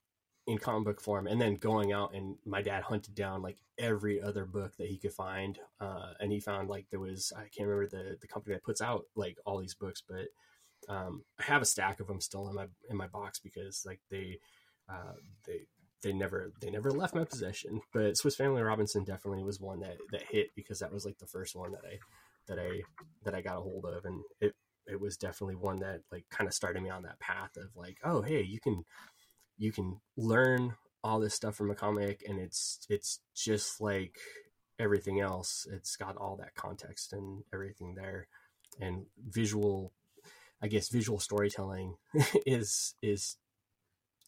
in 0.47 0.59
comic 0.59 0.85
book 0.85 1.01
form 1.01 1.27
and 1.27 1.41
then 1.41 1.57
going 1.57 1.93
out 1.93 2.15
and 2.15 2.37
my 2.45 2.63
dad 2.63 2.83
hunted 2.83 3.15
down 3.15 3.43
like 3.43 3.59
every 3.79 4.23
other 4.23 4.45
book 4.45 4.77
that 4.77 4.87
he 4.87 4.97
could 4.97 5.13
find 5.13 5.59
uh, 5.81 6.13
and 6.21 6.31
he 6.31 6.39
found 6.39 6.69
like 6.69 6.87
there 6.91 7.01
was 7.01 7.33
i 7.37 7.43
can't 7.43 7.69
remember 7.69 7.89
the 7.89 8.17
the 8.21 8.29
company 8.29 8.55
that 8.55 8.63
puts 8.63 8.81
out 8.81 9.05
like 9.17 9.37
all 9.45 9.59
these 9.59 9.75
books 9.75 10.03
but 10.09 10.27
um, 10.89 11.25
i 11.41 11.43
have 11.43 11.63
a 11.63 11.67
stack 11.67 11.99
of 11.99 12.07
them 12.07 12.21
still 12.21 12.49
in 12.49 12.55
my 12.55 12.67
in 12.89 12.97
my 12.97 13.09
box 13.09 13.41
because 13.41 13.83
like 13.85 14.01
they 14.11 14.39
uh, 14.89 15.15
they 15.47 15.67
they 16.03 16.13
never 16.13 16.53
they 16.61 16.71
never 16.71 16.91
left 16.91 17.15
my 17.15 17.25
possession. 17.25 17.81
But 17.93 18.17
swiss 18.17 18.37
family 18.37 18.63
robinson 18.63 19.05
definitely 19.05 19.43
was 19.43 19.61
one 19.61 19.81
that 19.81 19.97
that 20.13 20.23
hit 20.31 20.51
because 20.55 20.79
that 20.81 20.93
was 20.93 21.05
like 21.05 21.19
the 21.19 21.27
first 21.27 21.57
one 21.57 21.73
that 21.73 21.83
i 21.85 21.99
that 22.47 22.59
i 22.59 22.83
that 23.25 23.35
i 23.35 23.41
got 23.41 23.59
a 23.59 23.61
hold 23.61 23.85
of. 23.87 24.05
And 24.05 24.23
it 24.41 24.55
it 24.87 25.01
was 25.01 25.17
definitely 25.17 25.57
one 25.57 25.81
that 25.81 26.03
like 26.13 26.25
kind 26.31 26.47
of 26.47 26.55
started 26.55 26.83
me 26.83 26.91
on 26.91 27.03
that 27.03 27.19
path 27.19 27.57
of 27.57 27.75
like 27.75 27.99
oh 28.05 28.23
hey 28.23 28.43
you 28.43 28.61
can 28.61 28.85
you 29.59 29.73
can 29.73 30.01
learn 30.17 30.75
all 31.03 31.21
this 31.21 31.35
stuff 31.35 31.55
from 31.55 31.71
a 31.71 31.75
comic 31.75 32.25
and 32.29 32.39
it's 32.41 32.87
it's 32.89 33.21
just 33.35 33.81
like 33.81 34.19
everything 34.79 35.21
else. 35.21 35.67
It's 35.73 35.97
got 35.97 36.17
all 36.17 36.37
that 36.37 36.55
context 36.55 37.13
and 37.13 37.43
everything 37.53 37.95
there. 37.95 38.29
And 38.81 39.07
visual 39.27 39.93
i 40.63 40.69
guess 40.69 40.89
visual 40.89 41.21
storytelling 41.21 41.95
is 42.47 42.95
is 43.03 43.37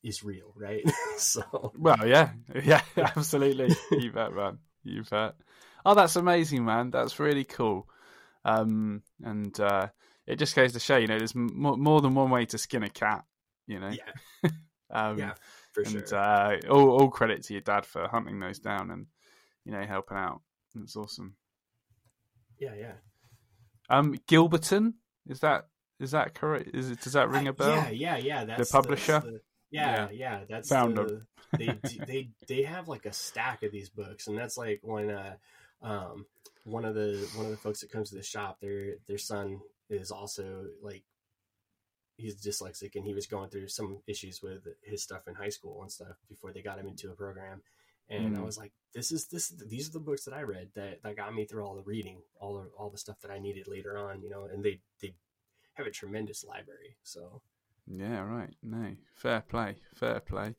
is 0.05 0.23
real 0.23 0.53
right? 0.57 0.85
So 1.19 1.73
well 1.77 2.07
yeah. 2.07 2.31
Yeah 2.65 2.83
absolutely. 2.97 3.75
You 3.91 4.13
bet 4.13 4.33
man. 4.33 4.59
You 4.85 5.03
bet. 5.03 5.35
Oh 5.85 5.95
that's 5.95 6.15
amazing 6.17 6.65
man. 6.65 6.91
That's 6.91 7.19
really 7.19 7.45
cool. 7.45 7.89
Um 8.45 9.03
and 9.23 9.59
uh 9.59 9.89
it 10.27 10.37
just 10.39 10.55
goes 10.55 10.73
to 10.75 10.81
show 10.81 10.97
you 10.97 11.09
know 11.09 11.19
there's 11.19 11.35
more, 11.35 11.77
more 11.77 12.01
than 12.01 12.15
one 12.15 12.31
way 12.31 12.47
to 12.47 12.59
skin 12.59 12.85
a 12.85 12.89
cat 12.89 13.25
you 13.67 13.81
know? 13.81 13.91
Yeah 13.91 14.51
Um, 14.91 15.19
yeah, 15.19 15.35
for 15.73 15.83
and, 15.83 16.09
sure. 16.09 16.19
Uh, 16.19 16.59
all, 16.71 16.91
all 16.91 17.09
credit 17.09 17.43
to 17.45 17.55
your 17.55 17.63
dad 17.63 17.85
for 17.85 18.09
hunting 18.09 18.41
those 18.41 18.59
down 18.59 18.91
and 18.91 19.07
you 19.65 19.73
know 19.73 19.83
helping 19.83 20.17
out. 20.17 20.41
That's 20.75 20.97
awesome. 20.97 21.35
Yeah, 22.59 22.75
yeah. 22.79 22.93
Um, 23.91 24.15
Gilberton 24.29 24.95
is 25.29 25.41
that 25.41 25.67
is 26.01 26.13
that 26.13 26.35
correct? 26.35 26.71
Is 26.75 26.91
it 26.91 27.01
does 27.01 27.15
that 27.15 27.29
ring 27.29 27.49
a 27.49 27.53
bell? 27.53 27.75
yeah, 27.75 27.91
yeah, 27.91 28.17
yeah. 28.17 28.45
That's 28.45 28.71
the 28.71 28.83
publisher. 28.83 29.21
The, 29.21 29.31
the, 29.31 29.41
yeah, 29.71 29.95
yeah, 29.95 30.09
yeah, 30.13 30.41
That's 30.49 30.69
found 30.69 30.97
the, 30.97 31.23
they 31.57 31.67
they 32.07 32.29
they 32.47 32.63
have 32.63 32.89
like 32.89 33.07
a 33.07 33.13
stack 33.13 33.63
of 33.63 33.73
these 33.73 33.91
books, 33.91 34.27
and 34.27 34.39
that's 34.39 34.57
like 34.57 34.81
when 34.83 35.11
uh, 35.11 35.35
um, 35.83 36.27
one 36.65 36.85
of 36.85 36.95
the 36.95 37.29
one 37.35 37.47
of 37.47 37.51
the 37.51 37.59
folks 37.59 37.81
that 37.81 37.93
comes 37.93 38.11
to 38.11 38.17
the 38.17 38.23
shop, 38.23 38.59
their 38.61 38.95
their 39.07 39.19
son 39.19 39.61
is 39.91 40.11
also 40.11 40.67
like 40.83 41.05
he's 42.19 42.37
dyslexic 42.37 42.95
and 42.95 43.07
he 43.07 43.15
was 43.15 43.27
going 43.27 43.49
through 43.49 43.69
some 43.69 44.01
issues 44.07 44.43
with 44.43 44.69
his 44.83 45.03
stuff 45.03 45.27
in 45.27 45.35
high 45.35 45.49
school 45.49 45.81
and 45.81 45.91
stuff 45.91 46.17
before 46.29 46.53
they 46.53 46.61
got 46.61 46.79
him 46.79 46.87
into 46.87 47.11
a 47.11 47.15
program 47.15 47.63
and 48.11 48.37
mm. 48.37 48.39
I 48.39 48.43
was 48.43 48.57
like, 48.57 48.73
"This 48.95 49.13
is 49.13 49.27
this. 49.27 49.49
These 49.49 49.89
are 49.89 49.93
the 49.93 50.01
books 50.01 50.25
that 50.25 50.35
I 50.35 50.43
read 50.43 50.71
that, 50.75 51.03
that 51.03 51.17
got 51.17 51.35
me 51.35 51.45
through 51.45 51.65
all 51.65 51.77
the 51.77 51.83
reading, 51.83 52.23
all 52.41 52.55
the 52.55 52.71
all 52.79 52.91
the 52.91 52.99
stuff 52.99 53.21
that 53.21 53.31
I 53.31 53.39
needed 53.39 53.69
later 53.69 53.99
on, 53.99 54.23
you 54.23 54.31
know." 54.31 54.45
And 54.45 54.65
they 54.65 54.81
they 55.03 55.15
have 55.75 55.87
a 55.87 55.91
tremendous 55.91 56.45
library. 56.45 56.97
So 57.03 57.43
yeah, 57.87 58.21
right. 58.21 58.55
No, 58.63 58.97
fair 59.15 59.43
play, 59.43 59.77
fair 59.95 60.21
play. 60.21 60.55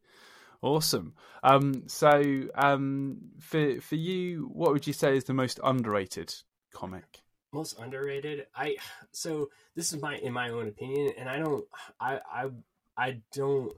Awesome. 0.62 1.14
Um, 1.42 1.84
so 1.88 2.50
um, 2.56 3.18
for 3.40 3.82
for 3.82 3.96
you, 3.96 4.50
what 4.54 4.72
would 4.72 4.86
you 4.86 4.94
say 4.94 5.18
is 5.18 5.24
the 5.24 5.34
most 5.34 5.60
underrated 5.64 6.34
comic? 6.74 7.24
Most 7.52 7.80
underrated 7.80 8.46
i 8.56 8.78
so 9.12 9.50
this 9.76 9.92
is 9.92 10.02
my 10.02 10.18
in 10.18 10.34
my 10.34 10.50
own 10.50 10.68
opinion 10.68 11.14
and 11.18 11.28
i 11.28 11.40
don't 11.40 11.66
i 12.00 12.20
i 12.32 12.50
i 12.96 13.22
don't 13.34 13.74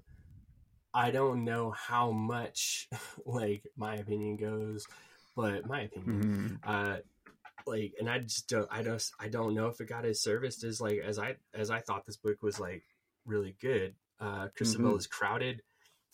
i 0.94 1.10
don't 1.10 1.46
know 1.46 1.72
how 1.72 2.12
much 2.12 2.90
like 3.26 3.64
my 3.78 3.96
opinion 3.96 4.36
goes 4.36 4.86
but 5.36 5.66
my 5.68 5.84
opinion 5.84 6.22
mm-hmm. 6.22 6.56
uh 6.70 6.98
like 7.66 7.94
and 8.00 8.10
i 8.10 8.20
just 8.20 8.50
don't 8.50 8.68
i 8.72 8.82
don't 8.82 9.10
i 9.20 9.30
don't 9.30 9.54
know 9.54 9.68
if 9.68 9.80
it 9.80 9.88
got 9.88 10.04
as 10.04 10.22
serviced 10.22 10.66
as 10.66 10.82
like 10.82 11.00
as 11.00 11.18
i 11.18 11.36
as 11.54 11.72
i 11.72 11.80
thought 11.80 12.06
this 12.06 12.18
book 12.18 12.42
was 12.42 12.60
like 12.60 12.84
really 13.26 13.56
good 13.62 13.94
uh 14.20 14.48
Chris 14.56 14.76
Sebela 14.76 14.88
mm-hmm. 14.88 14.98
is 14.98 15.08
crowded 15.08 15.62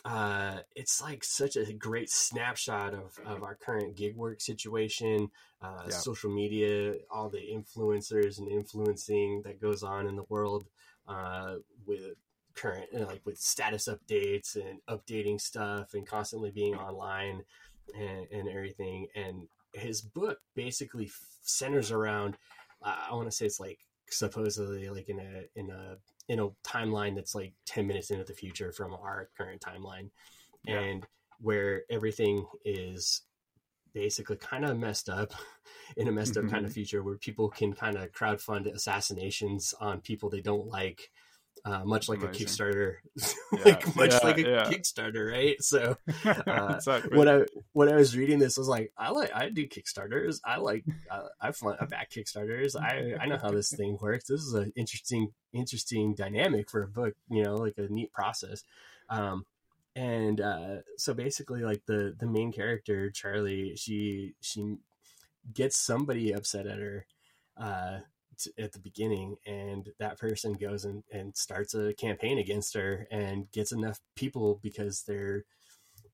uh, 0.07 0.59
it's 0.73 1.01
like 1.01 1.21
such 1.21 1.57
a 1.57 1.73
great 1.73 2.09
snapshot 2.09 2.93
of, 2.93 3.19
of 3.25 3.43
our 3.43 3.55
current 3.55 3.97
gig 3.97 4.15
work 4.15 4.39
situation, 4.39 5.29
uh, 5.61 5.83
yeah. 5.83 5.93
social 5.93 6.33
media, 6.33 6.95
all 7.11 7.27
the 7.27 7.41
influencers 7.53 8.37
and 8.37 8.47
influencing 8.47 9.41
that 9.43 9.59
goes 9.59 9.83
on 9.83 10.07
in 10.07 10.15
the 10.15 10.23
world 10.29 10.67
uh, 11.09 11.55
with 11.85 12.15
current, 12.55 12.85
you 12.93 12.99
know, 12.99 13.05
like 13.05 13.21
with 13.25 13.37
status 13.37 13.89
updates 13.89 14.55
and 14.55 14.79
updating 14.89 15.41
stuff 15.41 15.93
and 15.93 16.07
constantly 16.07 16.51
being 16.51 16.75
online 16.75 17.43
and, 17.93 18.27
and 18.31 18.47
everything. 18.47 19.07
And 19.13 19.49
his 19.73 20.01
book 20.01 20.39
basically 20.55 21.11
centers 21.41 21.91
around, 21.91 22.37
I 22.81 23.09
want 23.11 23.29
to 23.29 23.35
say 23.35 23.45
it's 23.45 23.59
like 23.59 23.79
supposedly 24.09 24.89
like 24.89 25.09
in 25.09 25.19
a 25.19 25.59
in 25.59 25.69
a 25.69 25.97
in 26.27 26.39
a 26.39 26.49
timeline 26.65 27.15
that's 27.15 27.35
like 27.35 27.53
10 27.65 27.87
minutes 27.87 28.11
into 28.11 28.23
the 28.23 28.33
future 28.33 28.71
from 28.71 28.93
our 28.93 29.29
current 29.37 29.61
timeline 29.61 30.09
yeah. 30.65 30.79
and 30.79 31.05
where 31.39 31.83
everything 31.89 32.45
is 32.65 33.21
basically 33.93 34.37
kind 34.37 34.65
of 34.65 34.77
messed 34.77 35.09
up 35.09 35.33
in 35.97 36.07
a 36.07 36.11
messed 36.11 36.37
up 36.37 36.43
mm-hmm. 36.43 36.53
kind 36.53 36.65
of 36.65 36.73
future 36.73 37.01
where 37.01 37.15
people 37.15 37.49
can 37.49 37.73
kind 37.73 37.97
of 37.97 38.11
crowdfund 38.11 38.71
assassinations 38.71 39.73
on 39.79 40.01
people 40.01 40.29
they 40.29 40.41
don't 40.41 40.67
like 40.67 41.09
uh, 41.65 41.83
much 41.83 42.09
like 42.09 42.21
Amazing. 42.21 42.45
a 42.45 42.45
Kickstarter, 42.45 42.95
like 43.65 43.85
yeah, 43.85 43.91
much 43.95 44.11
yeah, 44.11 44.19
like 44.23 44.37
a 44.37 44.41
yeah. 44.41 44.63
Kickstarter, 44.65 45.31
right? 45.31 45.61
So, 45.61 45.97
uh, 46.25 46.73
exactly. 46.75 47.17
when 47.17 47.27
I 47.27 47.45
when 47.73 47.89
I 47.89 47.95
was 47.95 48.15
reading 48.15 48.39
this, 48.39 48.57
I 48.57 48.61
was 48.61 48.67
like, 48.67 48.91
I 48.97 49.11
like 49.11 49.31
I 49.33 49.49
do 49.49 49.67
Kickstarters. 49.67 50.39
I 50.45 50.57
like 50.57 50.85
uh, 51.09 51.27
I 51.41 51.49
I 51.49 51.85
back 51.85 52.11
Kickstarters. 52.11 52.75
I 52.79 53.15
I 53.21 53.25
know 53.27 53.37
how 53.37 53.51
this 53.51 53.71
thing 53.71 53.97
works. 54.01 54.25
This 54.25 54.41
is 54.41 54.53
an 54.53 54.73
interesting 54.75 55.33
interesting 55.53 56.13
dynamic 56.15 56.69
for 56.69 56.83
a 56.83 56.87
book. 56.87 57.15
You 57.29 57.43
know, 57.43 57.55
like 57.55 57.77
a 57.77 57.87
neat 57.91 58.11
process. 58.11 58.63
Um, 59.09 59.45
and 59.95 60.39
uh, 60.41 60.75
so 60.97 61.13
basically, 61.13 61.61
like 61.61 61.85
the 61.85 62.15
the 62.17 62.27
main 62.27 62.51
character 62.51 63.09
Charlie, 63.09 63.75
she 63.75 64.35
she 64.41 64.77
gets 65.53 65.77
somebody 65.77 66.31
upset 66.33 66.67
at 66.67 66.79
her. 66.79 67.05
Uh, 67.57 67.99
at 68.57 68.71
the 68.73 68.79
beginning 68.79 69.35
and 69.45 69.89
that 69.99 70.19
person 70.19 70.53
goes 70.53 70.85
and, 70.85 71.03
and 71.11 71.35
starts 71.35 71.73
a 71.73 71.93
campaign 71.93 72.37
against 72.37 72.73
her 72.73 73.07
and 73.09 73.51
gets 73.51 73.71
enough 73.71 73.99
people 74.15 74.59
because 74.61 75.03
they're 75.03 75.43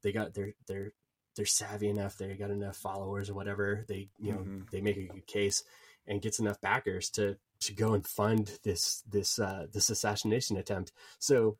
they 0.03 0.11
got 0.11 0.33
they're 0.33 0.53
they're 0.67 0.93
they're 1.35 1.45
savvy 1.45 1.89
enough 1.89 2.17
they 2.17 2.33
got 2.35 2.51
enough 2.51 2.77
followers 2.77 3.29
or 3.29 3.33
whatever 3.33 3.85
they 3.87 4.09
you 4.19 4.31
know 4.31 4.39
mm-hmm. 4.39 4.61
they 4.71 4.81
make 4.81 4.97
a 4.97 5.07
good 5.07 5.27
case 5.27 5.63
and 6.07 6.21
gets 6.21 6.39
enough 6.39 6.59
backers 6.61 7.09
to 7.09 7.35
to 7.59 7.73
go 7.73 7.93
and 7.93 8.05
fund 8.05 8.59
this 8.63 9.03
this 9.09 9.39
uh 9.39 9.65
this 9.71 9.89
assassination 9.89 10.57
attempt 10.57 10.91
so 11.19 11.57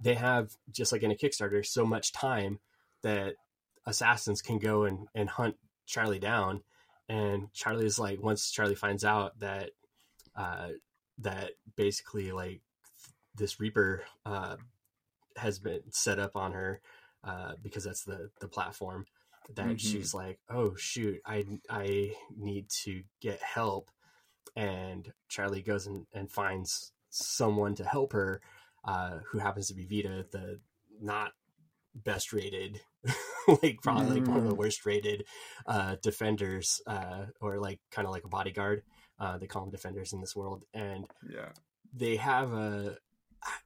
they 0.00 0.14
have 0.14 0.56
just 0.70 0.92
like 0.92 1.02
in 1.02 1.10
a 1.10 1.16
kickstarter 1.16 1.64
so 1.64 1.84
much 1.84 2.12
time 2.12 2.58
that 3.02 3.34
assassins 3.86 4.42
can 4.42 4.58
go 4.58 4.84
and 4.84 5.08
and 5.14 5.28
hunt 5.28 5.56
charlie 5.86 6.18
down 6.18 6.62
and 7.10 7.52
Charlie's 7.52 7.98
like 7.98 8.22
once 8.22 8.52
Charlie 8.52 8.76
finds 8.76 9.04
out 9.04 9.40
that 9.40 9.70
uh, 10.36 10.68
that 11.18 11.50
basically 11.76 12.30
like 12.30 12.60
this 13.34 13.56
Reapr 13.56 14.00
uh, 14.24 14.56
has 15.36 15.58
been 15.58 15.82
set 15.90 16.20
up 16.20 16.36
on 16.36 16.52
her 16.52 16.80
uh, 17.24 17.54
because 17.60 17.84
that's 17.84 18.04
the 18.04 18.30
the 18.40 18.48
platform 18.48 19.06
that 19.56 19.66
mm-hmm. 19.66 19.76
she's 19.76 20.14
like 20.14 20.38
oh 20.48 20.76
shoot 20.76 21.20
I 21.26 21.44
I 21.68 22.12
need 22.36 22.68
to 22.84 23.02
get 23.20 23.42
help 23.42 23.90
and 24.54 25.12
Charlie 25.28 25.62
goes 25.62 25.86
and, 25.86 26.06
and 26.14 26.30
finds 26.30 26.92
someone 27.08 27.74
to 27.74 27.84
help 27.84 28.12
her 28.12 28.40
uh, 28.84 29.18
who 29.30 29.38
happens 29.38 29.66
to 29.68 29.74
be 29.74 29.84
Vita 29.84 30.24
the 30.30 30.60
not 31.00 31.32
best 31.92 32.32
rated 32.32 32.80
like 33.62 33.78
probably 33.82 34.20
like 34.20 34.28
one 34.28 34.38
of 34.38 34.44
the 34.44 34.54
mm. 34.54 34.58
worst 34.58 34.84
rated 34.84 35.24
uh, 35.66 35.96
defenders 36.02 36.80
uh, 36.86 37.26
or 37.40 37.58
like 37.58 37.80
kind 37.90 38.06
of 38.06 38.12
like 38.12 38.24
a 38.24 38.28
bodyguard 38.28 38.82
uh, 39.18 39.38
they 39.38 39.46
call 39.46 39.62
them 39.62 39.70
defenders 39.70 40.12
in 40.12 40.20
this 40.20 40.36
world 40.36 40.64
and 40.74 41.06
yeah 41.28 41.48
they 41.92 42.16
have 42.16 42.52
a 42.52 42.96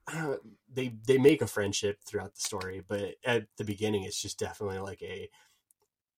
they 0.73 0.93
they 1.05 1.17
make 1.17 1.41
a 1.41 1.47
friendship 1.47 1.99
throughout 2.05 2.33
the 2.33 2.41
story 2.41 2.81
but 2.87 3.15
at 3.25 3.45
the 3.57 3.63
beginning 3.63 4.03
it's 4.03 4.21
just 4.21 4.39
definitely 4.39 4.79
like 4.79 5.01
a 5.01 5.29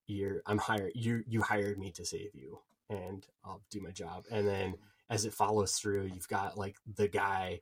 you're 0.06 0.42
i'm 0.46 0.58
hired 0.58 0.92
you 0.96 1.24
you 1.28 1.42
hired 1.42 1.78
me 1.78 1.92
to 1.92 2.06
save 2.06 2.34
you 2.34 2.60
and 2.90 3.26
i'll 3.44 3.64
do 3.72 3.82
my 3.82 3.92
job 3.92 4.26
and 4.32 4.48
then 4.48 4.76
as 5.10 5.26
it 5.26 5.34
follows 5.34 5.74
through 5.74 6.04
you've 6.06 6.28
got 6.28 6.58
like 6.58 6.76
the 6.96 7.08
guy 7.08 7.60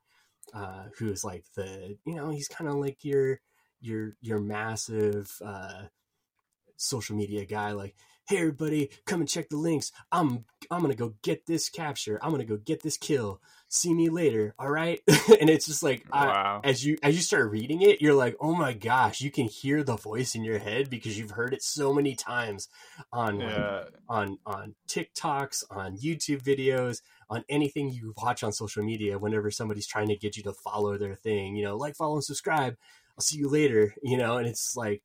uh 0.54 0.84
who's 0.98 1.24
like 1.24 1.46
the 1.56 1.98
you 2.06 2.16
know 2.16 2.30
he's 2.30 2.48
kind 2.48 2.70
of 2.70 2.76
like 2.76 3.04
your 3.04 3.40
your 3.82 4.16
your 4.22 4.40
massive 4.40 5.32
uh, 5.44 5.84
social 6.78 7.16
media 7.16 7.46
guy 7.46 7.72
like 7.72 7.96
hey 8.28 8.38
everybody 8.38 8.90
come 9.06 9.20
and 9.20 9.30
check 9.30 9.50
the 9.50 9.58
links. 9.58 9.92
I'm 10.12 10.46
i'm 10.72 10.82
gonna 10.82 10.96
go 10.96 11.14
get 11.22 11.46
this 11.46 11.70
capture. 11.70 12.20
I'm 12.22 12.32
gonna 12.32 12.46
go 12.46 12.58
get 12.58 12.82
this 12.82 12.98
kill. 12.98 13.42
See 13.68 13.94
me 13.94 14.10
later 14.10 14.56
all 14.58 14.70
right? 14.70 15.02
And 15.40 15.50
it's 15.50 15.66
just 15.66 15.84
like 15.84 16.06
wow. 16.14 16.62
I, 16.64 16.68
as 16.68 16.86
you 16.86 16.98
as 17.04 17.16
you 17.16 17.22
start 17.22 17.52
reading 17.52 17.82
it 17.82 18.02
you're 18.02 18.14
like 18.14 18.38
oh 18.40 18.56
my 18.56 18.74
gosh 18.74 19.22
you 19.22 19.30
can 19.32 19.48
hear 19.48 19.84
the 19.84 19.98
voice 19.98 20.34
in 20.34 20.44
your 20.44 20.60
head 20.60 20.90
because 20.90 21.18
you've 21.18 21.32
heard 21.32 21.54
it 21.54 21.62
so 21.62 21.94
many 21.94 22.16
times 22.16 22.70
on 23.12 23.42
yeah. 23.42 23.80
like, 23.80 23.94
on 24.08 24.38
on 24.46 24.76
tiktoks 24.88 25.64
on 25.70 25.98
youtube 25.98 26.42
videos 26.42 27.02
on 27.30 27.44
anything 27.50 27.90
you 27.90 28.14
watch 28.18 28.44
on 28.44 28.54
social 28.54 28.84
media 28.84 29.18
whenever 29.20 29.52
somebody's 29.52 29.88
trying 29.88 30.08
to 30.08 30.16
get 30.16 30.38
you 30.38 30.44
to 30.44 30.54
follow 30.54 30.98
their 30.98 31.16
thing 31.16 31.56
you 31.56 31.66
know 31.66 31.76
like 31.76 31.96
follow 31.96 32.16
and 32.16 32.24
subscribe 32.24 32.78
I'll 33.18 33.24
see 33.24 33.38
you 33.38 33.50
later, 33.50 33.94
you 34.04 34.18
know, 34.18 34.38
and 34.38 34.48
it's 34.48 34.76
like, 34.76 35.02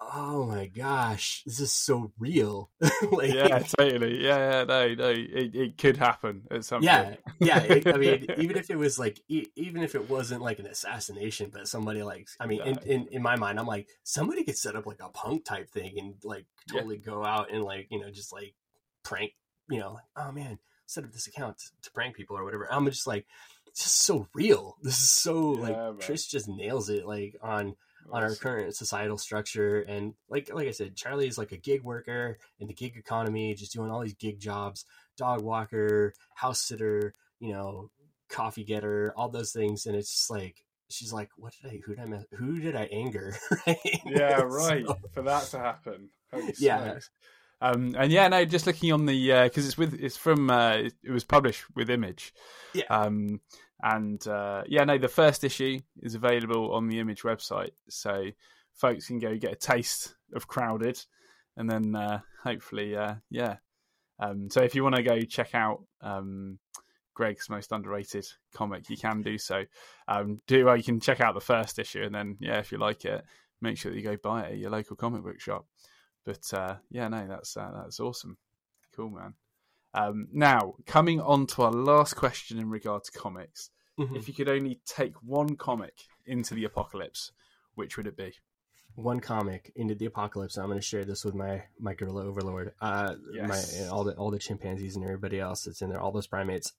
oh 0.00 0.46
my 0.46 0.66
gosh, 0.66 1.42
this 1.44 1.60
is 1.60 1.72
so 1.72 2.12
real. 2.18 2.70
like, 3.10 3.34
yeah, 3.34 3.58
totally. 3.58 4.24
Yeah, 4.24 4.38
yeah, 4.38 4.64
no, 4.64 4.94
no, 4.94 5.08
it, 5.10 5.54
it 5.54 5.78
could 5.78 5.96
happen 5.96 6.42
at 6.50 6.64
some 6.64 6.82
yeah, 6.82 7.04
point. 7.04 7.20
yeah. 7.40 7.58
It, 7.68 7.86
I 7.86 7.96
mean, 7.96 8.26
even 8.38 8.56
if 8.56 8.70
it 8.70 8.76
was 8.76 8.98
like, 8.98 9.20
even 9.28 9.82
if 9.82 9.94
it 9.94 10.08
wasn't 10.08 10.42
like 10.42 10.58
an 10.58 10.66
assassination, 10.66 11.50
but 11.52 11.68
somebody 11.68 12.02
like, 12.02 12.28
I 12.40 12.46
mean, 12.46 12.62
in, 12.62 12.78
in, 12.78 13.08
in 13.10 13.22
my 13.22 13.36
mind, 13.36 13.58
I'm 13.58 13.66
like, 13.66 13.88
somebody 14.04 14.44
could 14.44 14.56
set 14.56 14.76
up 14.76 14.86
like 14.86 15.00
a 15.00 15.08
punk 15.08 15.44
type 15.44 15.70
thing 15.70 15.94
and 15.98 16.14
like 16.22 16.46
totally 16.70 16.96
yeah. 16.96 17.10
go 17.10 17.24
out 17.24 17.52
and 17.52 17.64
like, 17.64 17.88
you 17.90 18.00
know, 18.00 18.10
just 18.10 18.32
like 18.32 18.54
prank, 19.02 19.32
you 19.68 19.80
know, 19.80 19.94
like, 19.94 20.04
oh 20.16 20.32
man, 20.32 20.58
set 20.86 21.04
up 21.04 21.12
this 21.12 21.26
account 21.26 21.58
to, 21.58 21.66
to 21.82 21.90
prank 21.92 22.16
people 22.16 22.38
or 22.38 22.44
whatever. 22.44 22.72
I'm 22.72 22.86
just 22.86 23.06
like, 23.06 23.26
it's 23.78 23.84
just 23.84 24.04
so 24.06 24.26
real. 24.34 24.76
This 24.82 24.98
is 24.98 25.10
so 25.10 25.54
yeah, 25.54 25.62
like 25.62 25.76
man. 25.76 25.96
Chris 26.00 26.26
just 26.26 26.48
nails 26.48 26.88
it 26.90 27.06
like 27.06 27.36
on 27.40 27.76
on 28.10 28.22
our 28.24 28.34
current 28.34 28.74
societal 28.74 29.18
structure 29.18 29.82
and 29.82 30.14
like 30.28 30.50
like 30.52 30.66
I 30.66 30.72
said, 30.72 30.96
Charlie 30.96 31.28
is 31.28 31.38
like 31.38 31.52
a 31.52 31.56
gig 31.56 31.82
worker 31.84 32.38
in 32.58 32.66
the 32.66 32.74
gig 32.74 32.96
economy, 32.96 33.54
just 33.54 33.72
doing 33.72 33.90
all 33.90 34.00
these 34.00 34.14
gig 34.14 34.40
jobs, 34.40 34.84
dog 35.16 35.42
walker, 35.42 36.12
house 36.34 36.60
sitter, 36.60 37.14
you 37.38 37.52
know, 37.52 37.90
coffee 38.28 38.64
getter, 38.64 39.12
all 39.16 39.28
those 39.28 39.52
things, 39.52 39.86
and 39.86 39.94
it's 39.94 40.10
just 40.10 40.30
like 40.30 40.64
she's 40.90 41.12
like, 41.12 41.30
"What 41.36 41.52
did 41.62 41.70
I? 41.70 41.80
Who 41.86 41.94
did 41.94 42.12
I? 42.12 42.36
Who 42.36 42.58
did 42.58 42.74
I 42.74 42.88
anger?" 42.90 43.36
right? 43.66 44.00
Yeah, 44.04 44.40
right. 44.44 44.86
So, 44.86 44.98
For 45.12 45.22
that 45.22 45.44
to 45.50 45.58
happen. 45.60 46.10
Yeah. 46.58 46.98
Um, 47.60 47.96
and 47.98 48.12
yeah, 48.12 48.28
no, 48.28 48.44
just 48.44 48.66
looking 48.66 48.92
on 48.92 49.06
the 49.06 49.42
because 49.44 49.64
uh, 49.64 49.68
it's 49.68 49.78
with 49.78 49.94
it's 50.00 50.16
from 50.16 50.50
uh, 50.50 50.76
it 51.02 51.10
was 51.10 51.24
published 51.24 51.64
with 51.74 51.90
Image. 51.90 52.32
Yeah. 52.72 52.84
Um, 52.88 53.40
and 53.82 54.26
uh, 54.26 54.62
yeah, 54.66 54.84
no, 54.84 54.98
the 54.98 55.08
first 55.08 55.44
issue 55.44 55.78
is 56.02 56.14
available 56.14 56.72
on 56.72 56.88
the 56.88 56.98
Image 56.98 57.22
website, 57.22 57.70
so 57.88 58.26
folks 58.74 59.06
can 59.06 59.18
go 59.18 59.36
get 59.36 59.52
a 59.52 59.56
taste 59.56 60.14
of 60.34 60.48
Crowded, 60.48 61.00
and 61.56 61.70
then 61.70 61.94
uh, 61.94 62.20
hopefully, 62.42 62.96
uh, 62.96 63.14
yeah. 63.30 63.56
Um, 64.18 64.50
so 64.50 64.62
if 64.62 64.74
you 64.74 64.82
want 64.82 64.96
to 64.96 65.02
go 65.02 65.20
check 65.20 65.54
out 65.54 65.84
um, 66.00 66.58
Greg's 67.14 67.48
most 67.48 67.70
underrated 67.70 68.26
comic, 68.52 68.90
you 68.90 68.96
can 68.96 69.22
do 69.22 69.38
so. 69.38 69.64
Um, 70.08 70.40
do 70.48 70.64
well, 70.64 70.76
you 70.76 70.82
can 70.82 71.00
check 71.00 71.20
out 71.20 71.34
the 71.34 71.40
first 71.40 71.78
issue, 71.78 72.02
and 72.02 72.14
then 72.14 72.36
yeah, 72.40 72.58
if 72.58 72.72
you 72.72 72.78
like 72.78 73.04
it, 73.04 73.22
make 73.60 73.78
sure 73.78 73.92
that 73.92 73.98
you 73.98 74.04
go 74.04 74.16
buy 74.16 74.42
it 74.42 74.52
at 74.52 74.58
your 74.58 74.70
local 74.70 74.96
comic 74.96 75.22
book 75.22 75.40
shop. 75.40 75.66
But 76.24 76.52
uh, 76.52 76.76
yeah, 76.90 77.08
no, 77.08 77.26
that's 77.28 77.56
uh, 77.56 77.70
that's 77.82 78.00
awesome. 78.00 78.38
Cool, 78.94 79.10
man. 79.10 79.34
Um, 79.94 80.28
now, 80.32 80.74
coming 80.86 81.20
on 81.20 81.46
to 81.48 81.62
our 81.62 81.72
last 81.72 82.14
question 82.14 82.58
in 82.58 82.68
regard 82.68 83.04
to 83.04 83.12
comics, 83.12 83.70
mm-hmm. 83.98 84.16
if 84.16 84.28
you 84.28 84.34
could 84.34 84.48
only 84.48 84.80
take 84.86 85.14
one 85.22 85.56
comic 85.56 85.94
into 86.26 86.54
the 86.54 86.64
apocalypse, 86.64 87.32
which 87.74 87.96
would 87.96 88.06
it 88.06 88.16
be? 88.16 88.34
One 88.94 89.20
comic 89.20 89.72
into 89.76 89.94
the 89.94 90.06
apocalypse. 90.06 90.56
I'm 90.56 90.66
going 90.66 90.78
to 90.78 90.84
share 90.84 91.04
this 91.04 91.24
with 91.24 91.34
my 91.34 91.62
my 91.78 91.94
gorilla 91.94 92.26
overlord, 92.26 92.72
uh, 92.80 93.14
yes. 93.32 93.78
my 93.80 93.86
all 93.86 94.02
the 94.02 94.12
all 94.14 94.30
the 94.30 94.40
chimpanzees 94.40 94.96
and 94.96 95.04
everybody 95.04 95.38
else 95.38 95.62
that's 95.62 95.82
in 95.82 95.88
there, 95.88 96.00
all 96.00 96.10
those 96.10 96.26
primates. 96.26 96.72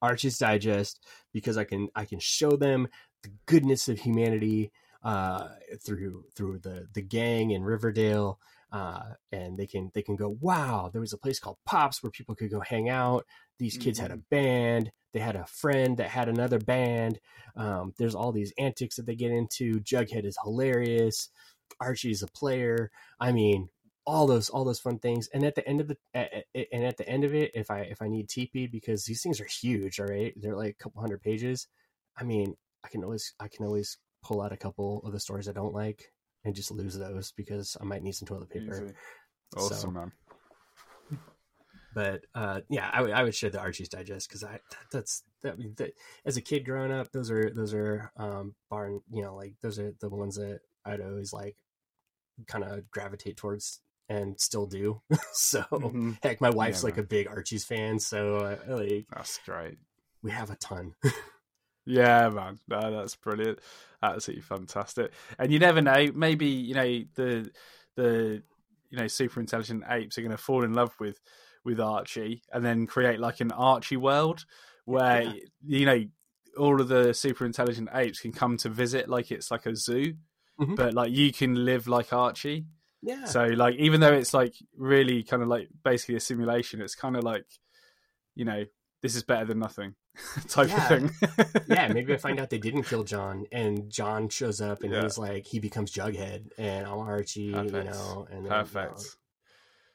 Archie's 0.00 0.38
Digest 0.38 1.04
because 1.32 1.56
I 1.56 1.64
can 1.64 1.88
I 1.96 2.04
can 2.04 2.20
show 2.20 2.56
them 2.56 2.88
the 3.22 3.30
goodness 3.46 3.88
of 3.88 3.98
humanity 3.98 4.70
uh, 5.02 5.48
through 5.80 6.24
through 6.36 6.58
the 6.58 6.86
the 6.92 7.02
gang 7.02 7.50
in 7.50 7.64
Riverdale 7.64 8.38
uh, 8.74 9.14
and 9.32 9.56
they 9.56 9.66
can 9.66 9.90
they 9.94 10.02
can 10.02 10.16
go 10.16 10.36
wow 10.40 10.90
there 10.92 11.00
was 11.00 11.12
a 11.12 11.18
place 11.18 11.38
called 11.38 11.56
pops 11.64 12.02
where 12.02 12.10
people 12.10 12.34
could 12.34 12.50
go 12.50 12.60
hang 12.60 12.88
out 12.88 13.24
these 13.58 13.78
kids 13.78 13.98
mm-hmm. 13.98 14.10
had 14.10 14.10
a 14.10 14.20
mm-hmm. 14.20 14.36
band 14.36 14.90
they 15.14 15.20
had 15.20 15.36
a 15.36 15.46
friend 15.46 15.96
that 15.98 16.08
had 16.08 16.28
another 16.28 16.58
band. 16.58 17.20
Um, 17.56 17.94
there's 17.98 18.16
all 18.16 18.32
these 18.32 18.52
antics 18.58 18.96
that 18.96 19.06
they 19.06 19.14
get 19.14 19.30
into. 19.30 19.80
Jughead 19.80 20.26
is 20.26 20.36
hilarious. 20.42 21.30
Archie's 21.80 22.22
a 22.22 22.26
player. 22.26 22.90
I 23.20 23.30
mean, 23.30 23.68
all 24.04 24.26
those 24.26 24.50
all 24.50 24.64
those 24.64 24.80
fun 24.80 24.98
things. 24.98 25.28
And 25.32 25.44
at 25.44 25.54
the 25.54 25.66
end 25.66 25.80
of 25.80 25.88
the 25.88 25.96
and 26.12 26.84
at 26.84 26.96
the 26.96 27.08
end 27.08 27.22
of 27.22 27.32
it, 27.32 27.52
if 27.54 27.70
I 27.70 27.82
if 27.82 28.02
I 28.02 28.08
need 28.08 28.28
TP 28.28 28.70
because 28.70 29.04
these 29.04 29.22
things 29.22 29.40
are 29.40 29.46
huge, 29.46 30.00
all 30.00 30.06
right, 30.06 30.34
they're 30.36 30.56
like 30.56 30.72
a 30.72 30.82
couple 30.82 31.00
hundred 31.00 31.22
pages. 31.22 31.68
I 32.18 32.24
mean, 32.24 32.56
I 32.84 32.88
can 32.88 33.04
always 33.04 33.34
I 33.38 33.46
can 33.46 33.64
always 33.64 33.96
pull 34.24 34.42
out 34.42 34.52
a 34.52 34.56
couple 34.56 35.00
of 35.04 35.12
the 35.12 35.20
stories 35.20 35.48
I 35.48 35.52
don't 35.52 35.72
like 35.74 36.12
and 36.44 36.54
just 36.54 36.70
lose 36.70 36.96
those 36.98 37.32
because 37.32 37.76
I 37.80 37.84
might 37.84 38.02
need 38.02 38.14
some 38.14 38.26
toilet 38.26 38.50
paper. 38.50 38.84
Easy. 38.84 38.94
Awesome, 39.56 39.76
So- 39.76 39.90
man. 39.90 40.12
But 41.94 42.24
uh, 42.34 42.60
yeah, 42.68 42.90
I 42.92 43.02
would 43.02 43.12
I 43.12 43.22
would 43.22 43.36
share 43.36 43.50
the 43.50 43.60
Archie's 43.60 43.88
Digest 43.88 44.28
because 44.28 44.42
I 44.42 44.50
that, 44.54 44.60
that's 44.90 45.22
that, 45.42 45.56
that 45.76 45.92
as 46.26 46.36
a 46.36 46.40
kid 46.40 46.64
growing 46.64 46.90
up, 46.90 47.12
those 47.12 47.30
are 47.30 47.50
those 47.50 47.72
are 47.72 48.10
um 48.16 48.56
barn 48.68 49.00
you 49.12 49.22
know 49.22 49.36
like 49.36 49.54
those 49.62 49.78
are 49.78 49.94
the 50.00 50.08
ones 50.08 50.34
that 50.34 50.58
I'd 50.84 51.00
always 51.00 51.32
like 51.32 51.56
kind 52.48 52.64
of 52.64 52.90
gravitate 52.90 53.36
towards 53.36 53.78
and 54.08 54.38
still 54.40 54.66
do. 54.66 55.02
so 55.34 55.62
Mhm. 55.70 56.18
heck, 56.20 56.40
my 56.40 56.50
wife's 56.50 56.82
Yeah, 56.82 56.86
like 56.88 56.98
a 56.98 57.04
big 57.04 57.28
Archie's 57.28 57.64
fan, 57.64 58.00
so 58.00 58.38
uh, 58.38 58.56
like 58.76 59.06
That's 59.14 59.38
great. 59.46 59.78
we 60.20 60.32
have 60.32 60.50
a 60.50 60.56
ton. 60.56 60.96
Yeah, 61.86 62.28
man. 62.30 62.58
No, 62.68 62.90
that's 62.90 63.16
brilliant. 63.16 63.60
Absolutely 64.02 64.42
fantastic. 64.42 65.12
And 65.38 65.52
you 65.52 65.58
never 65.58 65.80
know, 65.80 66.10
maybe, 66.14 66.46
you 66.46 66.74
know, 66.74 67.04
the 67.14 67.50
the 67.96 68.42
you 68.90 68.98
know, 68.98 69.06
super 69.08 69.40
intelligent 69.40 69.84
apes 69.88 70.16
are 70.18 70.22
gonna 70.22 70.36
fall 70.36 70.64
in 70.64 70.74
love 70.74 70.94
with 70.98 71.20
with 71.64 71.80
Archie 71.80 72.42
and 72.52 72.64
then 72.64 72.86
create 72.86 73.18
like 73.20 73.40
an 73.40 73.50
Archie 73.52 73.96
world 73.96 74.44
where 74.84 75.22
Yeah. 75.22 75.32
you 75.66 75.86
know 75.86 76.04
all 76.58 76.80
of 76.80 76.88
the 76.88 77.12
super 77.14 77.44
intelligent 77.46 77.88
apes 77.92 78.20
can 78.20 78.30
come 78.32 78.56
to 78.58 78.68
visit 78.68 79.08
like 79.08 79.30
it's 79.32 79.50
like 79.50 79.66
a 79.66 79.74
zoo. 79.74 80.14
Mhm. 80.60 80.76
But 80.76 80.94
like 80.94 81.10
you 81.12 81.32
can 81.32 81.64
live 81.64 81.88
like 81.88 82.12
Archie. 82.12 82.66
yeah, 83.02 83.24
So 83.24 83.44
like 83.46 83.74
even 83.76 84.00
though 84.00 84.12
it's 84.12 84.32
like 84.32 84.54
really 84.76 85.22
kind 85.24 85.42
of 85.42 85.48
like 85.48 85.68
basically 85.82 86.14
a 86.16 86.20
simulation, 86.20 86.80
it's 86.80 86.94
kind 86.94 87.16
of 87.16 87.24
like 87.24 87.46
you 88.34 88.44
know, 88.44 88.64
this 89.02 89.16
is 89.16 89.22
better 89.22 89.44
than 89.44 89.58
nothing 89.58 89.94
type 90.48 90.68
Yeah. 90.68 90.92
of 90.92 91.10
thing. 91.10 91.64
yeah, 91.68 91.88
maybe 91.92 92.14
I 92.14 92.16
find 92.16 92.38
out 92.40 92.50
they 92.50 92.58
didn't 92.58 92.84
kill 92.84 93.04
John, 93.04 93.46
and 93.52 93.90
John 93.90 94.28
shows 94.28 94.60
up, 94.60 94.82
and 94.82 94.92
Yeah. 94.92 95.02
he's 95.02 95.18
like, 95.18 95.46
he 95.46 95.58
becomes 95.58 95.92
Jughead, 95.92 96.50
and 96.58 96.86
I'm 96.86 96.98
Archie, 96.98 97.42
you 97.42 97.52
know, 97.52 98.26
and 98.30 98.38
then, 98.38 98.44
you 98.44 98.48
know, 98.48 98.48
Perfect. 98.48 99.16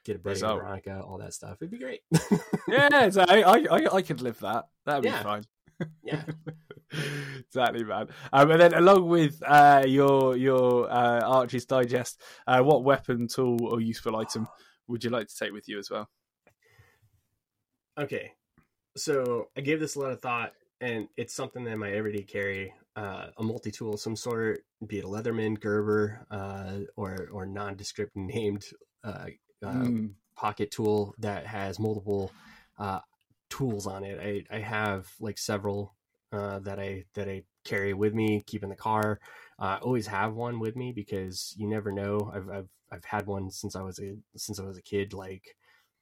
get 0.04 0.16
a 0.18 0.20
break. 0.20 0.40
Veronica, 0.40 1.02
all 1.02 1.18
that 1.20 1.34
stuff. 1.34 1.58
It'd 1.62 1.72
be 1.72 1.78
great. 1.80 2.02
yeah, 2.68 3.04
exactly. 3.06 3.44
I, 3.44 3.54
I 3.72 3.96
I 3.96 4.02
could 4.02 4.22
live 4.22 4.40
that. 4.40 4.66
That'd 4.86 5.04
be 5.04 5.10
Yeah. 5.10 5.24
fine. 5.24 5.44
yeah, 6.04 6.24
exactly, 7.40 7.86
man. 7.86 8.08
Um, 8.34 8.52
and 8.52 8.60
then 8.60 8.74
along 8.74 9.08
with 9.08 9.42
uh, 9.48 9.86
your 9.88 10.36
your 10.36 10.92
uh, 10.92 11.22
Archie's 11.22 11.66
Digest, 11.66 12.22
uh, 12.46 12.62
what 12.62 12.84
weapon, 12.84 13.30
tool, 13.30 13.66
or 13.66 13.80
useful 13.80 14.18
item 14.18 14.50
would 14.88 15.04
you 15.06 15.10
like 15.10 15.28
to 15.30 15.36
take 15.36 15.54
with 15.54 15.70
you 15.70 15.80
as 15.80 15.90
well? 15.90 16.10
okay. 17.98 18.34
So 18.98 19.50
I 19.58 19.62
gave 19.62 19.80
this 19.80 19.96
a 19.96 20.00
lot 20.00 20.12
of 20.12 20.22
thought, 20.22 20.54
and 20.82 21.08
it's 21.18 21.34
something 21.34 21.64
that 21.66 21.78
my 21.78 21.92
everyday 21.92 22.24
carry, 22.24 22.74
uh, 22.96 23.28
a 23.38 23.44
multi 23.44 23.72
tool 23.72 23.94
of 23.94 24.00
some 24.00 24.16
sort, 24.16 24.66
be 24.86 25.00
it 25.00 25.06
a 25.06 25.08
Leatherman, 25.08 25.60
Gerber, 25.60 26.26
uh, 26.32 26.80
or 26.96 27.30
or 27.32 27.46
nondescript 27.46 28.12
named 28.16 28.66
uh, 29.04 29.28
uh, 29.64 29.90
Mm, 29.90 30.16
pocket 30.36 30.72
tool 30.72 31.14
that 31.20 31.46
has 31.46 31.80
multiple 31.80 32.32
uh, 32.78 33.00
tools 33.50 33.88
on 33.88 34.04
it. 34.04 34.20
I, 34.52 34.56
I 34.56 34.60
have 34.60 35.08
like 35.20 35.38
several 35.38 35.96
uh, 36.32 36.60
that 36.60 36.80
I 36.80 37.06
that 37.16 37.30
I 37.30 37.44
carry 37.66 37.94
with 37.94 38.14
me, 38.14 38.44
keep 38.48 38.64
in 38.64 38.70
the 38.70 38.76
car. 38.76 39.20
Uh, 39.60 39.66
I 39.66 39.78
always 39.78 40.08
have 40.08 40.34
one 40.34 40.60
with 40.60 40.76
me 40.76 40.92
because 40.94 41.54
you 41.58 41.68
never 41.68 41.92
know. 41.92 42.32
I've 42.34 42.50
I've 42.50 42.70
I've 42.92 43.06
had 43.06 43.28
one 43.28 43.52
since 43.52 43.76
I 43.76 43.82
was 43.82 44.00
a 44.00 44.16
since 44.36 44.60
I 44.60 44.64
was 44.64 44.78
a 44.78 44.82
kid. 44.82 45.14
Like 45.14 45.56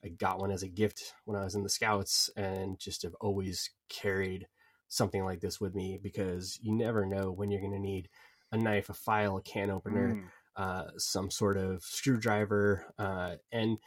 I 0.03 0.09
got 0.09 0.39
one 0.39 0.51
as 0.51 0.63
a 0.63 0.67
gift 0.67 1.13
when 1.25 1.37
I 1.37 1.43
was 1.43 1.55
in 1.55 1.63
the 1.63 1.69
scouts, 1.69 2.29
and 2.35 2.79
just 2.79 3.03
have 3.03 3.15
always 3.21 3.69
carried 3.89 4.47
something 4.87 5.23
like 5.23 5.41
this 5.41 5.59
with 5.59 5.75
me 5.75 5.99
because 6.01 6.59
you 6.61 6.73
never 6.73 7.05
know 7.05 7.31
when 7.31 7.51
you're 7.51 7.61
going 7.61 7.73
to 7.73 7.79
need 7.79 8.09
a 8.51 8.57
knife, 8.57 8.89
a 8.89 8.93
file, 8.93 9.37
a 9.37 9.41
can 9.41 9.69
opener 9.69 10.13
mm, 10.13 10.27
uh, 10.55 10.85
some 10.97 11.29
sort 11.29 11.57
of 11.57 11.83
screwdriver, 11.83 12.85
uh, 12.97 13.35
and 13.51 13.77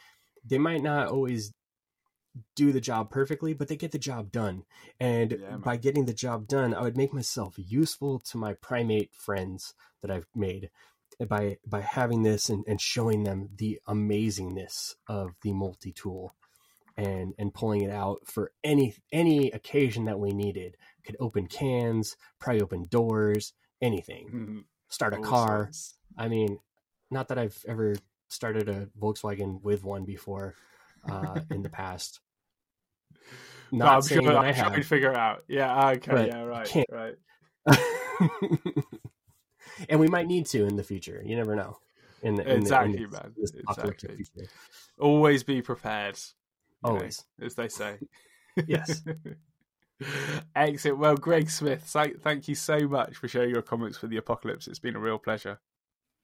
they 0.44 0.58
might 0.58 0.82
not 0.82 1.08
always 1.08 1.52
do 2.54 2.72
the 2.72 2.80
job 2.80 3.10
perfectly, 3.10 3.54
but 3.54 3.68
they 3.68 3.76
get 3.76 3.92
the 3.92 3.98
job 3.98 4.30
done. 4.30 4.64
And 4.98 5.32
Yeah, 5.32 5.56
by 5.56 5.76
getting 5.76 6.04
the 6.04 6.14
job 6.14 6.46
done, 6.46 6.74
I 6.74 6.82
would 6.82 6.96
make 6.96 7.12
myself 7.12 7.54
useful 7.56 8.20
to 8.20 8.38
my 8.38 8.54
primate 8.54 9.14
friends 9.14 9.74
that 10.02 10.10
I've 10.10 10.26
made 10.34 10.70
by 11.28 11.58
by 11.66 11.80
having 11.80 12.22
this 12.22 12.48
and, 12.48 12.64
and 12.66 12.80
showing 12.80 13.24
them 13.24 13.50
the 13.56 13.80
amazingness 13.88 14.94
of 15.06 15.32
the 15.42 15.52
multi 15.52 15.92
tool 15.92 16.34
and 16.96 17.34
and 17.38 17.54
pulling 17.54 17.82
it 17.82 17.90
out 17.90 18.20
for 18.26 18.52
any 18.64 18.94
any 19.12 19.50
occasion 19.50 20.06
that 20.06 20.20
we 20.20 20.32
needed. 20.32 20.76
Could 21.04 21.16
open 21.20 21.46
cans, 21.46 22.16
pry 22.38 22.58
open 22.60 22.86
doors, 22.86 23.52
anything. 23.80 24.30
mm, 24.34 24.64
Start 24.88 25.14
a 25.14 25.18
car. 25.18 25.70
I 26.18 26.28
mean, 26.28 26.58
not 27.10 27.28
that 27.28 27.38
I've 27.38 27.58
ever 27.66 27.94
started 28.28 28.68
a 28.68 28.88
Volkswagen 29.00 29.62
with 29.62 29.84
one 29.84 30.04
before 30.04 30.56
uh, 31.08 31.40
in 31.50 31.62
the 31.62 31.70
past. 31.70 32.20
No, 33.72 33.86
Not 33.86 33.94
I'm 33.94 34.02
saying 34.02 34.24
sure 34.24 34.32
that 34.32 34.36
I'm 34.36 34.44
I 34.44 34.52
trying 34.52 34.72
to 34.80 34.82
figure 34.82 35.10
it 35.12 35.16
out. 35.16 35.44
Yeah, 35.48 35.90
okay, 35.90 36.26
yeah, 36.26 36.42
right, 36.42 36.68
right. 36.90 37.14
and 39.88 39.98
we 40.00 40.08
might 40.08 40.26
need 40.26 40.46
to 40.46 40.64
in 40.66 40.76
the 40.76 40.82
future. 40.84 41.22
You 41.24 41.36
never 41.36 41.54
know. 41.56 41.78
In 42.22 42.34
the, 42.34 42.42
in 42.42 42.48
the- 42.48 42.54
in 42.54 42.60
Exactly, 42.60 43.06
this- 43.36 43.50
this 43.52 43.62
Exactly. 43.68 44.48
Always 44.98 45.42
be 45.42 45.62
prepared. 45.62 46.18
you 46.84 46.90
know, 46.90 46.96
Always. 46.96 47.24
as 47.40 47.54
they 47.54 47.68
say. 47.68 47.98
Yes. 48.66 49.02
Excellent. 50.56 50.98
Well, 50.98 51.16
Greg 51.16 51.50
Smith, 51.50 51.82
thank, 51.84 52.48
you 52.48 52.54
so 52.54 52.78
much 52.88 53.16
for 53.16 53.28
sharing 53.28 53.50
your 53.50 53.62
comments 53.62 53.98
for 53.98 54.06
the 54.06 54.16
apocalypse. 54.16 54.66
It's 54.66 54.78
been 54.78 54.96
a 54.96 55.00
real 55.00 55.18
pleasure. 55.18 55.58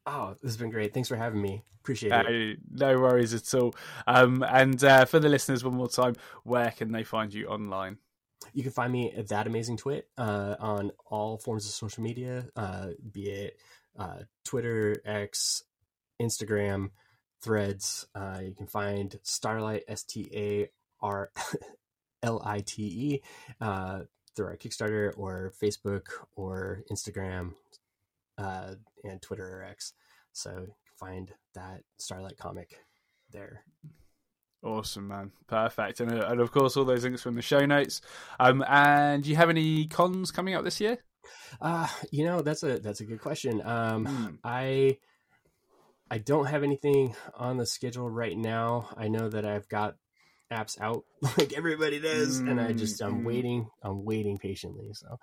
Oh, 0.06 0.30
this 0.42 0.52
has 0.52 0.56
been 0.56 0.70
great. 0.70 0.94
Thanks 0.94 1.08
for 1.08 1.16
having 1.16 1.42
me. 1.42 1.62
Appreciate 1.82 2.12
it. 2.12 2.58
Uh, 2.58 2.60
no 2.72 2.98
worries 2.98 3.34
at 3.34 3.52
all. 3.54 3.74
Um, 4.06 4.42
and 4.48 4.82
uh, 4.82 5.04
for 5.04 5.18
the 5.18 5.28
listeners, 5.28 5.62
one 5.64 5.74
more 5.74 5.88
time, 5.88 6.14
where 6.42 6.70
can 6.70 6.90
they 6.92 7.04
find 7.04 7.32
you 7.32 7.46
online? 7.48 7.98
You 8.52 8.62
can 8.62 8.72
find 8.72 8.92
me 8.92 9.12
at 9.12 9.28
that 9.28 9.46
amazing 9.46 9.76
twit 9.76 10.08
uh, 10.16 10.56
on 10.58 10.92
all 11.06 11.38
forms 11.38 11.66
of 11.66 11.72
social 11.72 12.02
media, 12.02 12.46
uh, 12.56 12.88
be 13.12 13.28
it 13.30 13.58
uh, 13.98 14.20
Twitter, 14.44 15.00
X, 15.04 15.62
Instagram, 16.20 16.90
Threads. 17.42 18.06
Uh, 18.14 18.40
you 18.42 18.54
can 18.54 18.66
find 18.66 19.18
Starlite 19.24 19.82
S 19.88 20.02
T 20.02 20.28
A 20.32 20.70
R 21.00 21.30
L 22.22 22.42
I 22.44 22.60
T 22.60 22.82
E 22.82 23.22
uh, 23.60 24.00
through 24.34 24.46
our 24.46 24.56
Kickstarter 24.56 25.12
or 25.16 25.52
Facebook 25.62 26.06
or 26.34 26.82
Instagram 26.90 27.52
uh, 28.38 28.74
and 29.04 29.20
Twitter 29.22 29.46
or 29.46 29.62
X. 29.62 29.92
So 30.32 30.50
you 30.50 30.56
can 30.66 30.96
find 30.98 31.32
that 31.54 31.82
Starlite 32.00 32.38
comic 32.38 32.80
there. 33.30 33.64
Awesome, 34.62 35.08
man. 35.08 35.32
Perfect. 35.46 36.00
And, 36.00 36.12
uh, 36.12 36.26
and 36.28 36.40
of 36.40 36.50
course, 36.50 36.76
all 36.76 36.84
those 36.84 37.04
links 37.04 37.22
from 37.22 37.34
the 37.34 37.42
show 37.42 37.64
notes. 37.66 38.00
Um, 38.40 38.64
and 38.66 39.22
do 39.22 39.30
you 39.30 39.36
have 39.36 39.50
any 39.50 39.86
cons 39.86 40.30
coming 40.30 40.54
up 40.54 40.64
this 40.64 40.80
year? 40.80 40.98
Uh, 41.60 41.86
you 42.10 42.24
know, 42.24 42.42
that's 42.42 42.62
a 42.62 42.78
that's 42.78 43.00
a 43.00 43.04
good 43.04 43.20
question. 43.20 43.60
Um, 43.64 44.06
Hmm. 44.06 44.34
I 44.44 44.98
I 46.10 46.18
don't 46.18 46.46
have 46.46 46.62
anything 46.62 47.14
on 47.34 47.56
the 47.56 47.66
schedule 47.66 48.08
right 48.08 48.36
now. 48.36 48.88
I 48.96 49.08
know 49.08 49.28
that 49.28 49.44
I've 49.44 49.68
got 49.68 49.96
apps 50.52 50.80
out 50.80 51.04
like 51.38 51.52
everybody 51.52 51.98
does, 52.00 52.40
and 52.40 52.60
I 52.60 52.72
just 52.72 53.00
I'm 53.00 53.12
Mm, 53.14 53.20
mm. 53.22 53.24
waiting. 53.24 53.68
I'm 53.82 54.04
waiting 54.04 54.38
patiently. 54.38 54.90
So, 54.94 55.18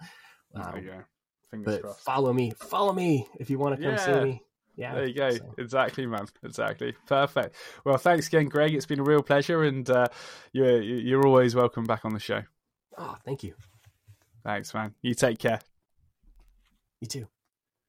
there 0.54 0.64
um. 0.64 1.04
Fingers 1.52 1.74
but 1.74 1.82
crossed. 1.82 2.00
follow 2.02 2.34
me, 2.34 2.52
follow 2.58 2.94
me 2.94 3.28
if 3.40 3.50
you 3.50 3.60
want 3.60 3.76
to 3.78 3.82
come 3.82 3.94
Yeah. 3.94 4.06
see 4.06 4.26
me. 4.26 4.42
Yeah, 4.76 4.96
There 4.96 5.06
you 5.06 5.14
go. 5.14 5.30
so- 5.32 5.54
Exactly, 5.58 6.06
man. 6.08 6.26
Exactly. 6.44 6.94
Perfect. 7.06 7.56
Well, 7.86 7.98
thanks 7.98 8.28
again, 8.28 8.48
Greg. 8.48 8.74
It's 8.74 8.86
been 8.88 9.00
a 9.00 9.04
real 9.04 9.22
pleasure, 9.22 9.64
and 9.64 9.88
uh, 9.90 10.08
you're 10.52 10.82
you're 10.82 11.26
always 11.28 11.54
welcome 11.56 11.84
back 11.86 12.06
on 12.06 12.14
the 12.14 12.20
show. 12.20 12.42
Oh, 12.98 13.16
thank 13.26 13.44
you. 13.44 13.54
Thanks, 14.44 14.74
man. 14.74 14.94
You 15.02 15.14
take 15.14 15.38
care. 15.40 15.60
You 17.02 17.08
too. 17.08 17.28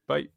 Bye. 0.06 0.28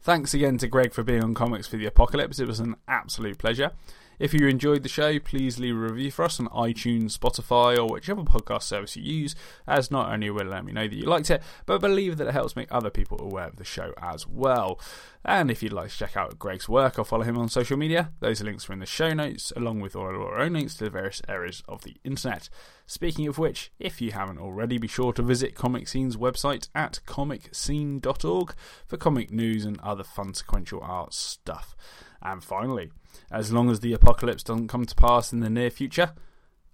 Thanks 0.00 0.34
again 0.34 0.58
to 0.58 0.68
Greg 0.68 0.92
for 0.92 1.02
being 1.02 1.22
on 1.24 1.34
Comics 1.34 1.66
for 1.66 1.76
the 1.76 1.86
Apocalypse. 1.86 2.38
It 2.38 2.46
was 2.46 2.60
an 2.60 2.76
absolute 2.86 3.38
pleasure. 3.38 3.72
If 4.18 4.32
you 4.32 4.46
enjoyed 4.46 4.82
the 4.82 4.88
show, 4.88 5.18
please 5.18 5.58
leave 5.58 5.74
a 5.74 5.78
review 5.78 6.10
for 6.10 6.24
us 6.24 6.38
on 6.38 6.48
iTunes, 6.48 7.18
Spotify, 7.18 7.76
or 7.76 7.88
whichever 7.88 8.22
podcast 8.22 8.62
service 8.62 8.96
you 8.96 9.02
use, 9.02 9.34
as 9.66 9.90
not 9.90 10.12
only 10.12 10.30
will 10.30 10.42
it 10.42 10.46
let 10.46 10.64
me 10.64 10.72
know 10.72 10.86
that 10.86 10.94
you 10.94 11.04
liked 11.04 11.30
it, 11.30 11.42
but 11.66 11.80
believe 11.80 12.16
that 12.16 12.28
it 12.28 12.32
helps 12.32 12.54
make 12.54 12.70
other 12.70 12.90
people 12.90 13.20
aware 13.20 13.48
of 13.48 13.56
the 13.56 13.64
show 13.64 13.92
as 14.00 14.26
well. 14.26 14.78
And 15.24 15.50
if 15.50 15.62
you'd 15.62 15.72
like 15.72 15.90
to 15.90 15.96
check 15.96 16.16
out 16.16 16.38
Greg's 16.38 16.68
work 16.68 16.98
or 16.98 17.04
follow 17.04 17.24
him 17.24 17.38
on 17.38 17.48
social 17.48 17.76
media, 17.76 18.12
those 18.20 18.42
links 18.42 18.68
are 18.68 18.74
in 18.74 18.78
the 18.78 18.86
show 18.86 19.12
notes, 19.14 19.52
along 19.56 19.80
with 19.80 19.96
all 19.96 20.04
our 20.06 20.38
own 20.38 20.52
links 20.52 20.74
to 20.76 20.84
the 20.84 20.90
various 20.90 21.22
areas 21.28 21.62
of 21.66 21.82
the 21.82 21.96
internet. 22.04 22.48
Speaking 22.86 23.26
of 23.26 23.38
which, 23.38 23.72
if 23.78 24.00
you 24.00 24.12
haven't 24.12 24.38
already, 24.38 24.78
be 24.78 24.86
sure 24.86 25.12
to 25.14 25.22
visit 25.22 25.54
ComicScene's 25.54 26.16
website 26.16 26.68
at 26.74 27.00
comicscene.org 27.06 28.54
for 28.86 28.96
comic 28.96 29.32
news 29.32 29.64
and 29.64 29.80
other 29.80 30.04
fun 30.04 30.34
sequential 30.34 30.80
art 30.82 31.14
stuff. 31.14 31.74
And 32.22 32.44
finally, 32.44 32.90
as 33.30 33.52
long 33.52 33.70
as 33.70 33.80
the 33.80 33.92
apocalypse 33.92 34.42
doesn't 34.42 34.68
come 34.68 34.84
to 34.84 34.94
pass 34.94 35.32
in 35.32 35.40
the 35.40 35.50
near 35.50 35.70
future, 35.70 36.12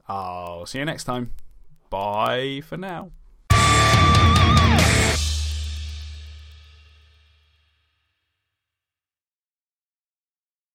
I'll 0.09 0.67
see 0.67 0.79
you 0.79 0.85
next 0.85 1.05
time. 1.05 1.33
Bye 1.89 2.63
for 2.65 2.77
now. 2.77 3.11